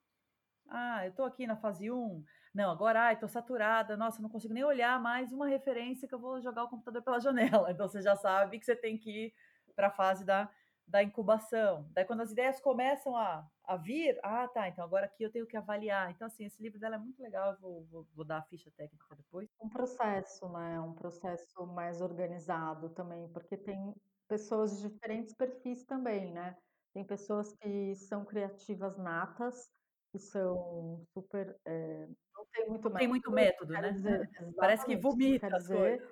Ah, 0.69 1.05
eu 1.05 1.09
estou 1.09 1.25
aqui 1.25 1.47
na 1.47 1.57
fase 1.57 1.91
1. 1.91 2.23
Não, 2.53 2.69
agora, 2.69 3.07
ah, 3.07 3.13
estou 3.13 3.27
saturada. 3.27 3.97
Nossa, 3.97 4.21
não 4.21 4.29
consigo 4.29 4.53
nem 4.53 4.63
olhar 4.63 4.99
mais 4.99 5.31
uma 5.33 5.47
referência 5.47 6.07
que 6.07 6.13
eu 6.13 6.19
vou 6.19 6.39
jogar 6.39 6.63
o 6.63 6.69
computador 6.69 7.01
pela 7.01 7.19
janela. 7.65 7.71
Então, 7.71 7.87
você 7.87 8.01
já 8.01 8.15
sabe 8.15 8.59
que 8.59 8.65
você 8.65 8.75
tem 8.75 8.97
que 8.97 9.25
ir 9.25 9.33
para 9.75 9.87
a 9.87 9.91
fase 9.91 10.23
da 10.23 10.49
da 10.87 11.01
incubação. 11.01 11.87
Daí, 11.91 12.05
quando 12.05 12.21
as 12.21 12.31
ideias 12.31 12.59
começam 12.59 13.15
a, 13.15 13.47
a 13.63 13.77
vir, 13.77 14.19
ah, 14.23 14.47
tá, 14.47 14.67
então 14.67 14.83
agora 14.83 15.05
aqui 15.05 15.23
eu 15.23 15.31
tenho 15.31 15.47
que 15.47 15.57
avaliar. 15.57 16.11
Então, 16.11 16.27
assim, 16.27 16.45
esse 16.45 16.61
livro 16.61 16.79
dela 16.79 16.95
é 16.95 16.99
muito 16.99 17.21
legal, 17.21 17.51
eu 17.51 17.59
vou, 17.59 17.85
vou, 17.85 18.07
vou 18.13 18.25
dar 18.25 18.39
a 18.39 18.43
ficha 18.43 18.71
técnica 18.77 19.15
depois. 19.15 19.49
Um 19.61 19.69
processo, 19.69 20.47
né? 20.49 20.79
Um 20.79 20.93
processo 20.93 21.65
mais 21.67 22.01
organizado 22.01 22.89
também, 22.89 23.27
porque 23.29 23.57
tem 23.57 23.95
pessoas 24.27 24.77
de 24.77 24.89
diferentes 24.89 25.33
perfis 25.33 25.83
também, 25.85 26.31
né? 26.31 26.55
Tem 26.93 27.03
pessoas 27.03 27.53
que 27.53 27.95
são 27.95 28.23
criativas 28.23 28.97
natas, 28.97 29.71
que 30.11 30.19
são 30.19 31.03
super. 31.11 31.59
É, 31.65 32.07
não 32.35 32.45
tem 32.51 32.67
muito 32.67 32.83
método. 32.83 32.99
Tem 32.99 33.07
muito 33.07 33.31
método, 33.31 33.73
né? 33.73 33.91
Dizer, 33.91 34.29
Parece 34.57 34.85
que 34.85 34.95
vomita 34.95 35.49
dizer. 35.49 36.07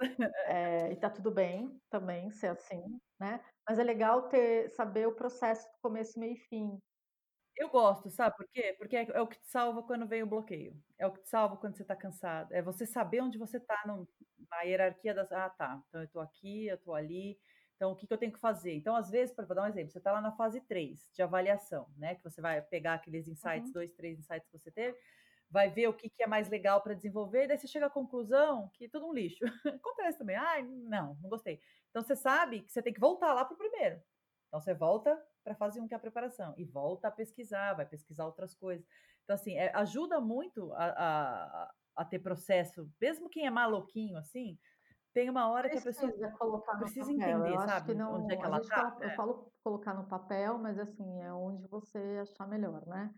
É, 0.48 0.92
e 0.92 0.96
tá 0.96 1.10
tudo 1.10 1.30
bem 1.30 1.80
também 1.90 2.32
ser 2.32 2.48
assim, 2.48 3.00
né? 3.20 3.40
Mas 3.68 3.80
é 3.80 3.84
legal 3.84 4.28
ter 4.30 4.70
saber 4.72 5.08
o 5.08 5.16
processo 5.16 5.70
do 5.72 5.78
começo, 5.82 6.20
meio 6.20 6.34
e 6.34 6.40
fim. 6.40 6.80
Eu 7.56 7.70
gosto, 7.70 8.10
sabe 8.10 8.36
por 8.38 8.48
quê? 8.48 8.76
Porque 8.78 8.96
é, 8.96 9.08
é 9.12 9.22
o 9.22 9.28
que 9.28 9.38
te 9.38 9.48
salva 9.48 9.84
quando 9.84 10.08
vem 10.08 10.24
o 10.24 10.28
bloqueio. 10.28 10.76
É 10.98 11.06
o 11.06 11.12
que 11.12 11.22
te 11.22 11.30
salva 11.30 11.58
quando 11.58 11.76
você 11.76 11.84
está 11.84 11.96
cansado. 11.96 12.52
É 12.54 12.62
você 12.62 12.86
saber 12.86 13.22
onde 13.22 13.38
você 13.38 13.58
está 13.58 13.76
na 13.86 14.62
hierarquia 14.62 15.14
das. 15.14 15.32
Ah, 15.32 15.50
tá. 15.50 15.82
Então 15.88 16.02
eu 16.02 16.06
estou 16.06 16.22
aqui, 16.22 16.68
eu 16.68 16.76
estou 16.76 16.96
ali. 16.96 17.38
Então, 17.76 17.94
o 17.94 17.96
que, 17.96 18.06
que, 18.06 18.14
eu 18.14 18.18
tenho 18.18 18.32
que 18.32 18.40
fazer? 18.40 18.76
Então, 18.76 18.96
às 18.96 19.10
vezes, 19.10 19.34
para 19.34 19.44
dar 19.44 19.64
um 19.64 19.68
exemplo, 19.68 19.92
você 19.92 19.98
está 19.98 20.12
lá 20.12 20.22
na 20.22 20.32
fase 20.34 20.62
3 20.62 21.10
de 21.16 21.24
avaliação, 21.24 21.88
né? 21.98 22.14
Que 22.14 22.24
você 22.24 22.40
vai 22.40 22.62
pegar 22.62 22.94
aqueles 22.94 23.28
insights, 23.28 23.70
uhum. 23.70 23.74
dois, 23.74 23.92
três 23.94 24.20
insights 24.20 24.48
que 24.48 24.60
você 24.60 24.70
teve, 24.70 24.96
vai 25.52 25.70
ver 25.70 25.88
o 25.88 25.94
que, 25.94 26.10
que 26.10 26.24
é 26.24 26.28
mais 26.28 26.50
legal 26.50 26.82
para 26.82 26.94
desenvolver, 26.94 27.44
e 27.44 27.48
daí 27.50 27.58
você 27.58 27.68
chega 27.68 27.88
à 27.88 27.90
conclusão 27.90 28.70
que 28.74 28.88
tudo 28.88 29.08
um 29.08 29.14
lixo. 29.14 29.44
Acontece 29.68 30.18
também. 30.18 30.36
Ai, 30.36 30.64
não, 30.64 31.18
não 31.22 31.30
gostei. 31.30 31.60
Então 31.90 32.02
você 32.02 32.16
sabe 32.16 32.62
que 32.62 32.72
você 32.72 32.82
tem 32.82 32.94
que 32.94 33.00
voltar 33.00 33.34
lá 33.34 33.44
para 33.44 33.54
o 33.54 33.58
primeiro. 33.58 34.02
Então 34.48 34.62
você 34.62 34.74
volta 34.74 35.22
para 35.44 35.54
a 35.54 35.56
fase 35.56 35.80
1, 35.80 35.88
que 35.88 35.94
é 35.94 35.98
a 35.98 36.00
preparação, 36.00 36.54
e 36.58 36.64
volta 36.64 37.10
a 37.10 37.12
pesquisar, 37.12 37.74
vai 37.74 37.86
pesquisar 37.86 38.26
outras 38.26 38.54
coisas. 38.56 38.86
Então, 39.24 39.36
assim, 39.36 39.58
é, 39.58 39.72
ajuda 39.76 40.20
muito 40.20 40.74
a, 40.74 40.86
a, 40.86 41.72
a, 41.98 42.06
ter 42.06 42.20
processo, 42.20 42.90
mesmo 43.00 43.30
quem 43.30 43.46
é 43.46 43.50
maluquinho, 43.50 44.18
assim, 44.18 44.58
tem 45.14 45.30
uma 45.30 45.50
hora 45.50 45.70
precisa 45.70 45.92
que 45.94 46.06
a 46.06 46.30
pessoa 46.30 46.38
colocar 46.38 46.78
precisa 46.78 47.12
entender, 47.12 47.58
sabe? 47.60 47.94
Não, 47.94 48.24
onde 48.24 48.34
é 48.34 48.38
que 48.38 48.46
ela 48.46 48.60
está. 48.60 48.98
Eu 49.02 49.10
é. 49.10 49.16
falo 49.16 49.52
colocar 49.64 49.94
no 49.94 50.06
papel, 50.06 50.58
mas 50.58 50.80
assim, 50.80 51.22
é 51.22 51.34
onde 51.34 51.68
você 51.68 52.20
achar 52.22 52.48
melhor, 52.48 52.86
né? 52.86 53.14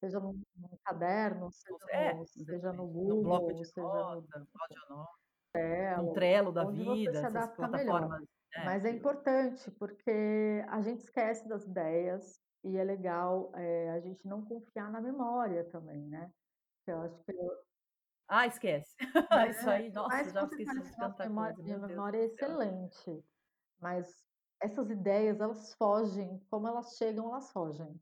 Seja 0.00 0.18
no, 0.18 0.32
no 0.32 0.78
caderno, 0.82 1.50
seja, 1.52 1.76
é, 1.90 2.14
no, 2.14 2.26
seja 2.26 2.72
no 2.72 2.86
Google, 2.86 3.16
no 3.16 3.22
bloco 3.22 3.54
de 3.54 3.66
seja 3.66 3.86
nota, 3.86 4.46
no, 4.88 5.06
Trello, 5.52 6.10
um 6.10 6.12
Trello 6.14 6.52
da 6.52 6.64
vida, 6.64 7.18
essas 7.18 7.54
plataformas. 7.54 8.22
É, 8.54 8.64
Mas 8.64 8.84
é 8.84 8.90
importante 8.90 9.70
porque 9.72 10.64
a 10.68 10.80
gente 10.80 11.00
esquece 11.00 11.48
das 11.48 11.64
ideias 11.64 12.40
e 12.64 12.76
é 12.76 12.84
legal 12.84 13.52
é, 13.54 13.90
a 13.90 14.00
gente 14.00 14.26
não 14.26 14.44
confiar 14.44 14.90
na 14.90 15.00
memória 15.00 15.64
também, 15.64 16.08
né? 16.08 16.30
Eu 16.86 17.02
acho 17.02 17.22
que 17.24 17.32
eu... 17.32 17.50
Ah, 18.26 18.46
esquece. 18.46 18.94
Né? 19.00 19.06
Isso 19.50 19.70
aí, 19.70 19.92
nossa, 19.92 20.08
mas 20.08 20.32
já 20.32 20.44
esqueci 20.44 20.82
de 20.82 20.96
tanta 20.96 21.24
memória, 21.24 21.54
coisa. 21.54 21.76
Minha 21.76 21.86
memória 21.86 22.18
é 22.18 22.24
excelente, 22.24 23.24
mas 23.78 24.24
essas 24.60 24.90
ideias, 24.90 25.40
elas 25.40 25.74
fogem, 25.74 26.40
como 26.50 26.68
elas 26.68 26.96
chegam, 26.96 27.28
elas 27.28 27.50
fogem. 27.52 28.00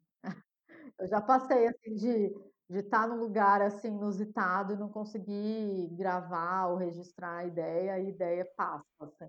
Eu 0.98 1.06
já 1.08 1.20
passei 1.20 1.66
assim 1.68 1.94
de 1.94 2.48
de 2.70 2.80
estar 2.80 3.08
num 3.08 3.16
lugar, 3.16 3.62
assim, 3.62 3.88
inusitado 3.88 4.74
e 4.74 4.76
não 4.76 4.90
conseguir 4.92 5.88
gravar 5.96 6.66
ou 6.68 6.76
registrar 6.76 7.38
a 7.38 7.44
ideia, 7.46 7.94
a 7.94 7.98
ideia 7.98 8.44
passa, 8.54 8.84
assim. 9.00 9.26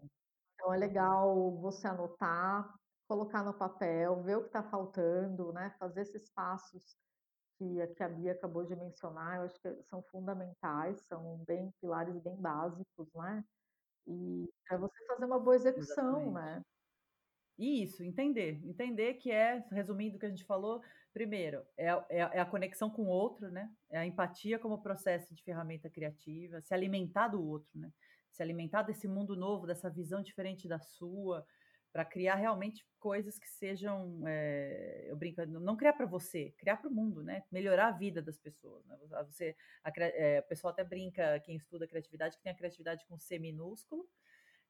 Então 0.56 0.74
é 0.74 0.78
legal 0.78 1.58
você 1.62 1.88
anotar, 1.88 2.74
colocar 3.08 3.44
no 3.44 3.54
papel, 3.58 4.22
ver 4.24 4.38
o 4.38 4.42
que 4.42 4.48
está 4.48 4.64
faltando, 4.64 5.54
né, 5.54 5.70
fazer 5.80 6.02
esses 6.02 6.30
passos 6.34 6.82
que 7.60 7.82
a 7.82 7.94
que 7.96 8.04
a 8.04 8.10
Bia 8.10 8.34
acabou 8.34 8.66
de 8.66 8.76
mencionar, 8.76 9.38
eu 9.38 9.44
acho 9.44 9.60
que 9.62 9.84
são 9.84 10.04
fundamentais, 10.04 11.08
são 11.08 11.44
bem 11.48 11.72
pilares 11.82 12.20
bem 12.22 12.42
básicos, 12.42 13.10
né, 13.16 13.44
e 14.08 14.48
para 14.68 14.78
você 14.80 15.06
fazer 15.08 15.26
uma 15.26 15.40
boa 15.40 15.56
execução, 15.58 16.32
né. 16.34 16.62
Isso, 17.60 18.02
entender. 18.06 18.62
Entender 18.64 19.16
que 19.16 19.30
é, 19.30 19.62
resumindo 19.70 20.16
o 20.16 20.20
que 20.20 20.26
a 20.26 20.30
gente 20.30 20.46
falou, 20.46 20.82
primeiro, 21.14 21.62
é, 21.76 21.88
é, 21.88 22.20
é, 22.20 22.40
a 22.40 22.46
conexão 22.46 22.90
com 22.90 23.04
o 23.04 23.10
outro, 23.10 23.52
né? 23.52 23.70
É 23.90 23.98
a 23.98 24.06
empatia 24.06 24.58
como 24.58 24.82
processo 24.82 25.36
de 25.36 25.44
ferramenta 25.44 25.90
criativa, 25.90 26.62
se 26.62 26.74
alimentar 26.74 27.28
do 27.28 27.46
outro, 27.46 27.78
né? 27.78 27.92
Se 28.32 28.42
alimentar 28.42 28.84
desse 28.84 29.10
mundo 29.10 29.36
novo, 29.36 29.68
dessa 29.68 29.90
visão 29.90 30.22
diferente 30.22 30.70
da 30.70 30.80
sua, 30.80 31.46
para 31.92 32.06
criar 32.06 32.36
realmente 32.36 32.86
coisas 32.98 33.38
que 33.38 33.50
sejam, 33.50 34.24
é, 34.26 35.08
eu 35.10 35.18
brinco, 35.18 35.46
não 35.46 35.76
criar 35.76 35.94
para 35.94 36.06
você, 36.06 36.54
criar 36.58 36.78
para 36.78 36.90
o 36.90 36.94
mundo, 36.94 37.22
né? 37.22 37.44
Melhorar 37.52 37.90
a 37.90 37.98
vida 37.98 38.22
das 38.22 38.40
pessoas. 38.40 38.86
Né? 38.86 38.98
Você, 39.28 39.54
a, 39.84 39.92
é, 39.98 40.40
o 40.40 40.44
pessoal 40.44 40.72
até 40.72 40.86
brinca, 40.86 41.42
quem 41.42 41.58
estuda 41.58 41.86
criatividade, 41.86 42.38
que 42.38 42.44
tem 42.44 42.54
a 42.54 42.56
criatividade 42.56 43.06
com 43.06 43.20
C 43.20 43.38
minúsculo, 43.38 44.08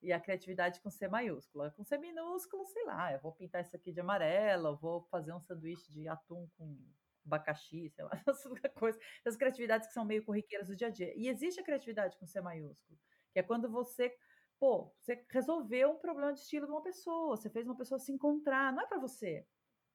e 0.02 0.14
a 0.14 0.20
criatividade 0.20 0.80
com 0.82 0.90
C 0.90 1.08
maiúscula. 1.08 1.72
Com 1.72 1.84
C 1.84 1.98
minúsculo, 1.98 2.66
sei 2.66 2.86
lá, 2.86 3.12
eu 3.14 3.20
vou 3.20 3.34
pintar 3.34 3.62
isso 3.62 3.76
aqui 3.76 3.92
de 3.92 4.00
amarelo, 4.00 4.78
vou 4.78 5.02
fazer 5.04 5.34
um 5.34 5.42
sanduíche 5.42 5.92
de 5.92 6.08
atum 6.08 6.48
com 6.58 6.78
abacaxi, 7.26 7.90
sei 7.90 8.06
lá, 8.06 8.12
essas 8.28 8.44
coisas, 8.74 9.02
essas 9.26 9.38
criatividades 9.38 9.88
que 9.88 9.94
são 9.94 10.06
meio 10.06 10.24
corriqueiras 10.24 10.68
do 10.68 10.76
dia 10.76 10.88
a 10.88 10.92
dia. 10.92 11.14
E 11.16 11.28
existe 11.28 11.60
a 11.60 11.64
criatividade 11.64 12.18
com 12.18 12.26
C 12.26 12.42
maiúsculo, 12.42 13.00
que 13.32 13.40
é 13.40 13.44
quando 13.44 13.70
você, 13.70 14.16
pô, 14.60 14.94
você 15.00 15.24
resolveu 15.30 15.92
um 15.92 16.00
problema 16.00 16.34
de 16.34 16.40
estilo 16.40 16.66
de 16.66 16.72
uma 16.72 16.82
pessoa, 16.82 17.38
você 17.38 17.50
fez 17.50 17.68
uma 17.68 17.78
pessoa 17.78 18.00
se 18.00 18.12
encontrar, 18.12 18.74
não 18.74 18.82
é 18.82 18.88
para 18.88 19.00
você, 19.00 19.46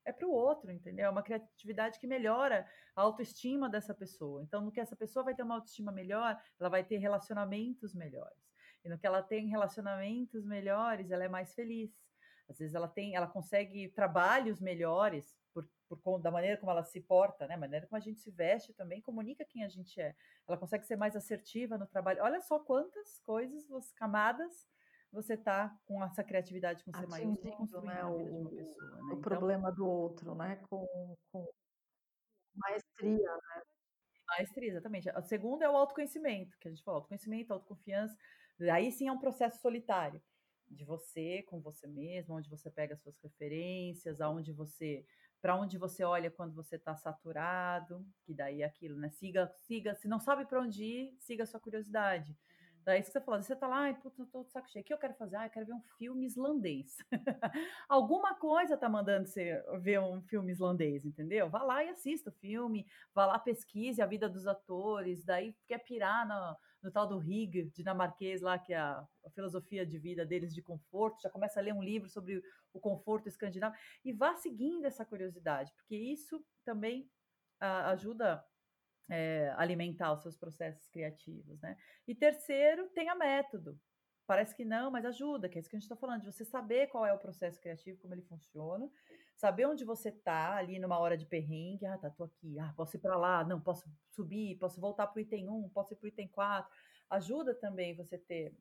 é 0.05 0.13
para 0.13 0.29
o 0.29 0.33
outro, 0.33 0.71
entendeu? 0.71 1.07
É 1.07 1.11
uma 1.11 1.23
criatividade 1.23 1.99
que 1.99 2.07
melhora 2.07 2.69
a 2.95 3.03
autoestima 3.03 3.69
dessa 3.69 3.95
pessoa. 3.95 4.43
Então, 4.43 4.61
no 4.61 4.71
que 4.71 4.81
essa 4.81 4.95
pessoa 4.95 5.25
vai 5.25 5.35
ter 5.35 5.43
uma 5.43 5.55
autoestima 5.55 5.91
melhor, 5.91 6.39
ela 6.61 6.69
vai 6.69 6.85
ter 6.85 6.99
relacionamentos 6.99 7.95
melhores. 7.95 8.45
E 8.85 8.89
no 8.89 8.99
que 8.99 9.07
ela 9.07 9.23
tem 9.23 9.49
relacionamentos 9.49 10.45
melhores, 10.45 11.11
ela 11.11 11.25
é 11.25 11.29
mais 11.29 11.55
feliz. 11.55 11.91
Às 12.49 12.59
vezes 12.59 12.75
ela 12.75 12.89
tem, 12.89 13.17
ela 13.17 13.27
consegue 13.27 13.89
trabalhos 13.89 14.61
melhores 14.61 15.37
por, 15.53 16.19
da 16.21 16.31
maneira 16.31 16.57
como 16.57 16.71
ela 16.71 16.83
se 16.83 17.01
porta, 17.01 17.47
né? 17.47 17.55
A 17.55 17.59
maneira 17.59 17.87
como 17.87 17.97
a 17.97 18.01
gente 18.01 18.21
se 18.21 18.31
veste 18.31 18.75
também 18.75 19.01
comunica 19.01 19.45
quem 19.45 19.65
a 19.65 19.69
gente 19.69 20.01
é. 20.01 20.15
Ela 20.47 20.59
consegue 20.59 20.85
ser 20.85 20.97
mais 20.97 21.17
assertiva 21.17 21.79
no 21.79 21.87
trabalho. 21.87 22.23
Olha 22.23 22.41
só 22.41 22.59
quantas 22.59 23.19
coisas, 23.21 23.67
camadas 23.93 24.67
você 25.15 25.37
tá 25.37 25.75
com 25.87 26.03
essa 26.05 26.25
criatividade 26.25 26.83
com 26.83 26.91
maiúsculo 27.09 27.57
construindo 27.57 27.87
né, 27.87 28.01
a 28.01 28.09
o, 28.09 28.51
pessoa, 28.51 28.91
né? 28.91 29.01
O 29.01 29.07
então, 29.07 29.21
problema 29.21 29.71
do 29.71 29.87
outro, 29.87 30.35
né? 30.35 30.57
Com, 30.69 31.17
com 31.31 31.49
maestria, 32.57 33.33
né? 33.37 33.63
Maestria, 34.27 34.71
exatamente. 34.71 35.09
O 35.11 35.23
segundo 35.23 35.63
é 35.63 35.71
o 35.71 35.77
autoconhecimento, 35.77 36.59
que 36.59 36.67
a 36.67 36.71
gente 36.71 36.83
falou, 36.83 36.99
autoconhecimento, 36.99 37.53
autoconfiança. 37.53 38.17
Aí 38.73 38.91
sim 38.93 39.09
é 39.09 39.13
um 39.13 39.19
processo 39.19 39.61
solitário 39.61 40.23
de 40.71 40.85
você 40.85 41.43
com 41.43 41.61
você 41.61 41.87
mesmo, 41.87 42.35
onde 42.35 42.49
você 42.49 42.71
pega 42.71 42.95
as 42.95 43.03
suas 43.03 43.19
referências, 43.23 44.21
aonde 44.21 44.53
você, 44.53 45.05
para 45.41 45.57
onde 45.57 45.79
você 45.79 46.05
olha 46.05 46.31
quando 46.31 46.55
você 46.55 46.77
está 46.77 46.97
saturado, 46.97 48.05
que 48.25 48.35
daí 48.35 48.63
é 48.63 48.65
aquilo, 48.65 48.99
né? 48.99 49.11
Siga, 49.11 49.53
siga, 49.61 49.95
se 49.95 50.09
não 50.09 50.19
sabe 50.19 50.47
para 50.47 50.61
onde 50.61 50.85
ir, 50.85 51.17
siga 51.19 51.45
a 51.45 51.47
sua 51.47 51.61
curiosidade. 51.61 52.37
Daí 52.85 53.01
isso 53.01 53.11
que 53.11 53.19
você 53.19 53.25
falou, 53.25 53.43
você 53.43 53.57
tá 53.57 53.67
lá, 53.67 53.79
ai, 53.79 53.95
puta, 53.95 54.21
eu 54.21 54.27
tô 54.27 54.45
de 54.45 54.53
saco 54.53 54.69
cheio. 54.69 54.83
O 54.83 54.87
que 54.87 54.93
eu 54.93 54.99
quero 54.99 55.15
fazer? 55.15 55.37
Ah, 55.37 55.47
eu 55.47 55.51
quero 55.51 55.65
ver 55.65 55.73
um 55.73 55.83
filme 55.97 56.27
islandês. 56.27 56.99
Alguma 57.89 58.35
coisa 58.35 58.77
tá 58.77 58.91
mandando 58.91 59.27
você 59.27 59.63
ver 59.81 60.01
um 60.01 60.21
filme 60.21 60.53
islandês, 60.53 61.07
entendeu? 61.07 61.49
Vá 61.49 61.63
lá 61.63 61.83
e 61.83 61.89
assista 61.89 62.29
o 62.29 62.33
filme, 62.35 62.87
vá 63.15 63.25
lá, 63.25 63.39
pesquise 63.39 64.03
a 64.03 64.07
vida 64.07 64.29
dos 64.29 64.47
atores, 64.47 65.25
daí 65.25 65.57
quer 65.67 65.79
pirar 65.79 66.29
no, 66.29 66.57
no 66.85 66.91
tal 66.93 67.09
do 67.09 67.19
Rig, 67.19 67.71
dinamarquês 67.75 68.43
lá, 68.43 68.59
que 68.59 68.75
é 68.75 68.77
a, 68.77 69.05
a, 69.25 69.31
filosofia 69.31 69.87
de 69.87 69.99
vida 69.99 70.25
deles 70.25 70.55
de 70.55 70.63
conforto, 70.63 71.23
já 71.23 71.31
começa 71.31 71.59
a 71.59 71.63
ler 71.63 71.73
um 71.73 71.83
livro 71.83 72.09
sobre 72.11 72.43
o 72.75 72.79
conforto 72.79 73.27
escandinavo, 73.27 73.75
e 74.05 74.13
vá 74.13 74.35
seguindo 74.35 74.85
essa 74.85 75.05
curiosidade, 75.05 75.73
porque 75.75 75.97
isso 75.97 76.45
também 76.63 77.11
a, 77.59 77.91
ajuda 77.91 78.45
é, 79.09 79.55
alimentar 79.57 80.13
os 80.13 80.21
seus 80.21 80.37
processos 80.37 80.87
criativos, 80.89 81.61
né? 81.63 81.77
E 82.07 82.15
terceiro, 82.15 82.89
tenha 82.91 83.15
método. 83.15 83.81
Parece 84.27 84.55
que 84.55 84.65
não, 84.65 84.91
mas 84.91 85.05
ajuda, 85.05 85.49
que 85.49 85.59
é 85.59 85.61
isso 85.61 85.69
que 85.69 85.77
a 85.77 85.79
gente 85.79 85.85
está 85.85 85.97
falando, 85.97 86.23
de 86.23 86.33
você 86.33 86.45
saber 86.45 86.87
qual 86.87 87.05
é 87.05 87.13
o 87.13 87.19
processo 87.19 87.61
criativo, 87.61 88.01
como 88.01 88.15
ele 88.15 88.23
funciona, 88.23 88.91
saber 89.37 89.67
onde 89.67 89.85
você 89.85 90.09
está 90.09 90.57
ali 90.57 90.79
numa 90.79 90.99
hora 90.99 91.17
de 91.17 91.27
perrengue, 91.27 91.85
ah, 91.85 91.99
tá, 91.99 92.09
tô 92.09 92.25
aqui, 92.25 92.59
ah, 92.59 92.73
posso 92.77 92.97
ir 92.97 93.01
para 93.01 93.17
lá, 93.17 93.45
não, 93.45 93.61
posso 93.61 93.87
subir, 94.11 94.57
posso 94.59 94.81
voltar 94.81 95.07
para 95.09 95.19
o 95.19 95.21
item 95.21 95.49
1, 95.49 95.69
posso 95.71 95.93
ir 95.93 95.97
para 95.97 96.07
o 96.07 96.09
item 96.09 96.29
4. 96.29 96.73
Ajuda 97.11 97.55
também 97.55 97.95
você 97.95 98.17
ter 98.17 98.57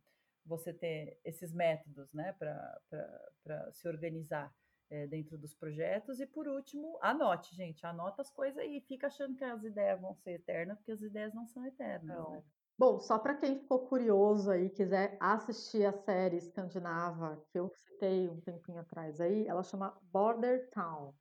você 0.46 0.74
ter 0.74 1.18
esses 1.24 1.54
métodos, 1.54 2.12
né, 2.14 2.34
para 2.34 3.72
se 3.72 3.88
organizar 3.88 4.54
é, 4.90 5.08
dentro 5.08 5.38
dos 5.38 5.54
projetos. 5.54 6.20
E 6.20 6.26
por 6.26 6.48
último, 6.48 6.98
anote, 7.02 7.56
gente, 7.56 7.86
anota 7.86 8.22
as 8.22 8.30
coisas 8.30 8.64
e 8.66 8.82
fica 8.82 9.08
achando 9.08 9.36
que 9.36 9.44
as 9.44 9.64
ideias 9.64 10.00
vão 10.00 10.14
ser 10.16 10.34
eternas, 10.34 10.78
porque 10.78 10.92
as 10.92 11.02
ideias 11.02 11.34
não 11.34 11.48
são 11.48 11.66
eternas. 11.66 12.18
Não. 12.18 12.32
Né? 12.32 12.44
Bom, 12.78 13.00
só 13.00 13.20
para 13.20 13.36
quem 13.36 13.60
ficou 13.60 13.88
curioso 13.88 14.50
aí, 14.50 14.70
quiser 14.70 15.18
assistir 15.22 15.86
a 15.86 15.94
série 15.94 16.38
escandinava 16.38 17.46
que 17.52 17.60
eu 17.60 17.70
citei 17.70 18.28
um 18.28 18.42
tempinho 18.42 18.80
atrás 18.80 19.22
aí, 19.22 19.48
ela 19.48 19.64
chama 19.64 19.98
Border 20.12 20.70
Town. 20.72 21.14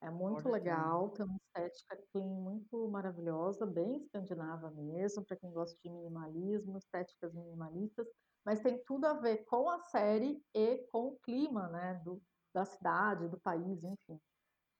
É 0.00 0.10
muito 0.10 0.44
Border 0.44 0.52
legal, 0.52 1.08
Town. 1.10 1.16
tem 1.16 1.26
uma 1.26 1.36
estética 1.36 2.02
clean 2.12 2.26
muito 2.26 2.88
maravilhosa, 2.88 3.66
bem 3.66 3.96
escandinava 3.96 4.70
mesmo, 4.70 5.24
para 5.24 5.36
quem 5.36 5.52
gosta 5.52 5.78
de 5.82 5.90
minimalismo, 5.90 6.76
estéticas 6.76 7.32
minimalistas, 7.34 8.06
mas 8.44 8.60
tem 8.60 8.82
tudo 8.84 9.06
a 9.06 9.14
ver 9.14 9.44
com 9.44 9.70
a 9.70 9.78
série 9.78 10.42
e 10.54 10.78
com 10.90 11.08
o 11.08 11.18
clima, 11.18 11.68
né, 11.68 11.94
do, 12.04 12.20
da 12.52 12.64
cidade, 12.64 13.28
do 13.28 13.38
país, 13.40 13.84
enfim. 13.84 14.18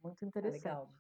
Muito 0.03 0.25
ah, 0.25 0.29
interessante. 0.29 0.65
legal. 0.65 0.91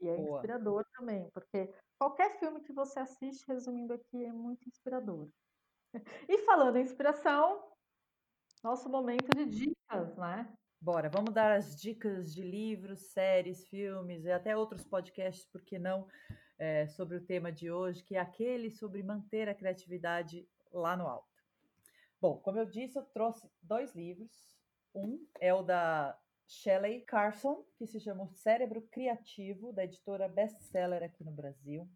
E 0.00 0.08
é 0.08 0.16
Boa. 0.16 0.36
inspirador 0.36 0.84
também, 0.94 1.28
porque 1.30 1.74
qualquer 1.98 2.38
filme 2.38 2.60
que 2.60 2.72
você 2.72 3.00
assiste, 3.00 3.46
resumindo 3.46 3.92
aqui, 3.92 4.24
é 4.24 4.32
muito 4.32 4.68
inspirador. 4.68 5.28
E 6.28 6.38
falando 6.38 6.76
em 6.76 6.82
inspiração, 6.82 7.72
nosso 8.62 8.88
momento 8.88 9.28
de 9.34 9.46
dicas, 9.46 10.16
né? 10.16 10.52
Bora, 10.80 11.08
vamos 11.08 11.32
dar 11.32 11.52
as 11.52 11.74
dicas 11.74 12.34
de 12.34 12.42
livros, 12.42 13.12
séries, 13.12 13.66
filmes 13.66 14.24
e 14.24 14.30
até 14.30 14.56
outros 14.56 14.84
podcasts, 14.84 15.46
por 15.46 15.62
que 15.62 15.78
não, 15.78 16.06
é, 16.58 16.86
sobre 16.86 17.16
o 17.16 17.24
tema 17.24 17.50
de 17.50 17.70
hoje, 17.70 18.04
que 18.04 18.14
é 18.14 18.20
aquele 18.20 18.70
sobre 18.70 19.02
manter 19.02 19.48
a 19.48 19.54
criatividade 19.54 20.46
lá 20.70 20.96
no 20.96 21.06
alto. 21.06 21.42
Bom, 22.20 22.38
como 22.38 22.58
eu 22.58 22.66
disse, 22.66 22.98
eu 22.98 23.04
trouxe 23.06 23.50
dois 23.62 23.94
livros 23.94 24.56
um 24.96 25.26
é 25.38 25.52
o 25.52 25.62
da 25.62 26.18
Shelley 26.46 27.00
Carson, 27.02 27.64
que 27.76 27.86
se 27.86 27.98
chama 27.98 28.24
O 28.24 28.28
Cérebro 28.28 28.82
Criativo, 28.90 29.72
da 29.72 29.84
editora 29.84 30.28
Bestseller 30.28 31.02
aqui 31.02 31.24
no 31.24 31.32
Brasil. 31.32 31.88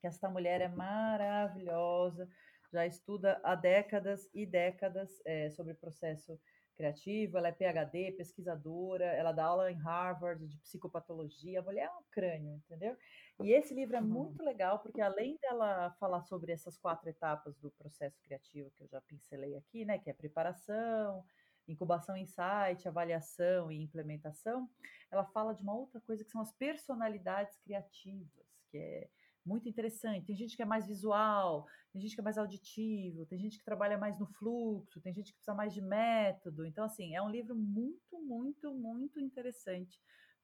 Que 0.00 0.06
esta 0.06 0.28
mulher 0.28 0.60
é 0.60 0.68
maravilhosa, 0.68 2.28
já 2.72 2.86
estuda 2.86 3.40
há 3.42 3.54
décadas 3.54 4.28
e 4.34 4.44
décadas 4.44 5.20
é, 5.24 5.50
sobre 5.50 5.74
processo 5.74 6.38
criativo. 6.76 7.36
Ela 7.36 7.48
é 7.48 7.52
PhD, 7.52 8.12
pesquisadora, 8.12 9.04
ela 9.04 9.32
dá 9.32 9.44
aula 9.44 9.70
em 9.70 9.76
Harvard 9.76 10.46
de 10.46 10.58
psicopatologia. 10.58 11.60
A 11.60 11.62
mulher 11.62 11.86
é 11.86 11.90
um 11.90 12.04
crânio, 12.10 12.54
entendeu? 12.54 12.96
E 13.42 13.52
esse 13.52 13.74
livro 13.74 13.96
é 13.96 14.00
muito 14.00 14.42
legal 14.42 14.78
porque 14.80 15.00
além 15.00 15.36
dela 15.42 15.90
falar 15.98 16.22
sobre 16.22 16.52
essas 16.52 16.76
quatro 16.76 17.08
etapas 17.08 17.56
do 17.58 17.70
processo 17.72 18.20
criativo 18.22 18.70
que 18.76 18.82
eu 18.82 18.88
já 18.88 19.00
pincelei 19.02 19.56
aqui, 19.56 19.84
né, 19.84 19.98
que 19.98 20.10
é 20.10 20.12
preparação, 20.12 21.24
incubação 21.68 22.16
insight, 22.16 22.86
avaliação 22.86 23.70
e 23.70 23.82
implementação, 23.82 24.68
ela 25.10 25.24
fala 25.26 25.54
de 25.54 25.62
uma 25.62 25.74
outra 25.74 26.00
coisa 26.00 26.24
que 26.24 26.30
são 26.30 26.40
as 26.40 26.52
personalidades 26.52 27.56
criativas, 27.58 28.46
que 28.70 28.78
é 28.78 29.08
muito 29.44 29.68
interessante. 29.68 30.26
Tem 30.26 30.36
gente 30.36 30.56
que 30.56 30.62
é 30.62 30.66
mais 30.66 30.86
visual, 30.86 31.66
tem 31.92 32.02
gente 32.02 32.14
que 32.14 32.20
é 32.20 32.24
mais 32.24 32.38
auditivo, 32.38 33.26
tem 33.26 33.38
gente 33.38 33.58
que 33.58 33.64
trabalha 33.64 33.96
mais 33.96 34.18
no 34.18 34.26
fluxo, 34.26 35.00
tem 35.00 35.12
gente 35.12 35.32
que 35.32 35.38
precisa 35.38 35.54
mais 35.54 35.72
de 35.72 35.80
método. 35.80 36.66
Então, 36.66 36.84
assim, 36.84 37.14
é 37.14 37.22
um 37.22 37.30
livro 37.30 37.56
muito, 37.56 38.20
muito, 38.20 38.74
muito 38.74 39.20
interessante 39.20 39.98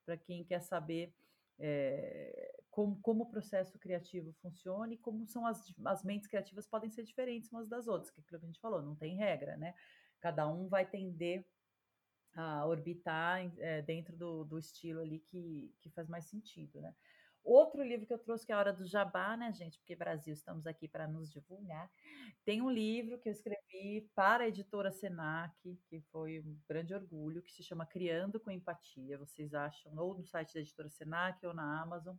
para 0.04 0.16
quem 0.16 0.44
quer 0.44 0.60
saber 0.60 1.12
é, 1.58 2.52
como, 2.70 2.98
como 3.00 3.22
o 3.24 3.30
processo 3.30 3.78
criativo 3.78 4.32
funciona 4.42 4.92
e 4.92 4.98
como 4.98 5.26
são 5.26 5.46
as, 5.46 5.62
as 5.84 6.02
mentes 6.02 6.26
criativas 6.26 6.66
podem 6.66 6.90
ser 6.90 7.04
diferentes 7.04 7.50
umas 7.52 7.68
das 7.68 7.86
outras, 7.86 8.10
que 8.10 8.20
é 8.20 8.22
aquilo 8.22 8.40
que 8.40 8.46
a 8.46 8.48
gente 8.48 8.60
falou, 8.60 8.82
não 8.82 8.96
tem 8.96 9.16
regra, 9.16 9.56
né? 9.56 9.74
Cada 10.24 10.48
um 10.48 10.68
vai 10.68 10.86
tender 10.86 11.46
a 12.34 12.64
orbitar 12.64 13.42
é, 13.58 13.82
dentro 13.82 14.16
do, 14.16 14.42
do, 14.42 14.58
estilo 14.58 15.02
ali 15.02 15.18
que, 15.18 15.70
que 15.82 15.90
faz 15.90 16.08
mais 16.08 16.24
sentido, 16.24 16.80
né? 16.80 16.94
Outro 17.44 17.82
livro 17.82 18.06
que 18.06 18.14
eu 18.14 18.18
trouxe, 18.18 18.46
que 18.46 18.50
é 18.50 18.54
a 18.54 18.58
Hora 18.58 18.72
do 18.72 18.86
Jabá, 18.86 19.36
né, 19.36 19.52
gente? 19.52 19.78
Porque 19.78 19.94
Brasil, 19.94 20.32
estamos 20.32 20.66
aqui 20.66 20.88
para 20.88 21.06
nos 21.06 21.30
divulgar. 21.30 21.92
Tem 22.42 22.62
um 22.62 22.70
livro 22.70 23.18
que 23.18 23.28
eu 23.28 23.32
escrevi 23.32 24.10
para 24.14 24.44
a 24.44 24.48
editora 24.48 24.90
Senac, 24.90 25.78
que 25.90 26.00
foi 26.10 26.40
um 26.40 26.58
grande 26.66 26.94
orgulho, 26.94 27.42
que 27.42 27.52
se 27.52 27.62
chama 27.62 27.84
Criando 27.84 28.40
com 28.40 28.50
Empatia. 28.50 29.18
Vocês 29.18 29.52
acham 29.52 29.94
ou 29.98 30.14
no 30.14 30.24
site 30.24 30.54
da 30.54 30.60
editora 30.60 30.88
Senac 30.88 31.46
ou 31.46 31.52
na 31.52 31.82
Amazon 31.82 32.16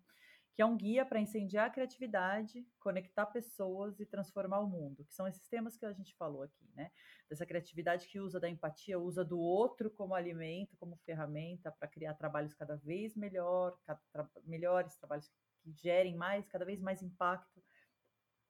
que 0.56 0.62
é 0.62 0.66
um 0.66 0.78
guia 0.78 1.06
para 1.06 1.20
incendiar 1.20 1.68
a 1.68 1.70
criatividade, 1.70 2.66
conectar 2.80 3.26
pessoas 3.26 4.00
e 4.00 4.06
transformar 4.06 4.62
o 4.62 4.70
mundo, 4.70 5.04
que 5.04 5.14
são 5.14 5.28
esses 5.28 5.46
temas 5.50 5.76
que 5.76 5.86
a 5.86 5.92
gente 5.92 6.16
falou 6.16 6.44
aqui, 6.44 6.72
né? 6.74 6.92
Dessa 7.30 7.46
criatividade 7.46 8.08
que 8.08 8.22
usa 8.22 8.40
da 8.40 8.50
empatia, 8.50 8.98
usa 8.98 9.24
do 9.26 9.38
outro 9.38 9.92
como 9.92 10.16
alimento, 10.16 10.78
como 10.78 10.96
ferramenta 11.06 11.74
para 11.74 11.90
criar 11.90 12.14
trabalhos 12.14 12.54
cada 12.54 12.78
vez 12.78 13.18
melhor, 13.18 13.78
tra 13.84 14.00
melhores, 14.46 14.96
trabalhos 14.96 15.30
que 15.62 15.74
gerem 15.74 16.16
mais, 16.16 16.48
cada 16.48 16.64
vez 16.64 16.80
mais 16.80 17.04
impacto 17.04 17.62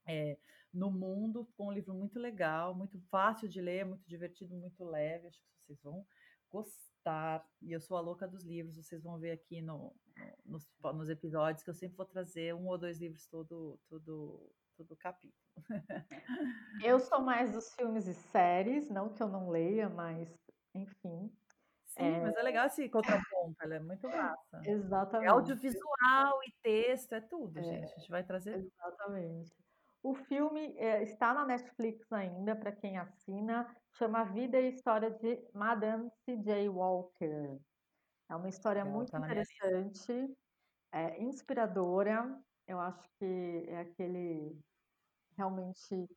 é, 0.06 0.38
no 0.72 0.92
mundo, 0.92 1.50
com 1.58 1.70
um 1.70 1.72
livro 1.72 1.96
muito 1.96 2.20
legal, 2.20 2.76
muito 2.76 3.00
fácil 3.10 3.50
de 3.50 3.60
ler, 3.60 3.84
muito 3.84 4.08
divertido, 4.08 4.56
muito 4.56 4.84
leve, 4.84 5.28
acho 5.28 5.40
que 5.40 5.66
vocês 5.66 5.82
vão 5.82 6.06
gostar 6.52 6.95
gostar, 7.06 7.48
e 7.62 7.72
eu 7.72 7.80
sou 7.80 7.98
a 7.98 8.02
louca 8.02 8.28
dos 8.28 8.44
livros, 8.44 8.76
vocês 8.76 9.04
vão 9.04 9.20
ver 9.20 9.32
aqui 9.32 9.62
no, 9.62 9.96
no 10.44 10.58
nos, 10.58 10.68
nos, 10.96 11.10
episódios 11.10 11.64
que 11.64 11.70
eu 11.70 11.74
sempre 11.74 11.96
vou 11.96 12.06
trazer 12.06 12.54
um 12.56 12.68
ou 12.68 12.78
dois 12.78 13.00
livros 13.00 13.28
todo, 13.28 13.80
todo, 13.88 14.52
todo 14.76 14.96
capítulo. 14.96 15.40
Eu 16.84 17.00
sou 17.00 17.22
mais 17.22 17.52
dos 17.52 17.74
filmes 17.76 18.08
e 18.08 18.14
séries, 18.14 18.90
não 18.90 19.14
que 19.14 19.22
eu 19.22 19.28
não 19.28 19.50
leia, 19.50 19.88
mas 19.88 20.30
enfim. 20.74 21.32
Sim, 21.86 22.04
é... 22.04 22.22
mas 22.22 22.36
é 22.36 22.42
legal 22.42 22.66
esse 22.66 22.90
contraponto, 22.90 23.56
ela 23.62 23.76
é 23.76 23.80
muito 23.80 24.08
massa. 24.10 24.62
Exatamente. 24.66 25.28
É 25.28 25.32
audiovisual 25.32 26.40
e 26.44 26.52
texto, 26.62 27.14
é 27.14 27.22
tudo, 27.22 27.60
é, 27.60 27.64
gente. 27.64 27.94
A 27.94 27.98
gente 27.98 28.10
vai 28.10 28.24
trazer. 28.24 28.56
Exatamente. 28.56 29.54
O 30.06 30.14
filme 30.14 30.78
é, 30.78 31.02
está 31.02 31.34
na 31.34 31.44
Netflix 31.44 32.14
ainda, 32.14 32.56
para 32.56 32.72
quem 32.72 32.96
assina, 32.96 33.76
chama 33.94 34.24
Vida 34.24 34.62
e 34.62 34.70
História 34.70 35.10
de 35.10 35.44
Madame 35.52 36.12
C.J. 36.24 36.70
Walker. 36.70 37.60
É 38.30 38.36
uma 38.36 38.48
história 38.48 38.84
Legal, 38.84 38.98
muito 38.98 39.12
tá 39.12 39.18
interessante, 39.18 40.38
é, 40.92 41.20
inspiradora. 41.24 42.40
Eu 42.68 42.80
acho 42.80 43.02
que 43.18 43.66
é 43.68 43.80
aquele 43.80 44.56
realmente 45.36 46.08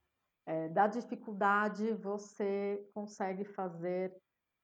é, 0.45 0.69
da 0.69 0.87
dificuldade 0.87 1.95
você 1.95 2.87
consegue 2.93 3.47
fazer 3.47 4.15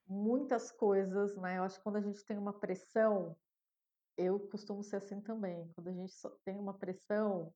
muitas 0.07 0.71
coisas, 0.71 1.35
né? 1.37 1.57
Eu 1.57 1.63
acho 1.63 1.77
que 1.77 1.83
quando 1.83 1.95
a 1.95 2.01
gente 2.01 2.23
tem 2.25 2.37
uma 2.37 2.53
pressão, 2.53 3.35
eu 4.15 4.39
costumo 4.51 4.83
ser 4.83 4.97
assim 4.97 5.19
também. 5.19 5.67
Quando 5.73 5.87
a 5.87 5.93
gente 5.93 6.13
tem 6.43 6.59
uma 6.59 6.75
pressão, 6.75 7.51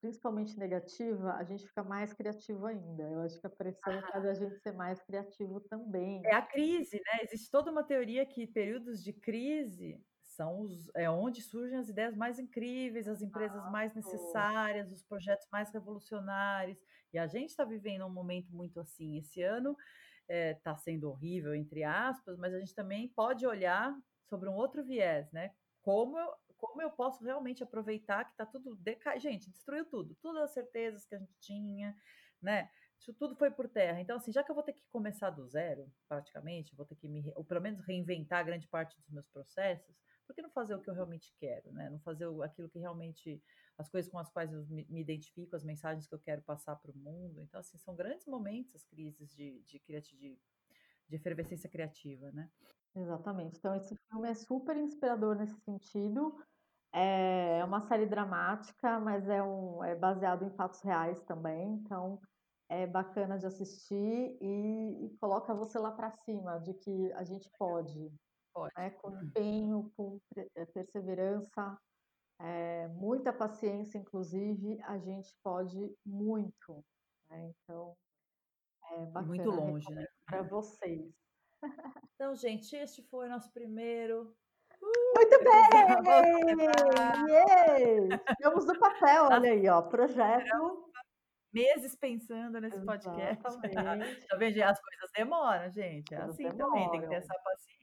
principalmente 0.00 0.58
negativa, 0.58 1.32
a 1.34 1.44
gente 1.44 1.66
fica 1.66 1.82
mais 1.82 2.12
criativo 2.12 2.66
ainda. 2.66 3.02
Eu 3.02 3.20
acho 3.20 3.40
que 3.40 3.46
a 3.46 3.50
pressão 3.50 4.00
faz 4.12 4.24
a 4.24 4.34
gente 4.34 4.58
ser 4.60 4.72
mais 4.72 5.02
criativo 5.02 5.60
também. 5.60 6.22
É 6.24 6.34
a 6.34 6.42
crise, 6.42 6.96
né? 6.96 7.20
Existe 7.22 7.50
toda 7.50 7.70
uma 7.70 7.82
teoria 7.82 8.24
que 8.24 8.46
períodos 8.46 9.02
de 9.02 9.12
crise 9.12 10.00
são 10.22 10.60
os, 10.60 10.88
é 10.94 11.10
onde 11.10 11.42
surgem 11.42 11.78
as 11.78 11.88
ideias 11.88 12.16
mais 12.16 12.38
incríveis, 12.38 13.08
as 13.08 13.20
empresas 13.20 13.70
mais 13.72 13.92
necessárias, 13.92 14.92
os 14.92 15.02
projetos 15.02 15.48
mais 15.50 15.72
revolucionários. 15.72 16.78
E 17.12 17.18
a 17.18 17.26
gente 17.26 17.50
está 17.50 17.64
vivendo 17.64 18.06
um 18.06 18.12
momento 18.12 18.54
muito 18.54 18.78
assim. 18.78 19.18
Esse 19.18 19.42
ano 19.42 19.76
está 20.28 20.70
eh, 20.70 20.74
é, 20.74 20.76
sendo 20.76 21.10
horrível, 21.10 21.54
entre 21.54 21.82
aspas, 21.82 22.38
mas 22.38 22.54
a 22.54 22.60
gente 22.60 22.74
também 22.74 23.08
pode 23.08 23.46
olhar 23.46 23.92
sobre 24.28 24.48
um 24.48 24.54
outro 24.54 24.84
viés, 24.84 25.30
né? 25.32 25.50
Como 25.82 26.16
como 26.58 26.82
eu 26.82 26.90
posso 26.90 27.24
realmente 27.24 27.62
aproveitar 27.62 28.24
que 28.24 28.32
está 28.32 28.44
tudo 28.44 28.76
deca... 28.76 29.18
gente 29.18 29.50
destruiu 29.50 29.86
tudo, 29.86 30.14
todas 30.20 30.42
as 30.42 30.52
certezas 30.52 31.06
que 31.06 31.14
a 31.14 31.18
gente 31.18 31.38
tinha, 31.40 31.96
né? 32.42 32.68
Tudo 33.18 33.36
foi 33.36 33.50
por 33.50 33.68
terra. 33.68 34.00
Então, 34.00 34.16
assim, 34.16 34.32
já 34.32 34.42
que 34.42 34.50
eu 34.50 34.54
vou 34.54 34.64
ter 34.64 34.72
que 34.72 34.84
começar 34.90 35.30
do 35.30 35.46
zero, 35.46 35.90
praticamente, 36.08 36.74
vou 36.74 36.84
ter 36.84 36.96
que 36.96 37.08
me, 37.08 37.32
ou 37.36 37.44
pelo 37.44 37.60
menos 37.60 37.80
reinventar 37.80 38.44
grande 38.44 38.66
parte 38.66 39.00
dos 39.00 39.08
meus 39.10 39.26
processos, 39.28 39.96
por 40.26 40.34
que 40.34 40.42
não 40.42 40.50
fazer 40.50 40.74
o 40.74 40.80
que 40.80 40.90
eu 40.90 40.94
realmente 40.94 41.32
quero, 41.38 41.72
né? 41.72 41.88
Não 41.88 42.00
fazer 42.00 42.26
aquilo 42.42 42.68
que 42.68 42.78
realmente 42.78 43.42
as 43.78 43.88
coisas 43.88 44.10
com 44.10 44.18
as 44.18 44.30
quais 44.30 44.52
eu 44.52 44.66
me, 44.66 44.84
me 44.90 45.00
identifico, 45.00 45.56
as 45.56 45.64
mensagens 45.64 46.06
que 46.06 46.14
eu 46.14 46.18
quero 46.18 46.42
passar 46.42 46.76
para 46.76 46.90
o 46.90 46.96
mundo. 46.96 47.40
Então, 47.40 47.60
assim, 47.60 47.78
são 47.78 47.94
grandes 47.94 48.26
momentos 48.26 48.74
as 48.74 48.84
crises 48.84 49.30
de, 49.30 49.62
de, 49.62 49.80
de, 49.88 50.38
de 51.08 51.16
efervescência 51.16 51.70
criativa, 51.70 52.30
né? 52.32 52.50
Exatamente. 52.94 53.58
Então, 53.58 53.74
esse 53.74 53.96
filme 54.08 54.28
é 54.28 54.34
super 54.34 54.76
inspirador 54.76 55.36
nesse 55.36 55.58
sentido. 55.60 56.36
É 56.92 57.62
uma 57.64 57.86
série 57.86 58.06
dramática, 58.06 58.98
mas 58.98 59.28
é, 59.28 59.42
um, 59.42 59.84
é 59.84 59.94
baseado 59.94 60.44
em 60.44 60.50
fatos 60.50 60.80
reais 60.80 61.20
também. 61.22 61.74
Então, 61.74 62.20
é 62.68 62.86
bacana 62.86 63.38
de 63.38 63.46
assistir 63.46 64.38
e, 64.40 65.06
e 65.06 65.16
coloca 65.18 65.54
você 65.54 65.78
lá 65.78 65.92
para 65.92 66.10
cima 66.10 66.58
de 66.58 66.74
que 66.74 67.12
a 67.12 67.24
gente 67.24 67.50
pode, 67.58 68.12
Pode. 68.52 68.72
Né? 68.76 68.90
com 68.90 69.10
empenho, 69.22 69.92
com 69.96 70.20
eh, 70.36 70.66
perseverança, 70.66 71.78
é, 72.40 72.88
muita 72.88 73.32
paciência, 73.32 73.98
inclusive, 73.98 74.80
a 74.82 74.98
gente 74.98 75.34
pode 75.42 75.94
muito. 76.04 76.84
Né? 77.28 77.52
Então, 77.62 77.96
é 78.92 79.06
bacana. 79.06 79.26
Muito 79.26 79.50
longe, 79.50 79.90
né? 79.92 80.06
Para 80.26 80.42
vocês. 80.42 81.27
Então, 82.14 82.34
gente, 82.34 82.74
este 82.74 83.02
foi 83.02 83.26
o 83.26 83.30
nosso 83.30 83.52
primeiro. 83.52 84.34
Uh, 84.82 85.14
muito 85.16 85.38
bem! 85.44 86.66
Yeah! 87.28 88.18
Ficamos 88.28 88.66
no 88.66 88.78
papel, 88.78 89.24
olha 89.24 89.52
aí, 89.52 89.68
ó. 89.68 89.82
Projeto 89.82 90.88
meses 91.52 91.96
pensando 91.96 92.60
nesse 92.60 92.84
podcast. 92.84 93.42
tá 93.42 94.36
vendo? 94.36 94.62
As 94.62 94.80
coisas 94.80 95.10
demoram, 95.16 95.70
gente. 95.70 96.14
É 96.14 96.18
assim 96.18 96.48
demoram. 96.48 96.58
também, 96.58 96.90
tem 96.90 97.00
que 97.00 97.08
ter 97.08 97.14
essa 97.16 97.34
paciência. 97.42 97.78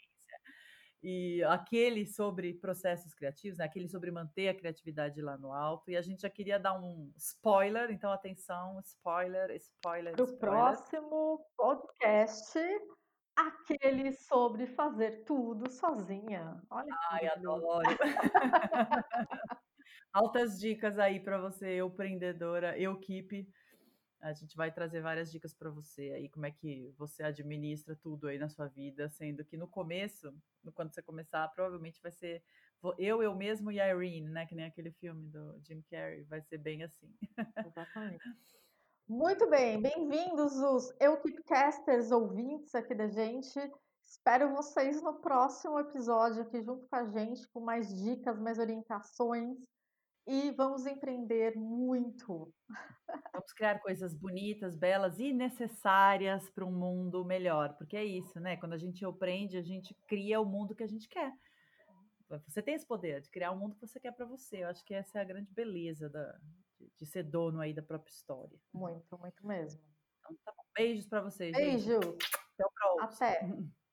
E 1.07 1.43
aquele 1.43 2.07
sobre 2.07 2.55
processos 2.55 3.13
criativos, 3.13 3.59
né? 3.59 3.65
aquele 3.65 3.87
sobre 3.87 4.09
manter 4.09 4.47
a 4.47 4.55
criatividade 4.55 5.21
lá 5.21 5.37
no 5.37 5.53
alto. 5.53 5.91
E 5.91 5.95
a 5.95 6.01
gente 6.01 6.21
já 6.21 6.29
queria 6.29 6.59
dar 6.59 6.73
um 6.73 7.11
spoiler, 7.15 7.91
então 7.91 8.11
atenção, 8.11 8.79
spoiler, 8.79 9.51
spoiler. 9.51 10.15
Para 10.15 10.23
o 10.25 10.37
próximo 10.37 11.45
podcast, 11.55 12.59
aquele 13.35 14.13
sobre 14.13 14.65
fazer 14.67 15.23
tudo 15.25 15.69
sozinha. 15.69 16.61
Olha 16.69 16.95
Ai, 17.11 17.27
adoro. 17.27 17.83
Altas 20.13 20.59
dicas 20.59 20.97
aí 20.97 21.19
para 21.19 21.37
você, 21.37 21.71
eu 21.71 21.87
empreendedora, 21.87 22.77
eu 22.77 22.97
keep. 22.99 23.47
A 24.21 24.33
gente 24.33 24.55
vai 24.55 24.71
trazer 24.71 25.01
várias 25.01 25.31
dicas 25.31 25.53
para 25.53 25.69
você 25.69 26.11
aí, 26.11 26.29
como 26.29 26.45
é 26.45 26.51
que 26.51 26.93
você 26.97 27.21
administra 27.21 27.95
tudo 27.95 28.27
aí 28.27 28.39
na 28.39 28.49
sua 28.49 28.67
vida, 28.67 29.09
sendo 29.09 29.43
que 29.43 29.57
no 29.57 29.67
começo, 29.67 30.33
quando 30.73 30.93
você 30.93 31.01
começar, 31.01 31.47
provavelmente 31.49 32.01
vai 32.01 32.11
ser 32.11 32.43
eu, 32.97 33.23
eu 33.23 33.35
mesmo 33.35 33.71
e 33.71 33.79
a 33.79 33.89
Irene, 33.89 34.29
né? 34.29 34.45
Que 34.45 34.55
nem 34.55 34.65
aquele 34.65 34.91
filme 34.91 35.27
do 35.27 35.59
Jim 35.63 35.81
Carrey, 35.89 36.23
vai 36.23 36.41
ser 36.41 36.57
bem 36.57 36.83
assim. 36.83 37.11
Exatamente. 37.65 38.23
Muito 39.07 39.47
bem, 39.47 39.79
bem-vindos 39.79 40.55
os 40.57 40.91
Eukipcasters 40.99 42.09
ouvintes 42.09 42.73
aqui 42.73 42.95
da 42.95 43.07
gente. 43.07 43.59
Espero 44.03 44.55
vocês 44.55 44.99
no 44.99 45.21
próximo 45.21 45.79
episódio 45.79 46.41
aqui 46.41 46.59
junto 46.63 46.87
com 46.87 46.95
a 46.95 47.05
gente, 47.05 47.47
com 47.49 47.59
mais 47.59 47.87
dicas, 47.87 48.39
mais 48.39 48.57
orientações 48.57 49.59
e 50.25 50.49
vamos 50.53 50.87
empreender 50.87 51.55
muito. 51.55 52.51
Vamos 53.31 53.53
criar 53.53 53.79
coisas 53.79 54.15
bonitas, 54.15 54.75
belas 54.75 55.19
e 55.19 55.31
necessárias 55.31 56.49
para 56.49 56.65
um 56.65 56.71
mundo 56.71 57.23
melhor, 57.23 57.77
porque 57.77 57.95
é 57.95 58.03
isso, 58.03 58.39
né? 58.39 58.57
Quando 58.57 58.73
a 58.73 58.79
gente 58.79 59.05
aprende, 59.05 59.55
a 59.55 59.61
gente 59.61 59.95
cria 60.07 60.41
o 60.41 60.45
mundo 60.45 60.73
que 60.73 60.83
a 60.83 60.87
gente 60.87 61.07
quer. 61.07 61.31
Você 62.47 62.59
tem 62.59 62.73
esse 62.73 62.87
poder 62.87 63.21
de 63.21 63.29
criar 63.29 63.51
o 63.51 63.55
mundo 63.55 63.75
que 63.75 63.85
você 63.85 63.99
quer 63.99 64.13
para 64.13 64.25
você. 64.25 64.63
Eu 64.63 64.69
acho 64.69 64.83
que 64.83 64.95
essa 64.95 65.19
é 65.19 65.21
a 65.21 65.25
grande 65.25 65.53
beleza 65.53 66.09
da, 66.09 66.39
de, 66.85 66.91
de, 66.97 67.05
ser 67.05 67.23
dono 67.23 67.59
aí 67.59 67.73
da 67.73 67.81
própria 67.81 68.11
história. 68.11 68.57
Muito, 68.73 69.17
muito 69.17 69.45
mesmo. 69.45 69.81
Então, 70.19 70.37
tá 70.43 70.51
bom. 70.55 70.63
Beijos 70.75 71.07
para 71.07 71.21
vocês. 71.21 71.55
Beijo. 71.55 71.93
Gente. 72.01 72.25
Até 72.53 72.65
o 72.65 72.71
próximo. 72.71 73.27
Até. 73.27 73.49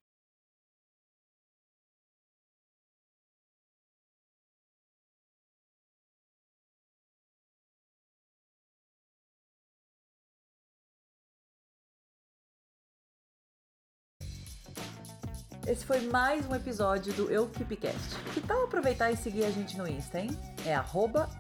Esse 15.67 15.87
foi 15.87 16.01
mais 16.09 16.45
um 16.49 16.55
episódio 16.57 17.13
do 17.13 17.31
EuKeepCast. 17.31 18.17
Que 18.35 18.41
tal 18.41 18.65
aproveitar 18.65 19.13
e 19.13 19.17
seguir 19.17 19.45
a 19.45 19.51
gente 19.51 19.79
no 19.79 19.87
Insta, 19.87 20.19
hein? 20.19 20.31
É 20.67 20.75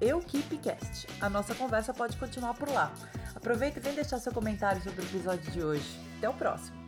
EuKeepCast. 0.00 1.08
A 1.20 1.28
nossa 1.28 1.56
conversa 1.56 1.92
pode 1.92 2.16
continuar 2.16 2.54
por 2.54 2.68
lá. 2.68 2.92
Aproveita 3.34 3.80
e 3.80 3.82
vem 3.82 3.94
deixar 3.94 4.20
seu 4.20 4.32
comentário 4.32 4.80
sobre 4.80 5.00
o 5.00 5.04
episódio 5.04 5.50
de 5.50 5.64
hoje. 5.64 5.98
Até 6.18 6.28
o 6.28 6.34
próximo! 6.34 6.81